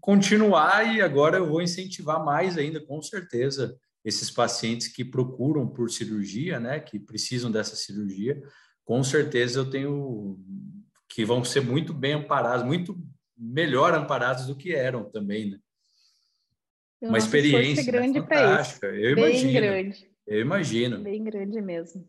continuar 0.01 0.95
e 0.95 1.03
agora 1.03 1.39
eu 1.39 1.49
vou 1.49 1.61
incentivar 1.61 2.25
mais 2.25 2.57
ainda, 2.57 2.81
com 2.81 3.03
certeza, 3.03 3.77
esses 4.05 4.31
pacientes 4.31 4.89
que 4.89 5.05
procuram 5.05 5.67
por 5.67 5.91
cirurgia, 5.91 6.59
né, 6.59 6.81
que 6.81 6.99
precisam 6.99 7.51
dessa 7.51 7.77
cirurgia, 7.77 8.43
com 8.85 9.03
certeza 9.03 9.61
eu 9.61 9.71
tenho 9.71 10.39
que 11.09 11.25
vão 11.25 11.45
ser 11.45 11.61
muito 11.61 11.93
bem 11.93 12.15
amparados, 12.15 12.65
muito 12.65 12.99
melhor 13.37 13.95
amparados 13.95 14.47
do 14.47 14.57
que 14.57 14.75
eram 14.75 15.05
também, 15.11 15.51
né? 15.51 15.59
uma 17.09 17.19
experiência 17.19 17.85
grande 17.85 18.21
né? 18.21 18.27
fantástica. 18.27 18.87
Eu 18.87 19.17
Bem 19.17 19.25
imagino. 19.25 19.53
Grande. 19.53 20.11
Eu 20.27 20.41
imagino. 20.41 20.99
Bem 21.01 21.25
grande 21.25 21.61
mesmo. 21.61 22.09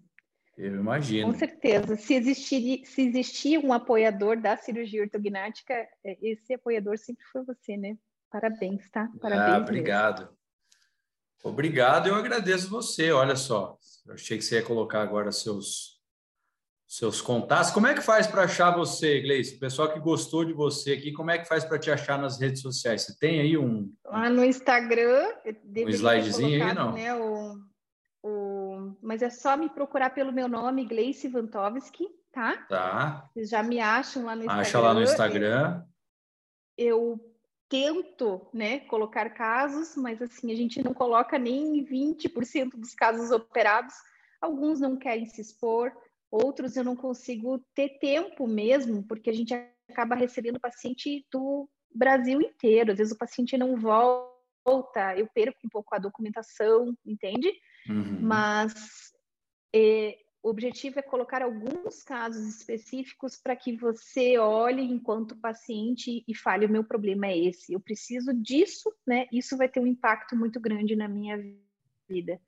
Eu 0.56 0.76
imagino. 0.76 1.28
Com 1.32 1.38
certeza. 1.38 1.96
Se 1.96 2.14
existir, 2.14 2.86
se 2.86 3.02
existir 3.02 3.58
um 3.58 3.74
apoiador 3.74 4.40
da 4.40 4.56
cirurgia 4.56 5.02
ortognática, 5.02 5.74
é, 6.06 6.18
esse 6.22 6.54
apoiador 6.54 6.98
sempre 6.98 7.26
foi 7.32 7.44
você, 7.44 7.76
né? 7.76 7.98
Parabéns, 8.30 8.88
tá? 8.92 9.10
Parabéns. 9.20 9.56
Ah, 9.56 9.58
obrigado. 9.58 10.20
Mesmo. 10.22 10.38
Obrigado, 11.44 12.08
eu 12.08 12.16
agradeço 12.16 12.70
você. 12.70 13.12
Olha 13.12 13.36
só, 13.36 13.78
eu 14.08 14.14
achei 14.14 14.38
que 14.38 14.44
você 14.44 14.56
ia 14.56 14.64
colocar 14.64 15.02
agora 15.02 15.32
seus 15.32 15.94
seus 16.88 17.22
contatos. 17.22 17.72
Como 17.72 17.88
é 17.88 17.94
que 17.96 18.02
faz 18.02 18.28
para 18.28 18.44
achar 18.44 18.70
você, 18.70 19.20
Gleice? 19.20 19.56
O 19.56 19.60
pessoal 19.60 19.92
que 19.92 20.00
gostou 20.00 20.46
de 20.46 20.54
você 20.54 20.94
aqui, 20.94 21.12
como 21.12 21.32
é 21.32 21.40
que 21.40 21.48
faz 21.48 21.66
para 21.66 21.80
te 21.80 21.90
achar 21.90 22.20
nas 22.20 22.40
redes 22.40 22.62
sociais? 22.62 23.02
Você 23.02 23.18
tem 23.18 23.42
aí 23.42 23.58
um. 23.58 23.92
Lá 24.06 24.30
no 24.30 24.46
Instagram. 24.46 25.28
Um 25.46 25.90
slidezinho 25.90 26.64
aí, 26.64 26.74
não? 26.74 26.94
Né, 26.94 27.16
o, 27.16 27.58
o, 28.22 28.96
mas 29.02 29.24
é 29.24 29.30
só 29.32 29.58
me 29.58 29.70
procurar 29.70 30.12
pelo 30.12 30.32
meu 30.32 30.48
nome, 30.48 30.86
Gleice 30.86 31.28
Vantovski, 31.28 32.08
tá? 32.32 32.58
Tá. 32.70 33.28
Vocês 33.34 33.50
já 33.50 33.64
me 33.64 33.80
acham 33.80 34.26
lá 34.26 34.36
no 34.36 34.44
Instagram. 34.44 34.62
Acha 34.62 34.80
lá 34.80 34.94
no 34.94 35.02
Instagram. 35.02 35.84
Eu, 36.78 37.20
eu 37.20 37.33
tento, 37.74 38.40
né, 38.54 38.82
colocar 38.82 39.32
casos, 39.32 39.96
mas 39.96 40.22
assim, 40.22 40.52
a 40.52 40.56
gente 40.56 40.84
não 40.84 40.94
coloca 40.94 41.40
nem 41.40 41.84
20% 41.84 42.78
dos 42.78 42.94
casos 42.94 43.32
operados. 43.32 43.96
Alguns 44.40 44.80
não 44.80 44.96
querem 44.96 45.26
se 45.26 45.42
expor, 45.42 45.92
outros 46.30 46.76
eu 46.76 46.84
não 46.84 46.96
consigo 46.96 47.58
ter 47.74 47.98
tempo 47.98 48.46
mesmo, 48.46 49.02
porque 49.02 49.28
a 49.28 49.34
gente 49.34 49.56
acaba 49.90 50.14
recebendo 50.14 50.60
paciente 50.60 51.26
do 51.32 51.68
Brasil 51.92 52.40
inteiro. 52.40 52.92
Às 52.92 53.00
vezes 53.00 53.14
o 53.14 53.18
paciente 53.18 53.58
não 53.58 53.76
volta, 53.76 55.18
eu 55.18 55.28
perco 55.34 55.58
um 55.66 55.70
pouco 55.70 55.96
a 55.96 55.98
documentação, 56.00 56.96
entende? 57.04 57.52
Uhum. 57.90 58.20
Mas 58.22 59.12
é, 59.76 60.16
o 60.44 60.50
objetivo 60.50 61.00
é 61.00 61.02
colocar 61.02 61.42
alguns 61.42 62.04
casos 62.04 62.46
específicos 62.46 63.38
para 63.38 63.56
que 63.56 63.78
você 63.78 64.38
olhe 64.38 64.84
enquanto 64.84 65.38
paciente 65.38 66.22
e 66.28 66.36
fale: 66.36 66.66
o 66.66 66.70
meu 66.70 66.84
problema 66.84 67.28
é 67.28 67.38
esse, 67.38 67.72
eu 67.72 67.80
preciso 67.80 68.34
disso, 68.34 68.94
né? 69.08 69.26
Isso 69.32 69.56
vai 69.56 69.70
ter 69.70 69.80
um 69.80 69.88
impacto 69.88 70.36
muito 70.36 70.60
grande 70.60 70.98
na 70.98 71.08
minha 71.08 71.38
vida. 72.10 72.42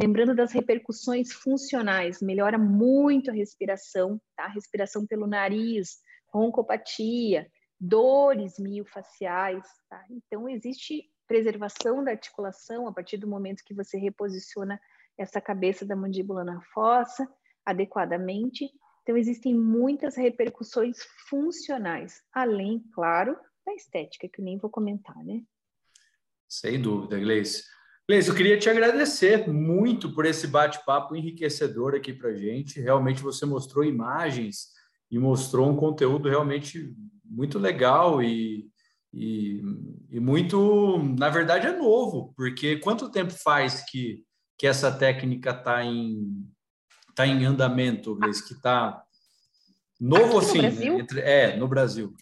Lembrando 0.00 0.32
das 0.32 0.52
repercussões 0.52 1.32
funcionais, 1.32 2.22
melhora 2.22 2.56
muito 2.56 3.30
a 3.30 3.34
respiração, 3.34 4.20
tá? 4.36 4.46
Respiração 4.46 5.04
pelo 5.04 5.26
nariz, 5.26 5.98
roncopatia, 6.32 7.50
dores 7.80 8.60
miofaciais, 8.60 9.66
tá? 9.88 10.04
Então, 10.08 10.48
existe 10.48 11.10
preservação 11.26 12.04
da 12.04 12.12
articulação 12.12 12.86
a 12.86 12.92
partir 12.92 13.16
do 13.16 13.26
momento 13.26 13.64
que 13.64 13.74
você 13.74 13.98
reposiciona 13.98 14.80
essa 15.18 15.40
cabeça 15.40 15.84
da 15.84 15.96
mandíbula 15.96 16.44
na 16.44 16.60
fossa 16.72 17.28
adequadamente. 17.70 18.70
Então, 19.02 19.16
existem 19.16 19.54
muitas 19.54 20.16
repercussões 20.16 20.98
funcionais, 21.28 22.20
além, 22.32 22.84
claro, 22.92 23.36
da 23.64 23.74
estética, 23.74 24.28
que 24.28 24.42
nem 24.42 24.58
vou 24.58 24.70
comentar, 24.70 25.16
né? 25.24 25.42
Sem 26.48 26.80
dúvida, 26.80 27.18
Gleice. 27.18 27.64
Gleice, 28.08 28.28
eu 28.28 28.34
queria 28.34 28.58
te 28.58 28.68
agradecer 28.68 29.48
muito 29.48 30.12
por 30.12 30.26
esse 30.26 30.46
bate-papo 30.46 31.14
enriquecedor 31.14 31.94
aqui 31.94 32.12
para 32.12 32.34
gente. 32.34 32.80
Realmente 32.80 33.22
você 33.22 33.46
mostrou 33.46 33.84
imagens 33.84 34.70
e 35.10 35.18
mostrou 35.18 35.68
um 35.70 35.76
conteúdo 35.76 36.28
realmente 36.28 36.92
muito 37.24 37.58
legal 37.58 38.22
e, 38.22 38.68
e, 39.12 39.62
e, 40.10 40.18
muito, 40.18 40.98
na 41.18 41.28
verdade, 41.28 41.68
é 41.68 41.76
novo, 41.76 42.32
porque 42.36 42.76
quanto 42.78 43.10
tempo 43.10 43.32
faz 43.32 43.84
que, 43.88 44.24
que 44.58 44.66
essa 44.66 44.90
técnica 44.90 45.50
está 45.50 45.84
em, 45.84 46.44
tá 47.20 47.26
em 47.26 47.44
andamento, 47.44 48.14
Gleice, 48.14 48.46
que 48.46 48.54
está 48.54 49.04
novo 50.00 50.38
assim? 50.38 50.56
No 50.56 50.62
Brasil? 50.62 50.98
Entre, 50.98 51.20
é, 51.20 51.56
no 51.56 51.68
Brasil. 51.68 52.14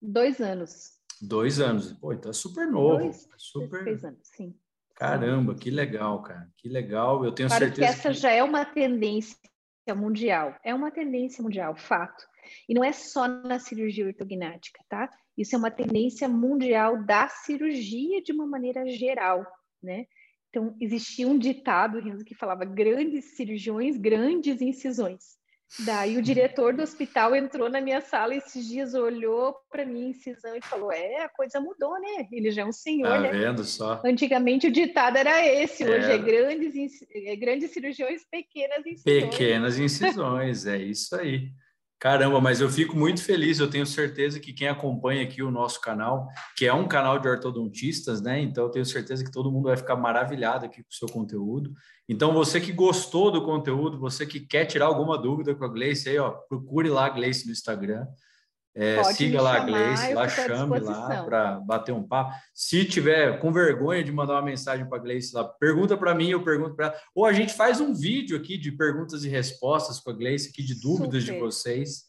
Dois 0.00 0.40
anos. 0.40 0.92
Dois 1.20 1.60
anos. 1.60 1.92
Pô, 1.92 2.12
então 2.12 2.30
é 2.30 2.34
super 2.34 2.66
novo. 2.66 3.04
Dois, 3.04 3.28
super... 3.38 3.84
Dois 3.84 4.04
anos, 4.04 4.20
sim. 4.24 4.54
Caramba, 4.94 5.54
que 5.54 5.70
legal, 5.70 6.22
cara. 6.22 6.48
Que 6.58 6.68
legal. 6.68 7.24
Eu 7.24 7.32
tenho 7.32 7.48
claro 7.48 7.64
certeza 7.64 7.86
que 7.86 7.92
essa 7.92 8.08
que... 8.10 8.14
já 8.14 8.30
é 8.30 8.42
uma 8.42 8.64
tendência 8.64 9.36
mundial. 9.96 10.54
É 10.62 10.74
uma 10.74 10.90
tendência 10.90 11.42
mundial, 11.42 11.74
fato. 11.74 12.24
E 12.68 12.74
não 12.74 12.84
é 12.84 12.92
só 12.92 13.26
na 13.26 13.58
cirurgia 13.58 14.06
ortognática, 14.06 14.84
tá? 14.88 15.08
Isso 15.36 15.54
é 15.54 15.58
uma 15.58 15.70
tendência 15.70 16.28
mundial 16.28 17.02
da 17.02 17.26
cirurgia 17.28 18.22
de 18.22 18.32
uma 18.32 18.46
maneira 18.46 18.86
geral, 18.86 19.46
né? 19.82 20.06
Então, 20.52 20.76
existia 20.78 21.26
um 21.26 21.38
ditado, 21.38 22.02
que 22.26 22.34
falava 22.34 22.62
grandes 22.66 23.36
cirurgiões, 23.36 23.96
grandes 23.96 24.60
incisões. 24.60 25.40
Daí 25.86 26.18
o 26.18 26.22
diretor 26.22 26.74
do 26.74 26.82
hospital 26.82 27.34
entrou 27.34 27.70
na 27.70 27.80
minha 27.80 28.02
sala 28.02 28.34
esses 28.34 28.68
dias, 28.68 28.92
olhou 28.92 29.56
para 29.70 29.86
mim, 29.86 30.10
incisão, 30.10 30.54
e 30.54 30.60
falou: 30.60 30.92
É, 30.92 31.24
a 31.24 31.30
coisa 31.30 31.58
mudou, 31.58 31.98
né? 31.98 32.28
Ele 32.30 32.50
já 32.50 32.60
é 32.60 32.66
um 32.66 32.72
senhor, 32.72 33.08
tá 33.08 33.20
né? 33.20 33.30
vendo 33.30 33.64
só? 33.64 34.02
Antigamente 34.04 34.66
o 34.66 34.70
ditado 34.70 35.16
era 35.16 35.42
esse, 35.46 35.82
hoje 35.82 36.10
é, 36.10 36.14
é 36.16 36.18
grandes, 36.18 36.74
é 37.10 37.36
grandes 37.36 37.70
cirurgiões, 37.70 38.20
pequenas 38.30 38.84
incisões. 38.84 39.30
Pequenas 39.30 39.78
incisões, 39.78 40.66
é 40.66 40.76
isso 40.76 41.16
aí. 41.16 41.48
Caramba, 42.02 42.40
mas 42.40 42.60
eu 42.60 42.68
fico 42.68 42.96
muito 42.96 43.22
feliz. 43.22 43.60
Eu 43.60 43.70
tenho 43.70 43.86
certeza 43.86 44.40
que 44.40 44.52
quem 44.52 44.66
acompanha 44.66 45.22
aqui 45.22 45.40
o 45.40 45.52
nosso 45.52 45.80
canal, 45.80 46.26
que 46.56 46.66
é 46.66 46.74
um 46.74 46.88
canal 46.88 47.16
de 47.16 47.28
ortodontistas, 47.28 48.20
né? 48.20 48.40
Então 48.40 48.64
eu 48.64 48.70
tenho 48.70 48.84
certeza 48.84 49.22
que 49.22 49.30
todo 49.30 49.52
mundo 49.52 49.68
vai 49.68 49.76
ficar 49.76 49.94
maravilhado 49.94 50.66
aqui 50.66 50.82
com 50.82 50.90
o 50.90 50.92
seu 50.92 51.06
conteúdo. 51.06 51.72
Então 52.08 52.32
você 52.32 52.60
que 52.60 52.72
gostou 52.72 53.30
do 53.30 53.44
conteúdo, 53.44 54.00
você 54.00 54.26
que 54.26 54.40
quer 54.40 54.64
tirar 54.64 54.86
alguma 54.86 55.16
dúvida 55.16 55.54
com 55.54 55.64
a 55.64 55.68
Gleice 55.68 56.08
aí, 56.08 56.18
ó, 56.18 56.30
procure 56.30 56.88
lá 56.88 57.06
a 57.06 57.08
Gleice 57.08 57.46
no 57.46 57.52
Instagram. 57.52 58.04
É, 58.74 59.04
siga 59.04 59.42
lá 59.42 59.56
a 59.56 59.64
Gleice, 59.64 60.14
lá 60.14 60.28
chame 60.28 60.80
lá 60.80 61.24
para 61.24 61.60
bater 61.60 61.92
um 61.92 62.02
papo. 62.02 62.32
Se 62.54 62.86
tiver 62.86 63.38
com 63.38 63.52
vergonha 63.52 64.02
de 64.02 64.10
mandar 64.10 64.34
uma 64.34 64.42
mensagem 64.42 64.88
para 64.88 64.96
a 64.96 65.00
Gleice 65.00 65.34
lá, 65.34 65.44
pergunta 65.44 65.96
para 65.96 66.14
mim, 66.14 66.30
eu 66.30 66.42
pergunto 66.42 66.74
para 66.74 66.86
ela. 66.86 66.96
Ou 67.14 67.26
a 67.26 67.34
gente 67.34 67.52
faz 67.52 67.80
um 67.80 67.92
vídeo 67.92 68.36
aqui 68.36 68.56
de 68.56 68.72
perguntas 68.72 69.24
e 69.24 69.28
respostas 69.28 70.00
com 70.00 70.10
a 70.10 70.14
Gleice, 70.14 70.48
aqui 70.48 70.62
de 70.62 70.80
dúvidas 70.80 71.22
Super. 71.22 71.34
de 71.34 71.40
vocês. 71.40 72.04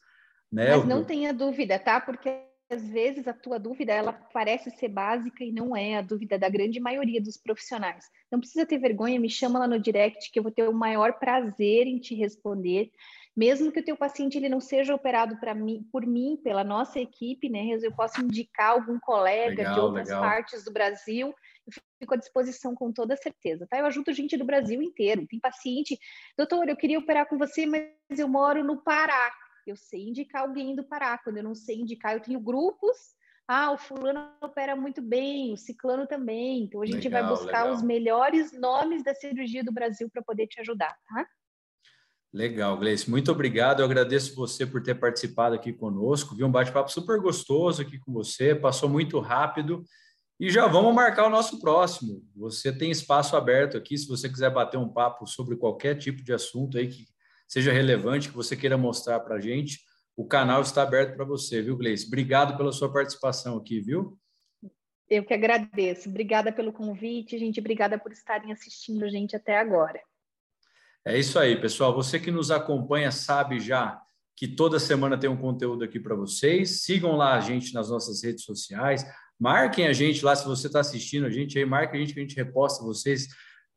Né? 0.50 0.76
Mas 0.78 0.86
não 0.86 1.04
tenha 1.04 1.34
dúvida, 1.34 1.78
tá? 1.78 2.00
Porque 2.00 2.30
às 2.70 2.88
vezes 2.90 3.28
a 3.28 3.34
tua 3.34 3.60
dúvida 3.60 3.92
ela 3.92 4.14
parece 4.14 4.72
ser 4.72 4.88
básica 4.88 5.44
e 5.44 5.52
não 5.52 5.76
é 5.76 5.98
a 5.98 6.02
dúvida 6.02 6.40
da 6.40 6.48
grande 6.48 6.80
maioria 6.80 7.22
dos 7.22 7.38
profissionais. 7.38 8.06
Não 8.32 8.40
precisa 8.40 8.66
ter 8.66 8.78
vergonha, 8.78 9.20
me 9.20 9.30
chama 9.30 9.60
lá 9.60 9.68
no 9.68 9.80
direct 9.80 10.32
que 10.32 10.40
eu 10.40 10.44
vou 10.44 10.52
ter 10.52 10.68
o 10.68 10.74
maior 10.74 11.20
prazer 11.20 11.88
em 11.88 12.00
te 12.00 12.16
responder 12.16 12.90
mesmo 13.36 13.72
que 13.72 13.80
o 13.80 13.84
teu 13.84 13.98
paciente 13.98 14.38
ele 14.38 14.50
não 14.50 14.60
seja 14.60 14.94
operado 14.94 15.38
mim, 15.56 15.88
por 15.92 16.06
mim, 16.06 16.40
pela 16.44 16.64
nossa 16.64 17.00
equipe, 17.00 17.50
né, 17.50 17.60
eu 17.82 17.92
posso 17.92 18.22
indicar 18.22 18.72
algum 18.72 19.00
colega 19.00 19.56
legal, 19.56 19.74
de 19.74 19.80
outras 19.80 20.08
legal. 20.08 20.22
partes 20.22 20.64
do 20.64 20.72
Brasil, 20.72 21.34
eu 21.66 21.74
fico 22.00 22.14
à 22.14 22.18
disposição 22.18 22.76
com 22.76 22.92
toda 22.92 23.16
certeza, 23.16 23.66
tá? 23.70 23.78
Eu 23.78 23.86
ajudo 23.86 24.14
gente 24.14 24.38
do 24.38 24.46
Brasil 24.46 24.82
inteiro. 24.82 25.26
Tem 25.28 25.40
paciente, 25.40 25.98
doutor, 26.38 26.68
eu 26.68 26.76
queria 26.76 27.00
operar 27.00 27.28
com 27.28 27.38
você, 27.38 27.66
mas 27.66 28.20
eu 28.20 28.28
moro 28.28 28.64
no 28.64 28.84
Pará. 28.84 29.32
Eu 29.66 29.78
sei 29.78 30.10
indicar 30.10 30.42
alguém 30.42 30.76
do 30.76 30.84
Pará. 30.84 31.18
Quando 31.18 31.38
eu 31.38 31.44
não 31.44 31.56
sei 31.56 31.78
indicar, 31.78 32.14
eu 32.14 32.20
tenho 32.20 32.40
grupos 32.40 33.16
ah, 33.48 33.72
o 33.72 33.78
fulano 33.78 34.32
opera 34.42 34.76
muito 34.76 35.02
bem, 35.02 35.54
o 35.54 35.58
ciclano 35.58 36.08
também. 36.08 36.64
Então 36.64 36.82
a 36.82 36.86
gente 36.86 37.08
legal, 37.10 37.24
vai 37.24 37.30
buscar 37.32 37.64
legal. 37.64 37.74
os 37.74 37.82
melhores 37.82 38.54
nomes 38.54 39.04
da 39.04 39.14
cirurgia 39.14 39.64
do 39.64 39.72
Brasil 39.72 40.10
para 40.10 40.24
poder 40.24 40.48
te 40.48 40.62
ajudar, 40.62 40.96
tá? 41.08 41.28
Legal, 42.34 42.76
Gleice. 42.78 43.10
Muito 43.10 43.32
obrigado. 43.32 43.82
Eu 43.82 43.86
agradeço 43.86 44.36
você 44.36 44.66
por 44.66 44.82
ter 44.82 44.96
participado 44.96 45.54
aqui 45.54 45.72
conosco. 45.72 46.36
Vi 46.36 46.44
um 46.44 46.52
bate-papo 46.52 46.92
super 46.92 47.20
gostoso 47.20 47.84
aqui 47.84 48.00
com 48.00 48.12
você, 48.12 48.56
passou 48.56 48.90
muito 48.90 49.20
rápido. 49.20 49.84
E 50.40 50.50
já 50.50 50.68
vamos 50.68 50.96
marcar 50.96 51.28
o 51.28 51.30
nosso 51.30 51.60
próximo. 51.60 52.24
Você 52.36 52.76
tem 52.76 52.90
espaço 52.90 53.38
aberto 53.38 53.78
aqui, 53.78 53.96
se 53.96 54.08
você 54.08 54.28
quiser 54.28 54.50
bater 54.50 54.78
um 54.78 54.90
papo 54.90 55.28
sobre 55.28 55.56
qualquer 55.56 55.96
tipo 55.96 56.24
de 56.24 56.34
assunto 56.34 56.78
aí 56.78 56.88
que 56.88 57.06
seja 57.48 57.72
relevante, 57.72 58.30
que 58.30 58.36
você 58.36 58.56
queira 58.56 58.78
mostrar 58.78 59.20
para 59.20 59.36
a 59.36 59.40
gente, 59.40 59.80
o 60.18 60.26
canal 60.26 60.62
está 60.62 60.82
aberto 60.82 61.16
para 61.16 61.26
você, 61.26 61.62
viu, 61.62 61.78
Gleice? 61.78 62.08
Obrigado 62.08 62.58
pela 62.58 62.72
sua 62.72 62.92
participação 62.92 63.58
aqui, 63.58 63.80
viu? 63.80 64.18
Eu 65.08 65.24
que 65.24 65.36
agradeço. 65.36 66.10
Obrigada 66.10 66.52
pelo 66.52 66.74
convite, 66.74 67.38
gente. 67.38 67.60
Obrigada 67.60 68.00
por 68.00 68.12
estarem 68.12 68.52
assistindo 68.52 69.06
a 69.06 69.10
gente 69.10 69.36
até 69.36 69.56
agora. 69.56 70.02
É 71.06 71.20
isso 71.20 71.38
aí, 71.38 71.60
pessoal. 71.60 71.94
Você 71.94 72.18
que 72.18 72.32
nos 72.32 72.50
acompanha 72.50 73.12
sabe 73.12 73.60
já 73.60 74.02
que 74.38 74.48
toda 74.48 74.80
semana 74.80 75.18
tem 75.18 75.30
um 75.30 75.36
conteúdo 75.36 75.84
aqui 75.84 76.00
para 76.00 76.16
vocês. 76.16 76.84
Sigam 76.84 77.18
lá 77.18 77.36
a 77.36 77.42
gente 77.42 77.74
nas 77.74 77.90
nossas 77.90 78.24
redes 78.24 78.46
sociais. 78.46 79.06
Marquem 79.38 79.88
a 79.88 79.94
gente 79.94 80.24
lá 80.24 80.34
se 80.34 80.46
você 80.46 80.68
está 80.68 80.80
assistindo 80.80 81.26
a 81.26 81.30
gente 81.30 81.60
aí, 81.60 81.66
marque 81.66 81.98
a 81.98 82.00
gente 82.00 82.14
que 82.14 82.20
a 82.20 82.24
gente 82.24 82.36
reposta 82.36 82.84
vocês 82.86 83.28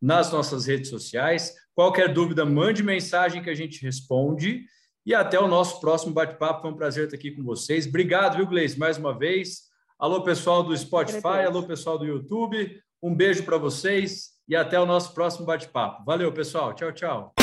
nas 0.01 0.31
nossas 0.31 0.67
redes 0.67 0.89
sociais. 0.89 1.53
Qualquer 1.75 2.13
dúvida, 2.13 2.45
mande 2.45 2.83
mensagem 2.83 3.43
que 3.43 3.51
a 3.51 3.55
gente 3.55 3.83
responde. 3.83 4.65
E 5.05 5.13
até 5.13 5.39
o 5.39 5.49
nosso 5.49 5.81
próximo 5.81 6.13
bate-papo. 6.13 6.63
Foi 6.63 6.71
um 6.71 6.77
prazer 6.77 7.05
estar 7.05 7.17
aqui 7.17 7.33
com 7.33 7.43
vocês. 7.43 7.87
Obrigado, 7.87 8.37
viu, 8.37 8.47
Gleice, 8.47 8.79
mais 8.79 8.99
uma 8.99 9.17
vez. 9.17 9.63
Alô, 9.99 10.23
pessoal 10.23 10.63
do 10.63 10.77
Spotify, 10.77 11.45
alô, 11.45 11.65
pessoal 11.65 11.99
do 11.99 12.05
YouTube. 12.05 12.81
Um 13.03 13.15
beijo 13.15 13.43
para 13.45 13.59
vocês 13.59 14.36
e 14.49 14.55
até 14.55 14.79
o 14.81 14.87
nosso 14.87 15.13
próximo 15.13 15.47
bate-papo. 15.47 16.05
Valeu, 16.05 16.33
pessoal. 16.33 16.73
Tchau, 16.75 16.93
tchau. 16.93 17.35